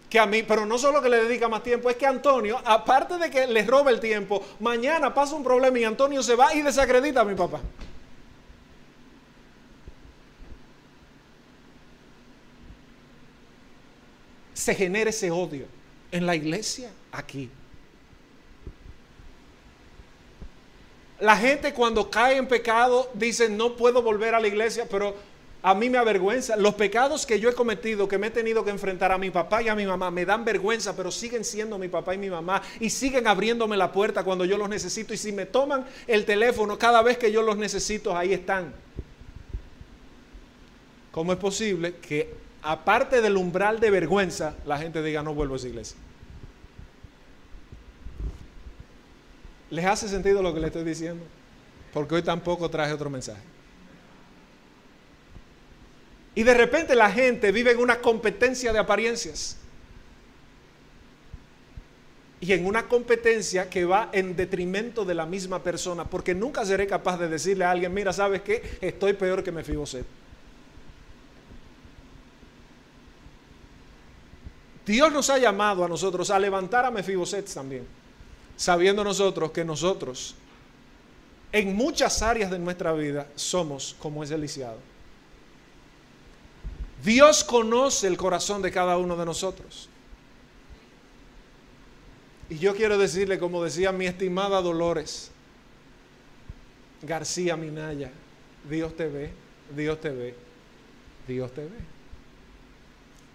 que 0.08 0.18
a 0.18 0.26
mí, 0.26 0.42
pero 0.42 0.64
no 0.64 0.78
solo 0.78 1.02
que 1.02 1.08
le 1.08 1.24
dedica 1.24 1.48
más 1.48 1.62
tiempo, 1.62 1.90
es 1.90 1.96
que 1.96 2.06
Antonio, 2.06 2.60
aparte 2.64 3.18
de 3.18 3.30
que 3.30 3.46
le 3.46 3.62
roba 3.64 3.90
el 3.90 4.00
tiempo, 4.00 4.44
mañana 4.60 5.12
pasa 5.12 5.34
un 5.34 5.44
problema 5.44 5.78
y 5.78 5.84
Antonio 5.84 6.22
se 6.22 6.34
va 6.34 6.54
y 6.54 6.62
desacredita 6.62 7.20
a 7.20 7.24
mi 7.24 7.34
papá. 7.34 7.60
Se 14.54 14.74
genera 14.74 15.10
ese 15.10 15.30
odio 15.30 15.66
en 16.10 16.26
la 16.26 16.34
iglesia 16.34 16.90
aquí. 17.12 17.50
La 21.20 21.36
gente 21.36 21.74
cuando 21.74 22.10
cae 22.10 22.36
en 22.36 22.46
pecado 22.46 23.10
dice, 23.12 23.48
no 23.48 23.76
puedo 23.76 24.02
volver 24.02 24.34
a 24.34 24.40
la 24.40 24.46
iglesia, 24.46 24.86
pero 24.88 25.16
a 25.62 25.74
mí 25.74 25.90
me 25.90 25.98
avergüenza. 25.98 26.56
Los 26.56 26.74
pecados 26.74 27.26
que 27.26 27.40
yo 27.40 27.48
he 27.48 27.54
cometido, 27.54 28.06
que 28.06 28.18
me 28.18 28.28
he 28.28 28.30
tenido 28.30 28.64
que 28.64 28.70
enfrentar 28.70 29.10
a 29.10 29.18
mi 29.18 29.30
papá 29.30 29.62
y 29.62 29.68
a 29.68 29.74
mi 29.74 29.86
mamá, 29.86 30.10
me 30.10 30.24
dan 30.24 30.44
vergüenza, 30.44 30.94
pero 30.94 31.10
siguen 31.10 31.44
siendo 31.44 31.78
mi 31.78 31.88
papá 31.88 32.14
y 32.14 32.18
mi 32.18 32.30
mamá 32.30 32.62
y 32.80 32.90
siguen 32.90 33.26
abriéndome 33.26 33.76
la 33.76 33.90
puerta 33.90 34.22
cuando 34.22 34.44
yo 34.44 34.56
los 34.56 34.68
necesito. 34.68 35.12
Y 35.12 35.16
si 35.16 35.32
me 35.32 35.46
toman 35.46 35.84
el 36.06 36.24
teléfono 36.24 36.78
cada 36.78 37.02
vez 37.02 37.18
que 37.18 37.32
yo 37.32 37.42
los 37.42 37.56
necesito, 37.56 38.16
ahí 38.16 38.32
están. 38.32 38.72
¿Cómo 41.10 41.32
es 41.32 41.38
posible 41.38 41.96
que 41.96 42.32
aparte 42.62 43.20
del 43.20 43.36
umbral 43.36 43.80
de 43.80 43.90
vergüenza, 43.90 44.54
la 44.64 44.78
gente 44.78 45.02
diga 45.02 45.22
no 45.22 45.34
vuelvo 45.34 45.54
a 45.54 45.56
esa 45.56 45.68
iglesia? 45.68 45.96
¿Les 49.70 49.84
hace 49.84 50.08
sentido 50.08 50.40
lo 50.42 50.54
que 50.54 50.60
le 50.60 50.68
estoy 50.68 50.84
diciendo? 50.84 51.24
Porque 51.92 52.14
hoy 52.14 52.22
tampoco 52.22 52.70
traje 52.70 52.92
otro 52.92 53.10
mensaje. 53.10 53.57
Y 56.38 56.44
de 56.44 56.54
repente 56.54 56.94
la 56.94 57.10
gente 57.10 57.50
vive 57.50 57.72
en 57.72 57.78
una 57.78 57.98
competencia 57.98 58.72
de 58.72 58.78
apariencias. 58.78 59.56
Y 62.40 62.52
en 62.52 62.64
una 62.64 62.86
competencia 62.86 63.68
que 63.68 63.84
va 63.84 64.10
en 64.12 64.36
detrimento 64.36 65.04
de 65.04 65.16
la 65.16 65.26
misma 65.26 65.60
persona, 65.60 66.04
porque 66.04 66.36
nunca 66.36 66.64
seré 66.64 66.86
capaz 66.86 67.18
de 67.18 67.26
decirle 67.26 67.64
a 67.64 67.72
alguien, 67.72 67.92
mira, 67.92 68.12
¿sabes 68.12 68.42
qué? 68.42 68.78
Estoy 68.80 69.14
peor 69.14 69.42
que 69.42 69.50
Mefiboset. 69.50 70.06
Dios 74.86 75.12
nos 75.12 75.30
ha 75.30 75.38
llamado 75.38 75.84
a 75.84 75.88
nosotros 75.88 76.30
a 76.30 76.38
levantar 76.38 76.84
a 76.84 76.92
Mefiboset 76.92 77.52
también, 77.52 77.84
sabiendo 78.56 79.02
nosotros 79.02 79.50
que 79.50 79.64
nosotros 79.64 80.36
en 81.50 81.74
muchas 81.74 82.22
áreas 82.22 82.48
de 82.48 82.60
nuestra 82.60 82.92
vida 82.92 83.26
somos 83.34 83.96
como 83.98 84.22
es 84.22 84.30
el 84.30 84.42
lisiado. 84.42 84.97
Dios 87.04 87.44
conoce 87.44 88.06
el 88.06 88.16
corazón 88.16 88.62
de 88.62 88.70
cada 88.70 88.96
uno 88.98 89.16
de 89.16 89.24
nosotros. 89.24 89.88
Y 92.50 92.58
yo 92.58 92.74
quiero 92.74 92.98
decirle, 92.98 93.38
como 93.38 93.62
decía 93.62 93.92
mi 93.92 94.06
estimada 94.06 94.60
Dolores 94.62 95.30
García 97.02 97.56
Minaya, 97.56 98.10
Dios 98.68 98.96
te 98.96 99.06
ve, 99.06 99.30
Dios 99.76 100.00
te 100.00 100.10
ve, 100.10 100.34
Dios 101.26 101.52
te 101.52 101.62
ve. 101.62 101.78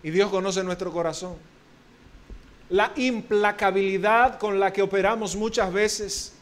Y 0.03 0.09
Dios 0.09 0.30
conoce 0.30 0.64
nuestro 0.64 0.91
corazón. 0.91 1.36
La 2.70 2.91
implacabilidad 2.95 4.38
con 4.39 4.59
la 4.59 4.74
que 4.74 4.82
operamos 4.82 5.36
muchas 5.36 5.72
veces 5.72 6.34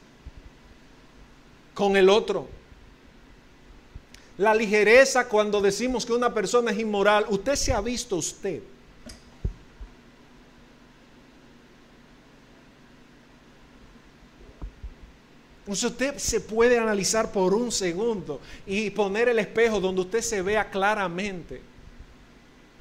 con 1.74 1.95
el 1.95 2.09
otro 2.09 2.47
la 4.38 4.56
ligereza 4.56 5.28
cuando 5.28 5.62
decimos 5.62 6.06
que 6.06 6.14
una 6.14 6.34
persona 6.34 6.72
es 6.72 6.80
inmoral, 6.80 7.26
usted 7.30 7.56
se 7.56 7.74
ha 7.74 7.82
visto 7.82 8.16
usted. 8.16 8.62
Usted 15.68 16.18
se 16.18 16.42
puede 16.42 16.78
analizar 16.78 17.32
por 17.32 17.54
un 17.54 17.72
segundo 17.72 18.42
y 18.66 18.90
poner 18.90 19.30
el 19.30 19.40
espejo 19.40 19.80
donde 19.80 20.02
usted 20.02 20.22
se 20.22 20.42
vea 20.42 20.70
claramente. 20.70 21.62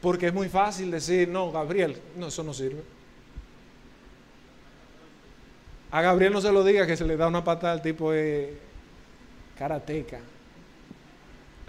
Porque 0.01 0.29
es 0.29 0.35
muy 0.35 0.49
fácil 0.49 0.91
decir, 0.91 1.29
no, 1.29 1.53
Gabriel, 1.53 2.01
no, 2.17 2.29
eso 2.29 2.43
no 2.43 2.55
sirve. 2.55 2.83
A 5.91 6.01
Gabriel 6.01 6.33
no 6.33 6.41
se 6.41 6.51
lo 6.53 6.65
diga 6.65 6.87
que 6.87 6.97
se 6.97 7.05
le 7.05 7.17
da 7.17 7.29
una 7.29 7.45
patada 7.45 7.75
al 7.75 7.83
tipo 7.83 8.13
de 8.13 8.57
karateca. 9.59 10.21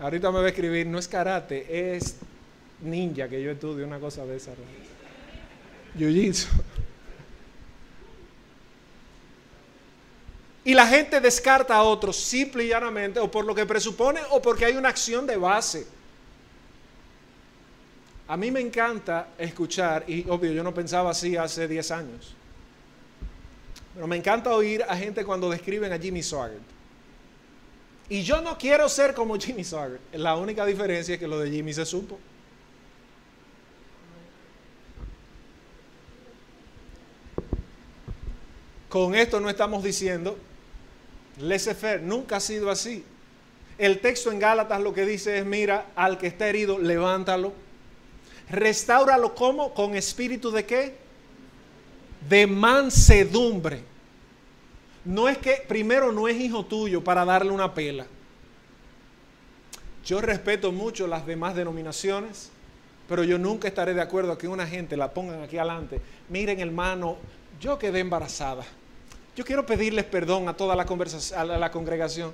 Ahorita 0.01 0.31
me 0.31 0.39
va 0.39 0.45
a 0.45 0.49
escribir, 0.49 0.87
no 0.87 0.97
es 0.97 1.07
karate, 1.07 1.95
es 1.95 2.15
ninja 2.81 3.29
que 3.29 3.39
yo 3.39 3.51
estudio 3.51 3.85
una 3.85 3.99
cosa 3.99 4.25
de 4.25 4.35
esa. 4.35 4.51
Jiu-jitsu. 5.95 6.47
Y 10.63 10.73
la 10.73 10.87
gente 10.87 11.21
descarta 11.21 11.75
a 11.75 11.83
otros 11.83 12.15
simple 12.15 12.63
y 12.63 12.69
llanamente 12.69 13.19
o 13.19 13.29
por 13.29 13.45
lo 13.45 13.53
que 13.53 13.67
presupone 13.67 14.19
o 14.31 14.41
porque 14.41 14.65
hay 14.65 14.75
una 14.75 14.89
acción 14.89 15.27
de 15.27 15.37
base. 15.37 15.85
A 18.27 18.37
mí 18.37 18.49
me 18.49 18.59
encanta 18.59 19.27
escuchar, 19.37 20.05
y 20.07 20.27
obvio 20.29 20.51
yo 20.51 20.63
no 20.63 20.73
pensaba 20.73 21.11
así 21.11 21.37
hace 21.37 21.67
10 21.67 21.91
años, 21.91 22.33
pero 23.93 24.07
me 24.07 24.15
encanta 24.15 24.51
oír 24.51 24.83
a 24.87 24.95
gente 24.97 25.23
cuando 25.23 25.49
describen 25.49 25.93
a 25.93 25.99
Jimmy 25.99 26.23
Swaggart. 26.23 26.80
Y 28.11 28.23
yo 28.23 28.41
no 28.41 28.57
quiero 28.57 28.89
ser 28.89 29.13
como 29.13 29.39
Jimmy 29.39 29.63
Swaggart. 29.63 30.01
La 30.15 30.35
única 30.35 30.65
diferencia 30.65 31.13
es 31.13 31.19
que 31.19 31.29
lo 31.29 31.39
de 31.39 31.49
Jimmy 31.49 31.73
se 31.73 31.85
supo. 31.85 32.19
Con 38.89 39.15
esto 39.15 39.39
no 39.39 39.49
estamos 39.49 39.81
diciendo 39.81 40.37
laissez-faire, 41.39 42.01
nunca 42.01 42.35
ha 42.35 42.39
sido 42.41 42.69
así. 42.69 43.05
El 43.77 44.01
texto 44.01 44.29
en 44.29 44.39
Gálatas 44.39 44.81
lo 44.81 44.93
que 44.93 45.05
dice 45.05 45.37
es, 45.37 45.45
mira, 45.45 45.91
al 45.95 46.17
que 46.17 46.27
está 46.27 46.49
herido, 46.49 46.79
levántalo. 46.79 47.53
Restáuralo 48.49 49.33
como 49.35 49.73
con 49.73 49.95
espíritu 49.95 50.51
de 50.51 50.65
qué? 50.65 50.95
De 52.27 52.45
mansedumbre. 52.45 53.90
No 55.03 55.27
es 55.27 55.37
que 55.37 55.63
primero 55.67 56.11
no 56.11 56.27
es 56.27 56.39
hijo 56.39 56.65
tuyo 56.65 57.03
para 57.03 57.25
darle 57.25 57.51
una 57.51 57.73
pela. 57.73 58.05
Yo 60.05 60.21
respeto 60.21 60.71
mucho 60.71 61.07
las 61.07 61.25
demás 61.25 61.55
denominaciones, 61.55 62.49
pero 63.07 63.23
yo 63.23 63.37
nunca 63.37 63.67
estaré 63.67 63.93
de 63.93 64.01
acuerdo 64.01 64.31
a 64.31 64.37
que 64.37 64.47
una 64.47 64.67
gente 64.67 64.97
la 64.97 65.13
pongan 65.13 65.41
aquí 65.41 65.57
adelante. 65.57 66.01
Miren, 66.29 66.59
hermano, 66.59 67.17
yo 67.59 67.77
quedé 67.77 67.99
embarazada. 67.99 68.63
Yo 69.35 69.45
quiero 69.45 69.65
pedirles 69.65 70.05
perdón 70.05 70.47
a 70.49 70.57
toda 70.57 70.75
la, 70.75 70.83
a 70.83 71.45
la 71.45 71.71
congregación. 71.71 72.33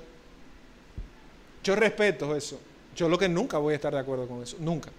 Yo 1.62 1.76
respeto 1.76 2.34
eso. 2.34 2.60
Yo 2.96 3.08
lo 3.08 3.18
que 3.18 3.28
nunca 3.28 3.58
voy 3.58 3.72
a 3.74 3.76
estar 3.76 3.92
de 3.92 4.00
acuerdo 4.00 4.26
con 4.26 4.42
eso. 4.42 4.56
Nunca. 4.58 4.90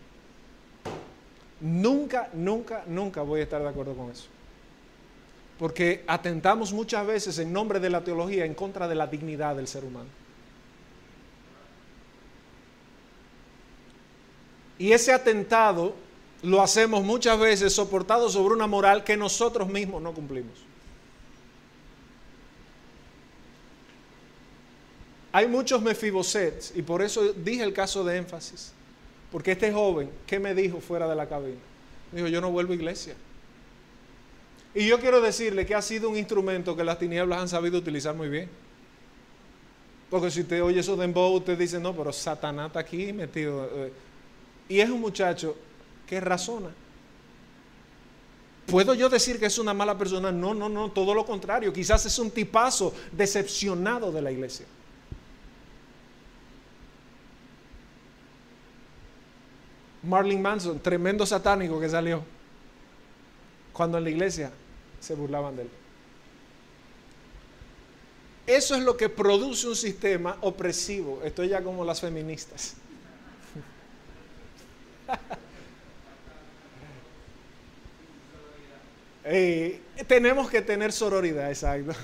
Nunca, 1.59 2.29
nunca, 2.33 2.83
nunca 2.87 3.21
voy 3.21 3.41
a 3.41 3.43
estar 3.43 3.61
de 3.61 3.67
acuerdo 3.67 3.93
con 3.95 4.11
eso. 4.11 4.27
Porque 5.59 6.05
atentamos 6.07 6.71
muchas 6.71 7.05
veces 7.05 7.37
en 7.37 7.51
nombre 7.51 7.81
de 7.81 7.89
la 7.89 8.01
teología 8.01 8.45
en 8.45 8.55
contra 8.55 8.87
de 8.87 8.95
la 8.95 9.07
dignidad 9.07 9.57
del 9.57 9.67
ser 9.67 9.83
humano. 9.83 10.09
Y 14.77 14.93
ese 14.93 15.11
atentado 15.11 15.93
lo 16.41 16.61
hacemos 16.61 17.03
muchas 17.03 17.37
veces 17.37 17.73
soportado 17.73 18.29
sobre 18.29 18.53
una 18.55 18.67
moral 18.67 19.03
que 19.03 19.17
nosotros 19.17 19.67
mismos 19.67 20.01
no 20.01 20.13
cumplimos. 20.13 20.53
Hay 25.33 25.47
muchos 25.47 25.81
mefibosets 25.81 26.71
y 26.73 26.81
por 26.81 27.01
eso 27.01 27.33
dije 27.33 27.63
el 27.63 27.73
caso 27.73 28.05
de 28.05 28.17
énfasis. 28.17 28.71
Porque 29.29 29.51
este 29.51 29.71
joven, 29.71 30.09
¿qué 30.25 30.39
me 30.39 30.55
dijo 30.55 30.79
fuera 30.79 31.07
de 31.07 31.15
la 31.15 31.27
cabina? 31.27 31.59
Me 32.11 32.19
dijo, 32.19 32.29
yo 32.29 32.39
no 32.41 32.49
vuelvo 32.49 32.71
a 32.71 32.75
iglesia. 32.75 33.15
Y 34.79 34.87
yo 34.87 34.97
quiero 34.97 35.19
decirle 35.19 35.65
que 35.65 35.75
ha 35.75 35.81
sido 35.81 36.09
un 36.09 36.15
instrumento 36.15 36.73
que 36.73 36.85
las 36.85 36.97
tinieblas 36.97 37.41
han 37.41 37.49
sabido 37.49 37.77
utilizar 37.77 38.15
muy 38.15 38.29
bien. 38.29 38.49
Porque 40.09 40.31
si 40.31 40.39
usted 40.39 40.63
oye 40.63 40.79
eso 40.79 40.95
de 40.95 41.03
embo, 41.03 41.29
usted 41.31 41.57
dice, 41.57 41.81
no, 41.81 41.93
pero 41.93 42.13
Satanás 42.13 42.67
está 42.67 42.79
aquí 42.79 43.11
metido. 43.11 43.69
Eh". 43.73 43.91
Y 44.69 44.79
es 44.79 44.89
un 44.89 45.01
muchacho 45.01 45.57
que 46.07 46.21
razona. 46.21 46.69
¿Puedo 48.67 48.93
yo 48.93 49.09
decir 49.09 49.37
que 49.37 49.47
es 49.47 49.59
una 49.59 49.73
mala 49.73 49.97
persona? 49.97 50.31
No, 50.31 50.53
no, 50.53 50.69
no, 50.69 50.89
todo 50.91 51.13
lo 51.13 51.25
contrario. 51.25 51.73
Quizás 51.73 52.05
es 52.05 52.17
un 52.17 52.31
tipazo 52.31 52.93
decepcionado 53.11 54.13
de 54.13 54.21
la 54.21 54.31
iglesia. 54.31 54.65
Marlene 60.03 60.41
Manson, 60.41 60.79
tremendo 60.79 61.25
satánico 61.25 61.81
que 61.81 61.89
salió, 61.89 62.23
cuando 63.73 63.97
en 63.97 64.05
la 64.05 64.09
iglesia 64.09 64.53
se 64.99 65.15
burlaban 65.15 65.55
de 65.55 65.63
él. 65.63 65.69
Eso 68.47 68.75
es 68.75 68.81
lo 68.81 68.97
que 68.97 69.09
produce 69.09 69.67
un 69.67 69.75
sistema 69.75 70.37
opresivo. 70.41 71.21
Estoy 71.23 71.49
ya 71.49 71.61
como 71.61 71.85
las 71.85 72.01
feministas. 72.01 72.75
Eh, 79.31 79.79
tenemos 80.07 80.49
que 80.49 80.59
tener 80.59 80.91
sororidad, 80.91 81.49
exacto. 81.49 81.91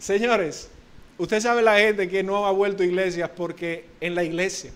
Señores, 0.00 0.68
usted 1.16 1.38
sabe 1.38 1.62
la 1.62 1.78
gente 1.78 2.08
que 2.08 2.24
no 2.24 2.44
ha 2.44 2.50
vuelto 2.50 2.82
a 2.82 2.86
iglesias 2.86 3.30
porque 3.36 3.84
en 4.00 4.16
la 4.16 4.24
iglesia 4.24 4.72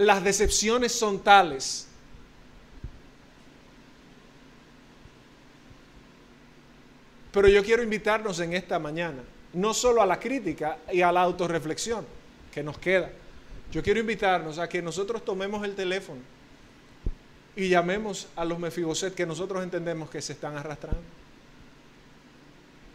las 0.00 0.24
decepciones 0.24 0.92
son 0.92 1.20
tales 1.20 1.86
Pero 7.32 7.48
yo 7.48 7.62
quiero 7.62 7.82
invitarnos 7.82 8.40
en 8.40 8.54
esta 8.54 8.78
mañana, 8.78 9.22
no 9.52 9.72
solo 9.72 10.02
a 10.02 10.06
la 10.06 10.18
crítica 10.18 10.78
y 10.92 11.00
a 11.00 11.12
la 11.12 11.22
autorreflexión 11.22 12.04
que 12.52 12.62
nos 12.62 12.78
queda. 12.78 13.10
Yo 13.70 13.82
quiero 13.82 14.00
invitarnos 14.00 14.58
a 14.58 14.68
que 14.68 14.82
nosotros 14.82 15.24
tomemos 15.24 15.64
el 15.64 15.76
teléfono 15.76 16.20
y 17.54 17.68
llamemos 17.68 18.26
a 18.34 18.44
los 18.44 18.58
mefiboset 18.58 19.14
que 19.14 19.26
nosotros 19.26 19.62
entendemos 19.62 20.10
que 20.10 20.20
se 20.20 20.32
están 20.32 20.56
arrastrando. 20.56 21.00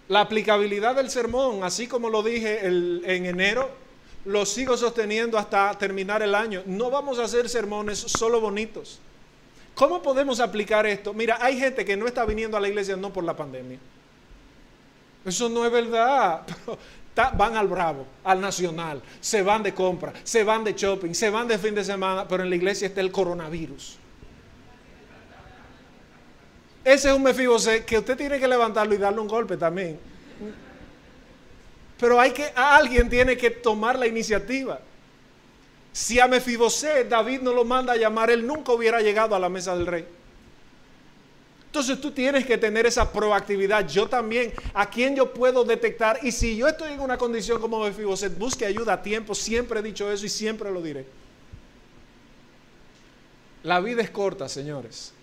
La 0.09 0.19
aplicabilidad 0.19 0.95
del 0.95 1.09
sermón, 1.09 1.63
así 1.63 1.87
como 1.87 2.09
lo 2.09 2.21
dije 2.21 2.65
en 2.65 3.25
enero, 3.25 3.84
lo 4.25 4.45
sigo 4.45 4.75
sosteniendo 4.75 5.37
hasta 5.37 5.77
terminar 5.77 6.21
el 6.21 6.35
año. 6.35 6.63
No 6.65 6.89
vamos 6.89 7.19
a 7.19 7.23
hacer 7.23 7.47
sermones 7.47 7.99
solo 7.99 8.41
bonitos. 8.41 8.99
¿Cómo 9.75 10.01
podemos 10.01 10.39
aplicar 10.39 10.85
esto? 10.85 11.13
Mira, 11.13 11.37
hay 11.41 11.59
gente 11.59 11.85
que 11.85 11.97
no 11.97 12.07
está 12.07 12.25
viniendo 12.25 12.57
a 12.57 12.59
la 12.59 12.67
iglesia 12.67 12.95
no 12.95 13.11
por 13.11 13.23
la 13.23 13.35
pandemia. 13.35 13.77
Eso 15.25 15.49
no 15.49 15.65
es 15.65 15.71
verdad. 15.71 16.41
van 17.37 17.55
al 17.55 17.67
Bravo, 17.67 18.05
al 18.23 18.41
Nacional, 18.41 19.01
se 19.21 19.41
van 19.41 19.63
de 19.63 19.73
compra, 19.73 20.13
se 20.23 20.43
van 20.43 20.63
de 20.63 20.73
shopping, 20.73 21.13
se 21.13 21.29
van 21.29 21.47
de 21.47 21.57
fin 21.57 21.73
de 21.73 21.83
semana, 21.83 22.27
pero 22.27 22.43
en 22.43 22.49
la 22.49 22.55
iglesia 22.55 22.87
está 22.87 23.01
el 23.01 23.11
coronavirus. 23.11 23.97
Ese 26.83 27.09
es 27.09 27.15
un 27.15 27.23
mefibose 27.23 27.83
que 27.85 27.97
usted 27.97 28.17
tiene 28.17 28.39
que 28.39 28.47
levantarlo 28.47 28.93
y 28.93 28.97
darle 28.97 29.19
un 29.19 29.27
golpe 29.27 29.57
también. 29.57 29.99
Pero 31.99 32.19
hay 32.19 32.31
que, 32.31 32.51
alguien 32.55 33.09
tiene 33.09 33.37
que 33.37 33.49
tomar 33.49 33.97
la 33.97 34.07
iniciativa. 34.07 34.79
Si 35.93 36.19
a 36.19 36.27
Mefiboset 36.27 37.07
David 37.07 37.41
no 37.41 37.53
lo 37.53 37.63
manda 37.63 37.93
a 37.93 37.95
llamar, 37.95 38.29
él 38.29 38.45
nunca 38.45 38.73
hubiera 38.73 38.99
llegado 39.01 39.33
a 39.33 39.39
la 39.39 39.47
mesa 39.47 39.75
del 39.77 39.87
rey. 39.87 40.05
Entonces 41.67 41.99
tú 41.99 42.11
tienes 42.11 42.45
que 42.45 42.57
tener 42.57 42.85
esa 42.85 43.11
proactividad. 43.11 43.87
Yo 43.87 44.07
también, 44.07 44.53
a 44.73 44.89
quién 44.89 45.15
yo 45.15 45.33
puedo 45.33 45.63
detectar. 45.63 46.19
Y 46.21 46.31
si 46.31 46.57
yo 46.57 46.67
estoy 46.67 46.93
en 46.93 46.99
una 46.99 47.17
condición 47.17 47.61
como 47.61 47.83
Mefiboset, 47.83 48.37
busque 48.37 48.65
ayuda 48.65 48.93
a 48.93 49.01
tiempo. 49.01 49.35
Siempre 49.35 49.79
he 49.79 49.83
dicho 49.83 50.11
eso 50.11 50.25
y 50.25 50.29
siempre 50.29 50.71
lo 50.71 50.81
diré. 50.81 51.05
La 53.63 53.79
vida 53.79 54.01
es 54.01 54.09
corta, 54.09 54.47
señores. 54.47 55.13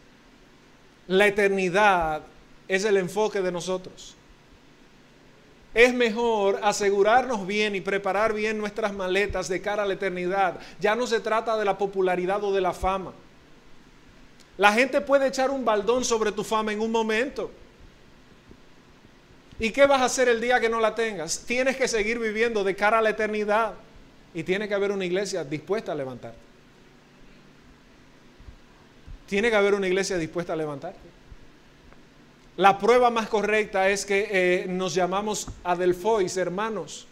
La 1.06 1.26
eternidad 1.26 2.22
es 2.66 2.84
el 2.84 2.96
enfoque 2.96 3.40
de 3.42 3.52
nosotros 3.52 4.16
es 5.74 5.94
mejor 5.94 6.60
asegurarnos 6.62 7.46
bien 7.46 7.74
y 7.74 7.80
preparar 7.80 8.34
bien 8.34 8.58
nuestras 8.58 8.92
maletas 8.92 9.48
de 9.48 9.62
cara 9.62 9.84
a 9.84 9.86
la 9.86 9.94
eternidad. 9.94 10.60
Ya 10.80 10.94
no 10.94 11.06
se 11.06 11.20
trata 11.20 11.56
de 11.56 11.64
la 11.64 11.78
popularidad 11.78 12.44
o 12.44 12.52
de 12.52 12.60
la 12.60 12.74
fama. 12.74 13.12
La 14.58 14.72
gente 14.72 15.00
puede 15.00 15.28
echar 15.28 15.50
un 15.50 15.64
baldón 15.64 16.04
sobre 16.04 16.30
tu 16.30 16.44
fama 16.44 16.72
en 16.72 16.80
un 16.80 16.90
momento. 16.90 17.50
¿Y 19.58 19.70
qué 19.70 19.86
vas 19.86 20.02
a 20.02 20.06
hacer 20.06 20.28
el 20.28 20.40
día 20.40 20.60
que 20.60 20.68
no 20.68 20.78
la 20.78 20.94
tengas? 20.94 21.44
Tienes 21.46 21.76
que 21.76 21.88
seguir 21.88 22.18
viviendo 22.18 22.64
de 22.64 22.76
cara 22.76 22.98
a 22.98 23.02
la 23.02 23.10
eternidad. 23.10 23.74
Y 24.34 24.42
tiene 24.42 24.68
que 24.68 24.74
haber 24.74 24.92
una 24.92 25.04
iglesia 25.04 25.44
dispuesta 25.44 25.92
a 25.92 25.94
levantarte. 25.94 26.38
Tiene 29.26 29.48
que 29.48 29.56
haber 29.56 29.74
una 29.74 29.86
iglesia 29.86 30.18
dispuesta 30.18 30.52
a 30.52 30.56
levantarte. 30.56 31.11
La 32.56 32.78
prueba 32.78 33.10
más 33.10 33.28
correcta 33.28 33.88
es 33.88 34.04
que 34.04 34.28
eh, 34.30 34.66
nos 34.68 34.94
llamamos 34.94 35.46
Adelfois, 35.64 36.36
hermanos. 36.36 37.06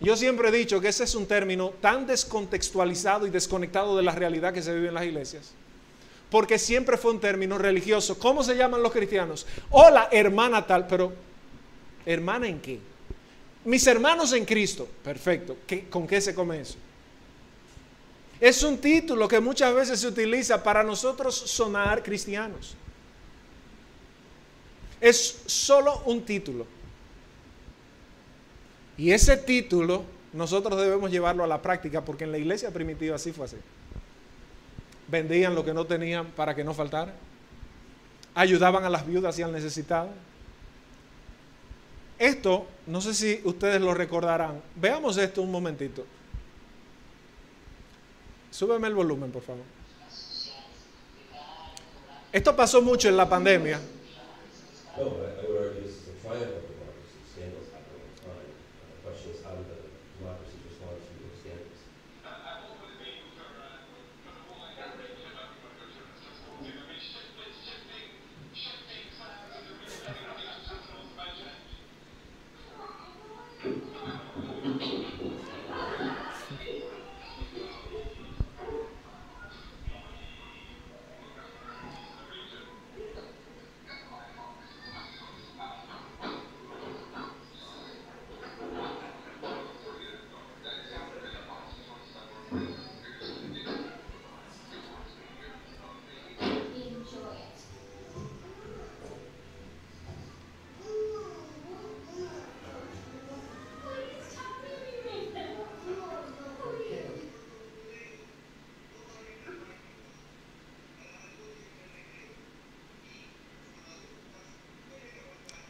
Yo 0.00 0.16
siempre 0.16 0.48
he 0.48 0.52
dicho 0.52 0.80
que 0.80 0.88
ese 0.88 1.04
es 1.04 1.14
un 1.14 1.26
término 1.26 1.70
tan 1.80 2.06
descontextualizado 2.06 3.26
y 3.26 3.30
desconectado 3.30 3.96
de 3.96 4.02
la 4.02 4.12
realidad 4.12 4.54
que 4.54 4.62
se 4.62 4.74
vive 4.74 4.88
en 4.88 4.94
las 4.94 5.04
iglesias. 5.04 5.52
Porque 6.30 6.58
siempre 6.58 6.96
fue 6.96 7.12
un 7.12 7.20
término 7.20 7.58
religioso. 7.58 8.18
¿Cómo 8.18 8.42
se 8.42 8.56
llaman 8.56 8.82
los 8.82 8.92
cristianos? 8.92 9.46
Hola, 9.70 10.08
hermana 10.10 10.66
tal, 10.66 10.86
pero 10.86 11.12
¿hermana 12.04 12.48
en 12.48 12.60
qué? 12.60 12.80
Mis 13.64 13.86
hermanos 13.86 14.32
en 14.32 14.44
Cristo. 14.44 14.88
Perfecto. 15.04 15.56
¿Con 15.90 16.06
qué 16.06 16.20
se 16.20 16.34
come 16.34 16.60
eso? 16.60 16.76
Es 18.40 18.62
un 18.62 18.78
título 18.78 19.28
que 19.28 19.40
muchas 19.40 19.74
veces 19.74 20.00
se 20.00 20.06
utiliza 20.06 20.62
para 20.62 20.82
nosotros 20.82 21.34
sonar 21.34 22.02
cristianos. 22.02 22.76
Es 25.00 25.42
solo 25.46 26.02
un 26.06 26.24
título. 26.24 26.66
Y 28.96 29.10
ese 29.10 29.36
título 29.36 30.04
nosotros 30.32 30.78
debemos 30.80 31.10
llevarlo 31.10 31.44
a 31.44 31.46
la 31.46 31.62
práctica 31.62 32.04
porque 32.04 32.24
en 32.24 32.32
la 32.32 32.38
iglesia 32.38 32.70
primitiva 32.70 33.16
así 33.16 33.32
fue 33.32 33.46
así. 33.46 33.56
Vendían 35.08 35.54
lo 35.54 35.64
que 35.64 35.72
no 35.72 35.86
tenían 35.86 36.26
para 36.26 36.54
que 36.54 36.64
no 36.64 36.74
faltara. 36.74 37.14
Ayudaban 38.34 38.84
a 38.84 38.90
las 38.90 39.06
viudas 39.06 39.38
y 39.38 39.42
al 39.42 39.52
necesitado. 39.52 40.10
Esto, 42.18 42.66
no 42.86 43.00
sé 43.00 43.14
si 43.14 43.40
ustedes 43.44 43.80
lo 43.80 43.94
recordarán. 43.94 44.60
Veamos 44.74 45.16
esto 45.16 45.42
un 45.42 45.50
momentito. 45.50 46.04
Súbeme 48.50 48.88
el 48.88 48.94
volumen, 48.94 49.30
por 49.30 49.42
favor. 49.42 49.64
Esto 52.32 52.56
pasó 52.56 52.82
mucho 52.82 53.08
en 53.08 53.16
la 53.16 53.28
pandemia. 53.28 53.80
Oh, 54.98 55.20
I, 55.20 55.42
I 55.42 55.45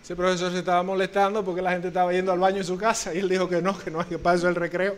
Ese 0.06 0.14
profesor 0.14 0.52
se 0.52 0.60
estaba 0.60 0.84
molestando 0.84 1.44
porque 1.44 1.60
la 1.60 1.72
gente 1.72 1.88
estaba 1.88 2.12
yendo 2.12 2.30
al 2.30 2.38
baño 2.38 2.58
en 2.58 2.64
su 2.64 2.78
casa 2.78 3.12
y 3.12 3.18
él 3.18 3.28
dijo 3.28 3.48
que 3.48 3.60
no, 3.60 3.76
que 3.76 3.90
no 3.90 4.08
que 4.08 4.20
para 4.20 4.36
el 4.36 4.54
recreo. 4.54 4.94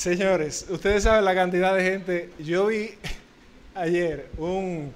Señores, 0.00 0.64
ustedes 0.70 1.02
saben 1.02 1.26
la 1.26 1.34
cantidad 1.34 1.74
de 1.74 1.82
gente. 1.82 2.30
Yo 2.38 2.68
vi 2.68 2.94
ayer 3.74 4.30
un, 4.38 4.90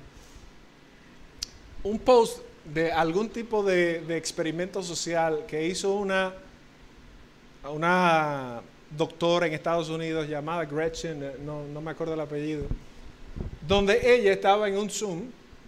un 1.83 1.99
post 1.99 2.39
de 2.65 2.91
algún 2.91 3.29
tipo 3.29 3.63
de, 3.63 4.17
experimento 4.17 4.83
social 4.83 5.45
que 5.47 5.67
hizo 5.67 5.93
una, 5.93 6.33
una 7.71 8.63
doctora 8.97 9.47
en 9.47 9.53
Estados 9.53 9.91
Unidos 9.91 10.27
llamada 10.27 10.65
Gretchen, 10.65 11.45
no, 11.45 11.67
no 11.67 11.83
me 11.83 11.91
acuerdo 11.91 12.15
el 12.15 12.21
apellido, 12.21 12.65
donde 13.69 14.01
ella 14.11 14.33
estaba 14.33 14.69
en 14.69 14.79
un 14.79 14.89
Zoom 14.89 15.25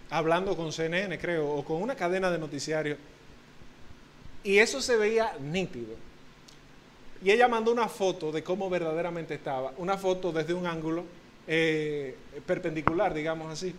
hablando 0.09 0.57
con 0.57 0.73
CNN, 0.73 1.15
creo, 1.19 1.47
o 1.47 1.63
con 1.63 1.79
una 1.79 1.93
cadena 1.93 2.31
de 2.31 2.39
noticiarios. 2.39 2.97
Y 4.43 4.57
eso 4.57 4.81
se 4.81 4.97
veía 4.97 5.33
nítido. 5.39 6.07
Y 7.23 7.31
ella 7.31 7.47
mandó 7.47 7.71
una 7.71 7.87
foto 7.87 8.31
de 8.31 8.43
cómo 8.43 8.69
verdaderamente 8.69 9.33
estaba, 9.33 9.73
una 9.77 9.97
foto 9.97 10.31
desde 10.31 10.53
un 10.53 10.67
ángulo 10.67 11.03
eh, 11.47 12.15
perpendicular, 12.45 13.13
digamos 13.13 13.51
así. 13.51 13.73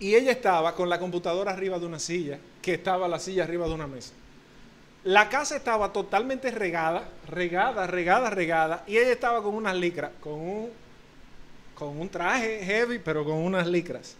Y 0.00 0.14
ella 0.14 0.32
estaba 0.32 0.74
con 0.74 0.88
la 0.88 0.98
computadora 0.98 1.52
arriba 1.52 1.78
de 1.78 1.86
una 1.86 2.00
silla, 2.00 2.38
que 2.60 2.74
estaba 2.74 3.06
la 3.06 3.20
silla 3.20 3.44
arriba 3.44 3.68
de 3.68 3.74
una 3.74 3.86
mesa. 3.86 4.12
La 5.04 5.28
casa 5.28 5.56
estaba 5.56 5.92
totalmente 5.92 6.50
regada, 6.50 7.08
regada, 7.28 7.86
regada, 7.86 8.30
regada, 8.30 8.84
y 8.86 8.96
ella 8.96 9.12
estaba 9.12 9.42
con 9.42 9.54
unas 9.54 9.76
licras, 9.76 10.10
con 10.20 10.34
un, 10.34 10.70
con 11.76 12.00
un 12.00 12.08
traje 12.08 12.64
heavy, 12.64 12.98
pero 12.98 13.24
con 13.24 13.34
unas 13.34 13.66
licras. 13.66 14.16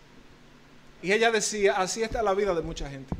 Y 1.02 1.10
ella 1.12 1.32
decía, 1.32 1.74
así 1.78 2.02
está 2.02 2.22
la 2.22 2.34
vida 2.34 2.54
de 2.54 2.62
mucha 2.62 2.88
gente 2.88 3.16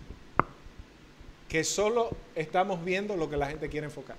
que 1.53 1.64
solo 1.64 2.09
estamos 2.34 2.82
viendo 2.82 3.14
lo 3.14 3.28
que 3.28 3.36
la 3.36 3.46
gente 3.46 3.68
quiere 3.68 3.84
enfocar. 3.84 4.16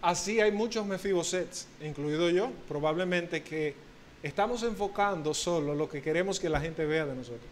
Así 0.00 0.40
hay 0.40 0.52
muchos 0.52 0.86
mefibosets, 0.86 1.68
incluido 1.82 2.30
yo, 2.30 2.50
probablemente 2.66 3.42
que 3.42 3.74
estamos 4.22 4.62
enfocando 4.62 5.34
solo 5.34 5.74
lo 5.74 5.86
que 5.86 6.00
queremos 6.00 6.40
que 6.40 6.48
la 6.48 6.62
gente 6.62 6.86
vea 6.86 7.04
de 7.04 7.14
nosotros. 7.14 7.44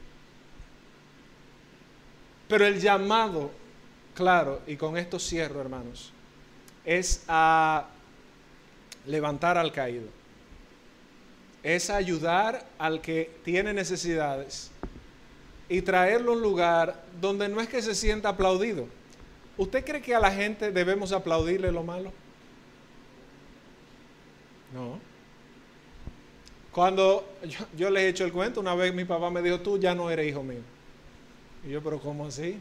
Pero 2.49 2.65
el 2.65 2.81
llamado, 2.81 3.51
claro, 4.15 4.63
y 4.67 4.77
con 4.77 4.97
esto 4.97 5.19
cierro, 5.19 5.61
hermanos, 5.61 6.15
es 6.87 7.25
a 7.29 7.89
levantar 9.05 9.59
al 9.59 9.71
caído. 9.71 10.09
Es 11.63 11.91
ayudar 11.91 12.67
al 12.79 13.03
que 13.03 13.31
tiene 13.45 13.75
necesidades 13.75 14.72
y 15.69 15.83
traerlo 15.83 16.33
a 16.33 16.35
un 16.37 16.43
lugar 16.43 17.05
donde 17.21 17.49
no 17.49 17.61
es 17.61 17.69
que 17.69 17.83
se 17.83 17.95
sienta 17.95 18.31
aplaudido. 18.31 18.87
¿Usted 19.57 19.85
cree 19.85 20.03
que 20.03 20.15
a 20.15 20.21
la 20.21 20.31
gente 20.31 20.73
debemos 20.73 21.13
aplaudirle 21.13 21.71
lo 21.71 21.83
malo? 21.83 22.13
No. 24.73 24.99
Cuando 26.73 27.29
yo, 27.77 27.91
les 27.91 28.03
he 28.03 28.09
hecho 28.09 28.25
el 28.25 28.33
cuento, 28.33 28.61
una 28.61 28.75
vez 28.75 28.95
mi 28.95 29.05
papá 29.05 29.31
me 29.31 29.43
dijo, 29.43 29.61
tú 29.61 29.79
ya 29.79 29.95
no 29.95 30.11
eres 30.11 30.27
hijo 30.27 30.43
mío. 30.43 30.63
Y 31.67 31.71
yo, 31.71 31.83
pero 31.83 32.01
¿cómo 32.01 32.27
así? 32.27 32.59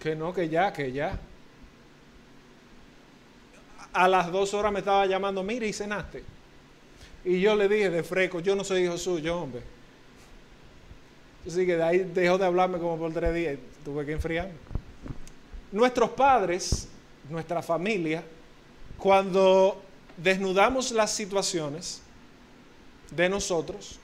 Que 0.00 0.16
no, 0.16 0.32
que 0.32 0.48
ya, 0.48 0.72
que 0.72 0.90
ya. 0.90 1.18
A 3.92 4.08
las 4.08 4.32
dos 4.32 4.54
horas 4.54 4.72
me 4.72 4.78
estaba 4.78 5.04
llamando, 5.06 5.42
mire, 5.42 5.68
y 5.68 5.72
cenaste. 5.72 6.24
Y 7.24 7.40
yo 7.40 7.54
le 7.54 7.68
dije 7.68 7.90
de 7.90 8.02
freco, 8.02 8.40
yo 8.40 8.56
no 8.56 8.64
soy 8.64 8.84
hijo 8.84 8.96
suyo, 8.96 9.38
hombre. 9.38 9.62
Así 11.46 11.64
que 11.64 11.76
de 11.76 11.82
ahí 11.82 11.98
dejó 11.98 12.38
de 12.38 12.46
hablarme 12.46 12.78
como 12.78 12.98
por 12.98 13.12
tres 13.12 13.34
días 13.34 13.54
y 13.54 13.84
tuve 13.84 14.04
que 14.04 14.12
enfriarme. 14.12 14.54
Nuestros 15.72 16.10
padres, 16.10 16.88
nuestra 17.28 17.62
familia, 17.62 18.22
cuando 18.96 19.80
desnudamos 20.16 20.90
las 20.92 21.10
situaciones 21.10 22.02
de 23.10 23.28
nosotros, 23.28 23.98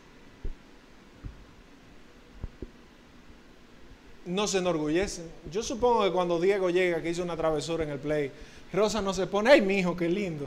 no 4.26 4.46
se 4.46 4.58
enorgullecen. 4.58 5.30
Yo 5.50 5.62
supongo 5.62 6.04
que 6.04 6.12
cuando 6.12 6.40
Diego 6.40 6.70
llega, 6.70 7.02
que 7.02 7.10
hizo 7.10 7.22
una 7.22 7.36
travesura 7.36 7.84
en 7.84 7.90
el 7.90 7.98
play, 7.98 8.30
Rosa 8.72 9.02
no 9.02 9.12
se 9.12 9.26
pone, 9.26 9.50
ay, 9.50 9.60
mi 9.60 9.78
hijo, 9.78 9.96
qué 9.96 10.08
lindo. 10.08 10.46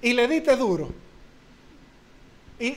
Y 0.00 0.12
le 0.12 0.26
diste 0.28 0.56
duro. 0.56 0.90
Y, 2.58 2.76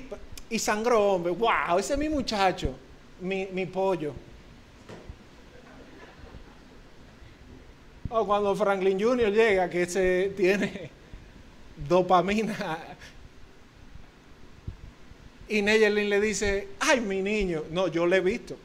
y 0.49 0.59
sangró, 0.59 1.13
hombre. 1.13 1.31
¡Wow! 1.31 1.79
Ese 1.79 1.93
es 1.93 1.99
mi 1.99 2.09
muchacho, 2.09 2.73
mi, 3.21 3.47
mi 3.51 3.65
pollo. 3.65 4.13
O 8.09 8.25
cuando 8.25 8.55
Franklin 8.55 8.99
Jr. 8.99 9.31
llega, 9.31 9.69
que 9.69 9.85
se 9.85 10.33
tiene 10.35 10.89
dopamina. 11.87 12.77
Y 15.49 15.61
Neyelin 15.61 16.09
le 16.09 16.19
dice, 16.19 16.67
ay, 16.79 16.99
mi 16.99 17.21
niño. 17.21 17.63
No, 17.71 17.87
yo 17.87 18.05
le 18.05 18.17
he 18.17 18.21
visto. 18.21 18.57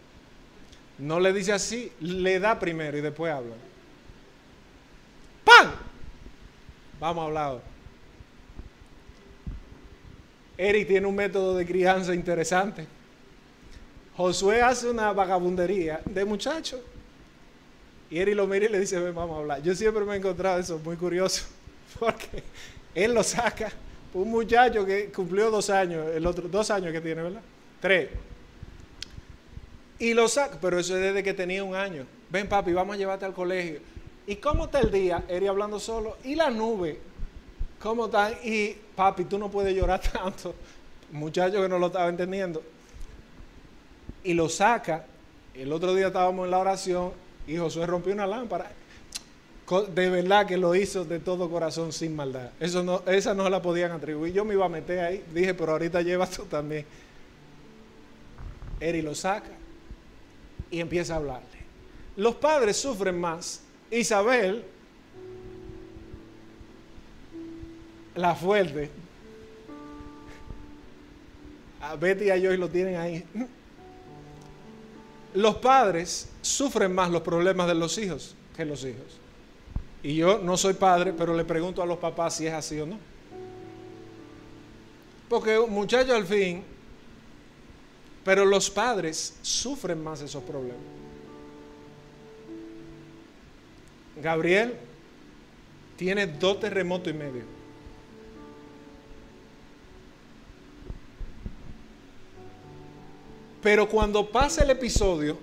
No 0.99 1.21
le 1.21 1.33
dice 1.33 1.53
así, 1.53 1.93
le 2.01 2.39
da 2.39 2.59
primero 2.59 2.97
y 2.99 3.01
después 3.01 3.33
habla. 3.33 3.55
¡Pam! 5.45 5.73
Vamos 7.01 7.23
a 7.23 7.27
hablar. 7.27 7.61
Eric 10.57 10.87
tiene 10.87 11.07
un 11.07 11.15
método 11.15 11.57
de 11.57 11.67
crianza 11.67 12.15
interesante. 12.15 12.87
Josué 14.17 14.63
hace 14.63 14.91
una 14.91 15.13
vagabundería 15.13 16.01
de 16.05 16.25
muchacho. 16.25 16.81
Y 18.11 18.19
Eric 18.19 18.35
lo 18.35 18.47
mira 18.47 18.67
y 18.67 18.69
le 18.69 18.81
dice, 18.81 18.99
ven, 18.99 19.15
vamos 19.15 19.37
a 19.37 19.41
hablar. 19.41 19.63
Yo 19.63 19.75
siempre 19.75 20.05
me 20.05 20.15
he 20.15 20.17
encontrado 20.19 20.61
eso 20.61 20.79
muy 20.79 20.97
curioso. 20.97 21.45
Porque 21.99 22.43
él 22.95 23.15
lo 23.15 23.23
saca. 23.23 23.73
Un 24.13 24.31
muchacho 24.31 24.85
que 24.85 25.11
cumplió 25.11 25.51
dos 25.51 25.71
años, 25.71 26.07
el 26.15 26.27
otro, 26.27 26.47
dos 26.47 26.71
años 26.71 26.93
que 26.93 27.01
tiene, 27.01 27.23
¿verdad? 27.23 27.41
Tres. 27.81 28.11
Y 29.99 30.13
lo 30.13 30.29
saca, 30.29 30.59
pero 30.61 30.79
eso 30.79 30.97
es 30.97 31.03
desde 31.03 31.23
que 31.23 31.33
tenía 31.33 31.65
un 31.65 31.75
año. 31.75 32.05
Ven, 32.29 32.49
papi, 32.49 32.73
vamos 32.73 32.95
a 32.95 32.99
llevarte 32.99 33.25
al 33.25 33.33
colegio. 33.33 33.81
¿Y 34.27 34.37
cómo 34.37 34.67
está 34.67 34.81
el 34.81 34.91
día? 34.91 35.25
Eri 35.29 35.47
hablando 35.47 35.81
solo. 35.81 36.19
¿Y 36.25 36.35
la 36.35 36.51
nube? 36.51 36.99
¿Cómo 37.81 38.07
está? 38.07 38.31
Y 38.45 38.77
papi, 38.95 39.25
tú 39.25 39.39
no 39.39 39.51
puedes 39.51 39.75
llorar 39.75 40.01
tanto. 40.13 40.55
Muchacho 41.11 41.63
que 41.63 41.69
no 41.69 41.79
lo 41.79 41.87
estaba 41.87 42.09
entendiendo. 42.09 42.63
Y 44.25 44.35
lo 44.35 44.49
saca. 44.49 45.05
El 45.55 45.73
otro 45.73 45.95
día 45.95 46.09
estábamos 46.09 46.45
en 46.45 46.51
la 46.51 46.59
oración 46.59 47.13
y 47.47 47.57
Josué 47.57 47.87
rompió 47.87 48.13
una 48.13 48.27
lámpara. 48.27 48.71
De 49.95 50.11
verdad 50.11 50.47
que 50.47 50.57
lo 50.57 50.75
hizo 50.75 51.05
de 51.05 51.19
todo 51.19 51.51
corazón 51.51 51.93
sin 51.93 52.15
maldad. 52.15 52.51
Eso 52.61 52.83
no, 52.83 53.03
esa 53.07 53.33
no 53.35 53.49
la 53.49 53.63
podían 53.63 53.93
atribuir. 53.93 54.33
Yo 54.33 54.45
me 54.45 54.55
iba 54.55 54.67
a 54.67 54.69
meter 54.69 54.99
ahí. 55.01 55.25
Dije, 55.33 55.55
pero 55.55 55.73
ahorita 55.73 56.03
llevas 56.03 56.31
tú 56.31 56.45
también. 56.45 56.85
Eri 58.81 59.01
lo 59.01 59.15
saca 59.15 59.51
y 60.71 60.81
empieza 60.81 61.15
a 61.15 61.17
hablarle. 61.17 61.47
Los 62.17 62.35
padres 62.35 62.77
sufren 62.77 63.19
más. 63.19 63.63
Isabel, 63.91 64.65
la 68.15 68.35
fuerte, 68.35 68.91
a 71.81 71.97
Betty 71.97 72.25
y 72.25 72.31
a 72.31 72.39
Joy 72.39 72.57
lo 72.57 72.69
tienen 72.69 72.97
ahí. 72.97 73.25
Los 75.35 75.57
padres 75.57 76.29
sufren 76.43 76.95
más 76.95 77.11
los 77.11 77.23
problemas 77.23 77.67
de 77.67 77.75
los 77.75 77.97
hijos 77.99 78.35
que 78.57 78.65
los 78.65 78.85
hijos. 78.85 79.19
Y 80.03 80.17
yo 80.17 80.39
no 80.39 80.57
soy 80.57 80.75
padre, 80.75 81.13
pero 81.13 81.35
le 81.35 81.45
pregunto 81.45 81.83
a 81.83 81.87
los 81.87 81.99
papás 81.99 82.37
si 82.37 82.47
es 82.47 82.53
así 82.53 82.81
o 82.81 82.87
no. 82.87 82.99
Porque 85.29 85.59
un 85.59 85.71
muchacho 85.71 86.15
al 86.15 86.27
fin 86.27 86.65
pero 88.25 88.45
los 88.45 88.71
padres 88.71 89.35
sufren 89.43 90.03
más 90.03 90.21
esos 90.21 90.43
problemas. 90.43 90.79
Gabriel 94.23 94.75
tiene 95.97 96.27
dos 96.27 96.61
terremotos 96.61 97.13
y 97.13 97.17
medio. 97.17 97.43
Pero 103.63 103.89
cuando 103.89 104.29
pasa 104.29 104.65
el 104.65 104.71
episodio, 104.71 105.39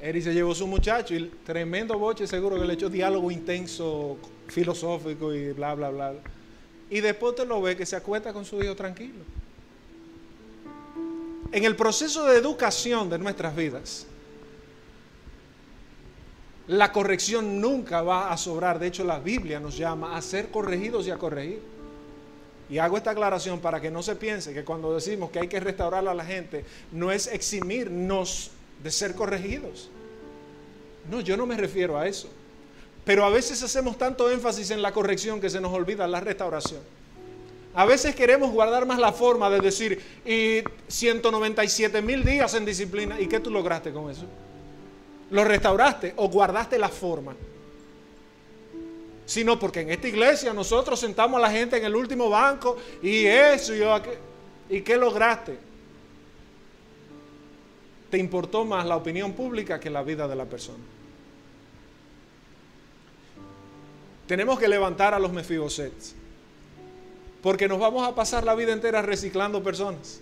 Eri 0.00 0.22
se 0.22 0.34
llevó 0.34 0.54
su 0.54 0.66
muchacho 0.66 1.14
y 1.14 1.30
tremendo 1.44 1.98
boche, 1.98 2.26
seguro 2.26 2.60
que 2.60 2.66
le 2.66 2.74
echó 2.74 2.88
diálogo 2.88 3.30
intenso, 3.30 4.18
filosófico 4.48 5.34
y 5.34 5.52
bla, 5.52 5.74
bla, 5.74 5.90
bla. 5.90 6.14
Y 6.90 7.00
después 7.00 7.34
te 7.34 7.46
lo 7.46 7.62
ve 7.62 7.76
que 7.76 7.86
se 7.86 7.96
acuesta 7.96 8.32
con 8.32 8.44
su 8.44 8.62
hijo 8.62 8.76
tranquilo 8.76 9.24
en 11.52 11.64
el 11.64 11.76
proceso 11.76 12.26
de 12.26 12.38
educación 12.38 13.10
de 13.10 13.18
nuestras 13.18 13.54
vidas, 13.56 14.06
la 16.68 16.92
corrección 16.92 17.60
nunca 17.60 18.02
va 18.02 18.32
a 18.32 18.36
sobrar. 18.36 18.78
De 18.78 18.86
hecho, 18.86 19.02
la 19.02 19.18
Biblia 19.18 19.58
nos 19.58 19.76
llama 19.76 20.16
a 20.16 20.22
ser 20.22 20.50
corregidos 20.50 21.06
y 21.06 21.10
a 21.10 21.18
corregir. 21.18 21.60
Y 22.70 22.78
hago 22.78 22.96
esta 22.96 23.10
aclaración 23.10 23.58
para 23.58 23.80
que 23.80 23.90
no 23.90 24.02
se 24.02 24.14
piense 24.14 24.54
que 24.54 24.64
cuando 24.64 24.94
decimos 24.94 25.30
que 25.30 25.40
hay 25.40 25.48
que 25.48 25.58
restaurar 25.58 26.06
a 26.06 26.14
la 26.14 26.24
gente, 26.24 26.64
no 26.92 27.10
es 27.10 27.26
eximirnos 27.26 28.52
de 28.82 28.90
ser 28.92 29.14
corregidos. 29.16 29.90
No, 31.10 31.20
yo 31.20 31.36
no 31.36 31.46
me 31.46 31.56
refiero 31.56 31.98
a 31.98 32.06
eso. 32.06 32.28
Pero 33.04 33.24
a 33.24 33.30
veces 33.30 33.60
hacemos 33.62 33.98
tanto 33.98 34.30
énfasis 34.30 34.70
en 34.70 34.82
la 34.82 34.92
corrección 34.92 35.40
que 35.40 35.50
se 35.50 35.60
nos 35.60 35.72
olvida 35.72 36.06
la 36.06 36.20
restauración. 36.20 36.80
A 37.74 37.84
veces 37.84 38.14
queremos 38.14 38.52
guardar 38.52 38.86
más 38.86 38.98
la 38.98 39.12
forma 39.12 39.50
de 39.50 39.60
decir, 39.60 40.00
y 40.24 40.62
197 40.88 42.02
mil 42.02 42.24
días 42.24 42.54
en 42.54 42.64
disciplina, 42.64 43.20
¿y 43.20 43.26
qué 43.26 43.40
tú 43.40 43.50
lograste 43.50 43.92
con 43.92 44.10
eso? 44.10 44.24
¿Lo 45.30 45.44
restauraste 45.44 46.14
o 46.16 46.28
guardaste 46.28 46.78
la 46.78 46.88
forma? 46.88 47.34
Sino 49.30 49.60
porque 49.60 49.82
en 49.82 49.92
esta 49.92 50.08
iglesia 50.08 50.52
nosotros 50.52 50.98
sentamos 50.98 51.38
a 51.38 51.42
la 51.42 51.52
gente 51.52 51.76
en 51.76 51.84
el 51.84 51.94
último 51.94 52.28
banco 52.28 52.76
y 53.00 53.26
eso, 53.26 53.72
y, 53.76 54.76
¿y 54.76 54.80
qué 54.80 54.96
lograste? 54.96 55.56
Te 58.10 58.18
importó 58.18 58.64
más 58.64 58.84
la 58.84 58.96
opinión 58.96 59.32
pública 59.34 59.78
que 59.78 59.88
la 59.88 60.02
vida 60.02 60.26
de 60.26 60.34
la 60.34 60.46
persona. 60.46 60.82
Tenemos 64.26 64.58
que 64.58 64.66
levantar 64.66 65.14
a 65.14 65.20
los 65.20 65.32
mefibosets. 65.32 66.16
Porque 67.40 67.68
nos 67.68 67.78
vamos 67.78 68.08
a 68.08 68.16
pasar 68.16 68.42
la 68.42 68.56
vida 68.56 68.72
entera 68.72 69.00
reciclando 69.00 69.62
personas. 69.62 70.20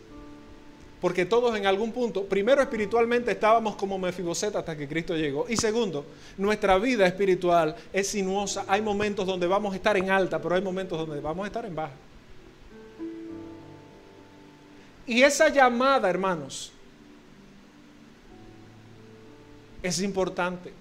Porque 1.00 1.24
todos 1.24 1.56
en 1.56 1.66
algún 1.66 1.92
punto, 1.92 2.24
primero 2.24 2.60
espiritualmente 2.60 3.30
estábamos 3.30 3.76
como 3.76 3.98
Mefiboset 3.98 4.56
hasta 4.56 4.76
que 4.76 4.88
Cristo 4.88 5.16
llegó. 5.16 5.46
Y 5.48 5.56
segundo, 5.56 6.04
nuestra 6.36 6.76
vida 6.78 7.06
espiritual 7.06 7.76
es 7.92 8.08
sinuosa. 8.08 8.64
Hay 8.66 8.82
momentos 8.82 9.24
donde 9.26 9.46
vamos 9.46 9.72
a 9.72 9.76
estar 9.76 9.96
en 9.96 10.10
alta, 10.10 10.42
pero 10.42 10.56
hay 10.56 10.62
momentos 10.62 10.98
donde 10.98 11.20
vamos 11.20 11.44
a 11.44 11.46
estar 11.46 11.64
en 11.64 11.74
baja. 11.74 11.94
Y 15.06 15.22
esa 15.22 15.48
llamada, 15.48 16.10
hermanos, 16.10 16.72
es 19.82 20.02
importante. 20.02 20.72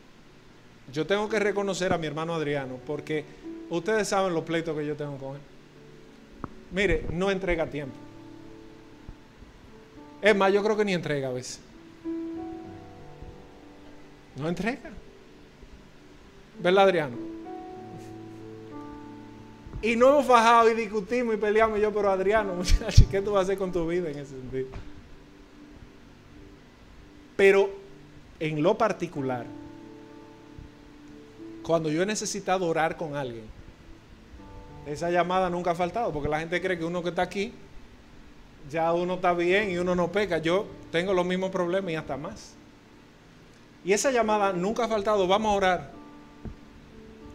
Yo 0.92 1.06
tengo 1.06 1.30
que 1.30 1.40
reconocer 1.40 1.94
a 1.94 1.98
mi 1.98 2.08
hermano 2.08 2.34
Adriano, 2.34 2.80
porque 2.88 3.24
ustedes 3.70 4.08
saben 4.08 4.34
los 4.34 4.44
pleitos 4.44 4.76
que 4.76 4.86
yo 4.86 4.96
tengo 4.96 5.18
con 5.18 5.36
él. 5.36 5.42
Mire, 6.72 7.06
no 7.12 7.30
entrega 7.30 7.68
tiempo. 7.68 8.07
Es 10.22 10.36
más, 10.36 10.52
yo 10.52 10.64
creo 10.64 10.76
que 10.76 10.86
ni 10.86 10.94
entrega 10.94 11.30
a 11.30 11.32
veces. 11.32 11.60
No 14.36 14.48
entrega. 14.48 14.92
¿Verdad, 16.60 16.86
Adriano? 16.86 17.18
Y 19.82 19.96
no 19.96 20.10
hemos 20.10 20.28
bajado 20.28 20.72
y 20.72 20.74
discutimos 20.74 21.36
y 21.36 21.38
peleamos 21.38 21.80
yo, 21.80 21.94
pero 21.94 22.10
Adriano, 22.10 22.54
muchachos, 22.58 23.06
¿qué 23.10 23.22
tú 23.22 23.32
vas 23.32 23.42
a 23.42 23.44
hacer 23.44 23.58
con 23.58 23.72
tu 23.72 23.88
vida 23.88 24.10
en 24.10 24.18
ese 24.18 24.32
sentido? 24.32 24.68
Pero 27.36 27.70
en 28.40 28.64
lo 28.64 28.78
particular, 28.78 29.46
cuando 31.62 31.92
yo 31.92 32.02
he 32.02 32.06
necesitado 32.06 32.66
orar 32.66 32.98
con 32.98 33.16
alguien, 33.16 33.46
esa 34.88 35.12
llamada 35.12 35.50
nunca 35.50 35.72
ha 35.72 35.76
faltado, 35.76 36.12
porque 36.12 36.30
la 36.30 36.40
gente 36.40 36.60
cree 36.62 36.78
que 36.78 36.86
uno 36.86 37.04
que 37.04 37.10
está 37.10 37.22
aquí, 37.22 37.54
ya 38.70 38.94
uno 38.94 39.16
está 39.16 39.34
bien 39.34 39.72
y 39.72 39.78
uno 39.78 39.96
no 39.96 40.12
peca. 40.12 40.38
Yo 40.38 40.66
tengo 40.92 41.14
los 41.14 41.26
mismos 41.26 41.52
problemas 41.52 41.92
y 41.92 41.96
hasta 41.96 42.18
más. 42.18 42.54
Y 43.84 43.94
esa 43.94 44.12
llamada 44.12 44.54
nunca 44.54 44.86
ha 44.86 44.88
faltado, 44.88 45.28
vamos 45.28 45.54
a 45.54 45.56
orar. 45.56 45.92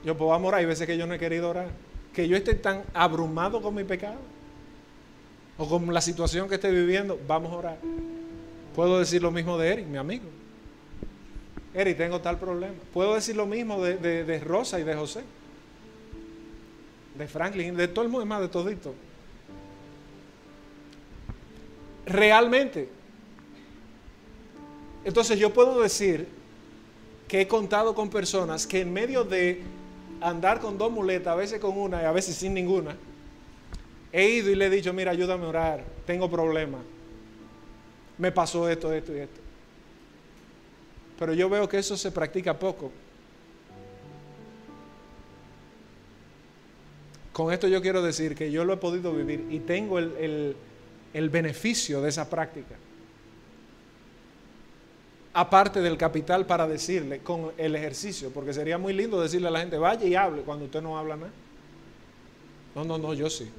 Yo 0.04 0.16
pues 0.16 0.28
vamos 0.28 0.46
a 0.46 0.48
orar, 0.48 0.60
hay 0.60 0.66
veces 0.66 0.86
que 0.86 0.96
yo 0.96 1.06
no 1.06 1.14
he 1.14 1.18
querido 1.18 1.50
orar. 1.50 1.68
Que 2.12 2.28
yo 2.28 2.36
esté 2.36 2.54
tan 2.54 2.82
abrumado 2.92 3.62
con 3.62 3.74
mi 3.74 3.84
pecado 3.84 4.18
o 5.56 5.68
con 5.68 5.92
la 5.92 6.00
situación 6.00 6.48
que 6.48 6.56
estoy 6.56 6.74
viviendo, 6.74 7.18
vamos 7.26 7.52
a 7.52 7.56
orar. 7.56 7.78
Puedo 8.74 8.98
decir 8.98 9.22
lo 9.22 9.30
mismo 9.30 9.58
de 9.58 9.72
Eric, 9.72 9.86
mi 9.86 9.98
amigo. 9.98 10.24
Eric, 11.74 11.96
tengo 11.96 12.20
tal 12.20 12.38
problema. 12.38 12.74
Puedo 12.92 13.14
decir 13.14 13.36
lo 13.36 13.46
mismo 13.46 13.82
de, 13.82 14.24
de 14.24 14.40
Rosa 14.40 14.80
y 14.80 14.82
de 14.82 14.94
José 14.94 15.22
de 17.14 17.28
Franklin, 17.28 17.76
de 17.76 17.88
todo 17.88 18.04
el 18.04 18.10
mundo, 18.10 18.26
más 18.26 18.40
de 18.40 18.48
todito. 18.48 18.94
Realmente, 22.06 22.88
Entonces 25.04 25.38
yo 25.38 25.52
puedo 25.52 25.80
decir 25.80 26.28
que 27.28 27.40
he 27.40 27.48
contado 27.48 27.94
con 27.94 28.08
personas 28.10 28.66
que 28.66 28.80
en 28.80 28.92
medio 28.92 29.24
de 29.24 29.62
andar 30.20 30.60
con 30.60 30.78
dos 30.78 30.92
muletas, 30.92 31.32
a 31.32 31.36
veces 31.36 31.60
con 31.60 31.76
una 31.76 32.02
y 32.02 32.04
a 32.04 32.12
veces 32.12 32.36
sin 32.36 32.54
ninguna, 32.54 32.96
he 34.12 34.28
ido 34.28 34.50
y 34.50 34.54
le 34.54 34.66
he 34.66 34.70
dicho, 34.70 34.92
mira, 34.92 35.10
ayúdame 35.10 35.46
a 35.46 35.48
orar, 35.48 35.84
tengo 36.06 36.30
problemas, 36.30 36.82
me 38.18 38.30
pasó 38.30 38.68
esto, 38.68 38.92
esto 38.92 39.12
y 39.16 39.20
esto. 39.20 39.40
Pero 41.18 41.34
yo 41.34 41.48
veo 41.48 41.68
que 41.68 41.78
eso 41.78 41.96
se 41.96 42.10
practica 42.10 42.58
poco. 42.58 42.92
Con 47.32 47.52
esto 47.52 47.66
yo 47.66 47.80
quiero 47.80 48.02
decir 48.02 48.34
que 48.34 48.52
yo 48.52 48.64
lo 48.64 48.74
he 48.74 48.76
podido 48.76 49.12
vivir 49.14 49.46
y 49.50 49.60
tengo 49.60 49.98
el, 49.98 50.14
el 50.18 50.56
beneficio 51.30 52.00
de 52.00 52.08
esa 52.08 52.28
práctica 52.28 52.76
aparte 55.34 55.80
del 55.80 55.96
capital 55.96 56.46
para 56.46 56.66
decirle 56.66 57.20
con 57.20 57.52
el 57.56 57.74
ejercicio, 57.74 58.30
porque 58.30 58.52
sería 58.52 58.78
muy 58.78 58.92
lindo 58.92 59.20
decirle 59.20 59.48
a 59.48 59.50
la 59.50 59.60
gente, 59.60 59.78
vaya 59.78 60.06
y 60.06 60.14
hable 60.14 60.42
cuando 60.42 60.66
usted 60.66 60.82
no 60.82 60.98
habla 60.98 61.16
nada. 61.16 61.32
No, 62.74 62.84
no, 62.84 62.98
no, 62.98 63.14
yo 63.14 63.28
sí. 63.30 63.50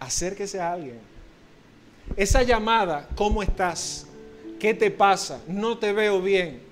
Acérquese 0.00 0.60
a 0.60 0.72
alguien. 0.72 0.98
Esa 2.16 2.42
llamada, 2.42 3.08
¿cómo 3.14 3.42
estás? 3.42 4.06
¿Qué 4.58 4.74
te 4.74 4.90
pasa? 4.90 5.40
No 5.46 5.78
te 5.78 5.92
veo 5.92 6.20
bien. 6.20 6.62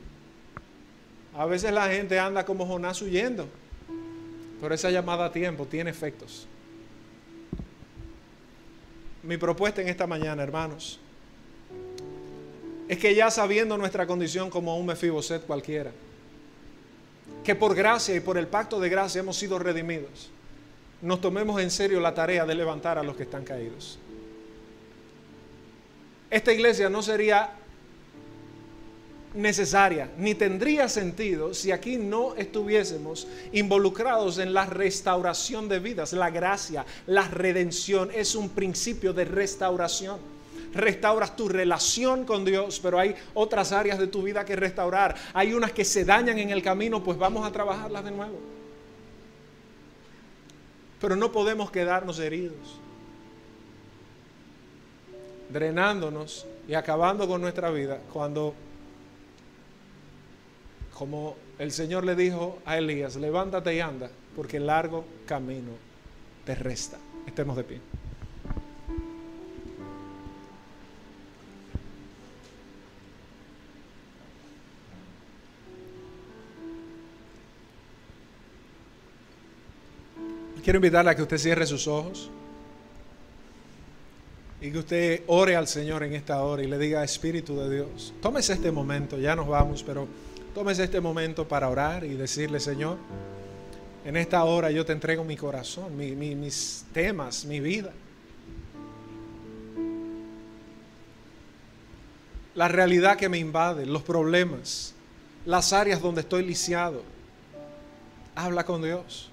A 1.37 1.45
veces 1.45 1.73
la 1.73 1.89
gente 1.89 2.19
anda 2.19 2.45
como 2.45 2.67
Jonás 2.67 3.03
huyendo, 3.03 3.47
pero 4.61 4.75
esa 4.75 4.91
llamada 4.91 5.27
a 5.27 5.33
tiempo 5.33 5.67
tiene 5.67 5.91
efectos. 5.91 6.49
Mi 9.27 9.37
propuesta 9.39 9.83
en 9.83 9.89
esta 9.89 10.07
mañana, 10.07 10.41
hermanos, 10.41 11.01
es 12.89 12.97
que 12.97 13.13
ya 13.13 13.29
sabiendo 13.29 13.77
nuestra 13.77 14.07
condición 14.07 14.51
como 14.51 14.79
un 14.79 14.87
Mefiboset 14.87 15.45
cualquiera, 15.45 15.91
que 17.43 17.57
por 17.57 17.75
gracia 17.75 18.15
y 18.15 18.21
por 18.21 18.39
el 18.39 18.47
pacto 18.47 18.79
de 18.79 18.89
gracia 18.89 19.19
hemos 19.19 19.37
sido 19.37 19.59
redimidos, 19.59 20.31
nos 21.03 21.21
tomemos 21.21 21.61
en 21.61 21.73
serio 21.73 21.99
la 21.99 22.15
tarea 22.15 22.47
de 22.47 22.55
levantar 22.55 22.99
a 22.99 23.03
los 23.03 23.17
que 23.17 23.25
están 23.25 23.45
caídos. 23.45 23.99
Esta 26.31 26.53
iglesia 26.53 26.89
no 26.89 27.03
sería 27.03 27.51
necesaria 29.37 30.11
ni 30.19 30.35
tendría 30.35 30.89
sentido 30.89 31.55
si 31.55 31.71
aquí 31.71 31.97
no 31.97 32.35
estuviésemos 32.35 33.29
involucrados 33.53 34.39
en 34.39 34.55
la 34.55 34.67
restauración 34.67 35.69
de 35.69 35.79
vidas. 35.79 36.13
La 36.13 36.31
gracia, 36.31 36.85
la 37.07 37.29
redención 37.29 38.11
es 38.13 38.35
un 38.35 38.51
principio 38.51 39.13
de 39.13 39.25
restauración 39.25 40.37
restauras 40.77 41.37
tu 41.37 41.49
relación 41.49 42.25
con 42.25 42.45
Dios, 42.45 42.81
pero 42.81 42.99
hay 42.99 43.15
otras 43.35 43.73
áreas 43.73 43.99
de 43.99 44.07
tu 44.07 44.23
vida 44.23 44.45
que 44.45 44.57
restaurar. 44.57 45.17
Hay 45.33 45.53
unas 45.53 45.73
que 45.73 45.85
se 45.85 46.05
dañan 46.05 46.39
en 46.39 46.51
el 46.51 46.63
camino, 46.63 47.03
pues 47.03 47.19
vamos 47.19 47.47
a 47.47 47.51
trabajarlas 47.51 48.05
de 48.05 48.11
nuevo. 48.11 48.39
Pero 51.01 51.17
no 51.17 51.33
podemos 51.33 51.71
quedarnos 51.71 52.19
heridos, 52.19 52.79
drenándonos 55.51 56.47
y 56.69 56.75
acabando 56.75 57.29
con 57.29 57.41
nuestra 57.41 57.71
vida 57.71 58.01
cuando, 58.13 58.55
como 60.99 61.37
el 61.59 61.73
Señor 61.73 62.05
le 62.05 62.17
dijo 62.17 62.59
a 62.65 62.79
Elías, 62.79 63.17
levántate 63.17 63.75
y 63.75 63.81
anda, 63.81 64.11
porque 64.35 64.57
el 64.57 64.67
largo 64.67 65.05
camino 65.27 65.73
te 66.47 66.55
resta. 66.55 66.97
Estemos 67.27 67.55
de 67.57 67.65
pie. 67.65 67.81
Quiero 80.65 80.79
invitarle 80.79 81.11
a 81.13 81.15
que 81.15 81.23
usted 81.23 81.39
cierre 81.39 81.67
sus 81.67 81.87
ojos 81.87 82.29
y 84.61 84.73
que 84.73 84.79
usted 84.79 85.23
ore 85.29 85.55
al 85.55 85.69
Señor 85.69 86.03
en 86.03 86.15
esta 86.15 86.43
hora 86.43 86.63
y 86.63 86.67
le 86.67 86.79
diga, 86.79 87.05
Espíritu 87.05 87.57
de 87.57 87.73
Dios, 87.73 88.15
tómese 88.21 88.55
este 88.55 88.73
momento, 88.73 89.19
ya 89.19 89.37
nos 89.37 89.47
vamos, 89.47 89.85
pero 89.85 90.09
tómese 90.57 90.85
este 90.85 91.03
momento 91.03 91.47
para 91.47 91.69
orar 91.69 92.03
y 92.03 92.15
decirle, 92.15 92.61
Señor, 92.61 92.97
en 94.07 94.17
esta 94.17 94.43
hora 94.45 94.71
yo 94.71 94.87
te 94.87 94.95
entrego 94.95 95.23
mi 95.23 95.37
corazón, 95.37 95.95
mis 95.99 96.87
temas, 96.95 97.45
mi 97.45 97.61
vida. 97.61 97.93
La 102.55 102.69
realidad 102.69 103.19
que 103.19 103.29
me 103.29 103.37
invade, 103.37 103.85
los 103.85 104.01
problemas, 104.01 104.95
las 105.45 105.75
áreas 105.75 106.01
donde 106.01 106.23
estoy 106.23 106.43
lisiado. 106.43 107.03
Habla 108.35 108.65
con 108.65 108.81
Dios. 108.81 109.31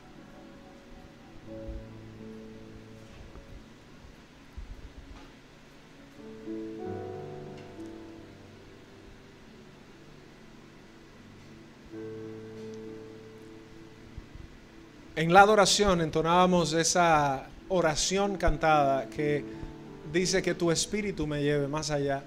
En 15.23 15.31
la 15.31 15.39
adoración 15.39 16.01
entonábamos 16.01 16.73
esa 16.73 17.47
oración 17.69 18.35
cantada 18.35 19.09
que 19.09 19.41
dice 20.11 20.41
que 20.41 20.53
tu 20.53 20.69
espíritu 20.69 21.25
me 21.25 21.41
lleve 21.41 21.69
más 21.69 21.91
allá 21.91 22.25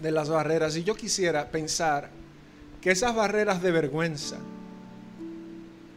de 0.00 0.10
las 0.12 0.28
barreras. 0.28 0.76
Y 0.76 0.84
yo 0.84 0.94
quisiera 0.94 1.50
pensar 1.50 2.10
que 2.80 2.92
esas 2.92 3.12
barreras 3.12 3.60
de 3.60 3.72
vergüenza, 3.72 4.36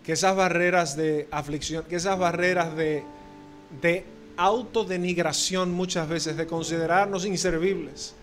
que 0.03 0.13
esas 0.13 0.35
barreras 0.35 0.97
de 0.97 1.27
aflicción, 1.29 1.83
que 1.83 1.97
esas 1.97 2.17
barreras 2.17 2.75
de, 2.75 3.03
de 3.79 4.03
autodenigración 4.35 5.73
muchas 5.73 6.09
veces, 6.09 6.37
de 6.37 6.47
considerarnos 6.47 7.23
inservibles, 7.23 8.15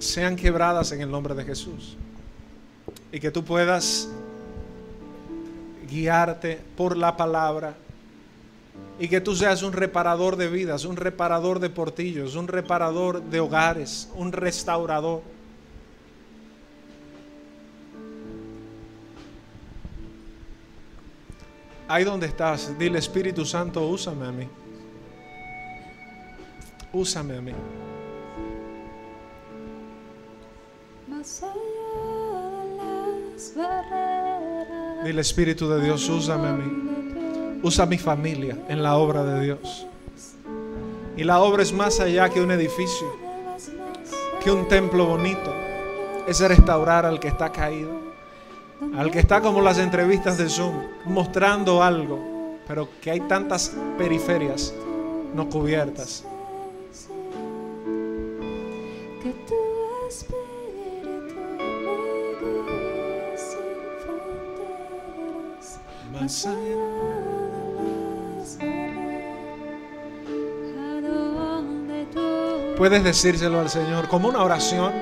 sean 0.00 0.36
quebradas 0.36 0.92
en 0.92 1.00
el 1.00 1.10
nombre 1.10 1.34
de 1.34 1.44
Jesús 1.44 1.96
y 3.14 3.20
que 3.20 3.30
tú 3.30 3.44
puedas 3.44 4.08
guiarte 5.88 6.60
por 6.76 6.96
la 6.96 7.16
palabra 7.16 7.76
y 8.98 9.06
que 9.06 9.20
tú 9.20 9.36
seas 9.36 9.62
un 9.62 9.72
reparador 9.72 10.34
de 10.34 10.48
vidas, 10.48 10.84
un 10.84 10.96
reparador 10.96 11.60
de 11.60 11.70
portillos, 11.70 12.34
un 12.34 12.48
reparador 12.48 13.22
de 13.22 13.38
hogares, 13.38 14.10
un 14.16 14.32
restaurador. 14.32 15.22
Ahí 21.86 22.02
donde 22.02 22.26
estás, 22.26 22.76
dile 22.76 22.98
Espíritu 22.98 23.44
Santo, 23.44 23.86
úsame 23.86 24.26
a 24.26 24.32
mí. 24.32 24.48
Úsame 26.92 27.36
a 27.36 27.40
mí. 27.40 27.52
Dile 35.04 35.20
Espíritu 35.20 35.68
de 35.68 35.82
Dios, 35.82 36.08
úsame 36.08 36.48
a 36.48 36.52
mí. 36.52 37.60
Usa 37.62 37.86
mi 37.86 37.98
familia 37.98 38.58
en 38.68 38.82
la 38.82 38.96
obra 38.96 39.24
de 39.24 39.44
Dios. 39.44 39.86
Y 41.16 41.24
la 41.24 41.40
obra 41.40 41.62
es 41.62 41.72
más 41.72 42.00
allá 42.00 42.28
que 42.28 42.40
un 42.40 42.50
edificio, 42.50 43.06
que 44.42 44.50
un 44.50 44.68
templo 44.68 45.06
bonito. 45.06 45.52
Es 46.26 46.40
restaurar 46.40 47.06
al 47.06 47.20
que 47.20 47.28
está 47.28 47.50
caído, 47.50 47.90
al 48.96 49.10
que 49.10 49.18
está 49.18 49.40
como 49.40 49.60
las 49.60 49.78
entrevistas 49.78 50.38
de 50.38 50.48
Zoom, 50.48 50.74
mostrando 51.04 51.82
algo, 51.82 52.58
pero 52.66 52.88
que 53.00 53.10
hay 53.10 53.20
tantas 53.20 53.72
periferias 53.98 54.74
no 55.34 55.48
cubiertas. 55.48 56.24
Puedes 72.76 73.04
decírselo 73.04 73.60
al 73.60 73.70
Señor 73.70 74.08
como 74.08 74.28
una 74.28 74.42
oración. 74.42 74.92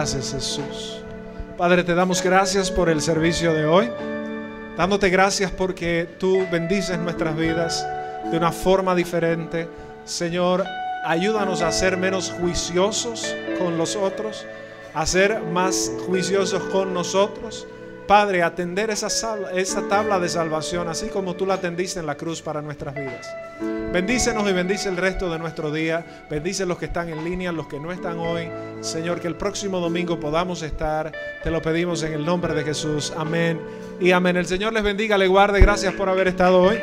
Gracias 0.00 0.32
Jesús. 0.32 1.02
Padre, 1.58 1.84
te 1.84 1.94
damos 1.94 2.22
gracias 2.22 2.70
por 2.70 2.88
el 2.88 3.02
servicio 3.02 3.52
de 3.52 3.66
hoy. 3.66 3.90
Dándote 4.74 5.10
gracias 5.10 5.50
porque 5.50 6.08
tú 6.18 6.46
bendices 6.50 6.98
nuestras 6.98 7.36
vidas 7.36 7.86
de 8.30 8.38
una 8.38 8.50
forma 8.50 8.94
diferente. 8.94 9.68
Señor, 10.06 10.64
ayúdanos 11.04 11.60
a 11.60 11.70
ser 11.70 11.98
menos 11.98 12.30
juiciosos 12.30 13.36
con 13.58 13.76
los 13.76 13.94
otros, 13.94 14.46
a 14.94 15.04
ser 15.04 15.42
más 15.42 15.92
juiciosos 16.06 16.62
con 16.72 16.94
nosotros. 16.94 17.66
Padre, 18.06 18.42
atender 18.42 18.88
esa, 18.88 19.08
esa 19.52 19.86
tabla 19.86 20.18
de 20.18 20.30
salvación, 20.30 20.88
así 20.88 21.08
como 21.08 21.36
tú 21.36 21.44
la 21.44 21.54
atendiste 21.54 22.00
en 22.00 22.06
la 22.06 22.14
cruz 22.14 22.40
para 22.40 22.62
nuestras 22.62 22.94
vidas. 22.94 23.28
Bendícenos 23.92 24.48
y 24.48 24.52
bendice 24.52 24.88
el 24.88 24.96
resto 24.96 25.30
de 25.30 25.38
nuestro 25.38 25.72
día. 25.72 26.04
Bendice 26.30 26.64
los 26.64 26.78
que 26.78 26.84
están 26.84 27.08
en 27.08 27.24
línea, 27.24 27.50
los 27.50 27.66
que 27.66 27.80
no 27.80 27.90
están 27.90 28.18
hoy. 28.20 28.48
Señor, 28.80 29.20
que 29.20 29.26
el 29.26 29.34
próximo 29.34 29.80
domingo 29.80 30.20
podamos 30.20 30.62
estar. 30.62 31.10
Te 31.42 31.50
lo 31.50 31.60
pedimos 31.60 32.02
en 32.04 32.12
el 32.12 32.24
nombre 32.24 32.54
de 32.54 32.62
Jesús. 32.62 33.12
Amén. 33.16 33.60
Y 34.00 34.12
amén. 34.12 34.36
El 34.36 34.46
Señor 34.46 34.72
les 34.72 34.84
bendiga, 34.84 35.18
le 35.18 35.26
guarde. 35.26 35.60
Gracias 35.60 35.92
por 35.94 36.08
haber 36.08 36.28
estado 36.28 36.62
hoy. 36.62 36.78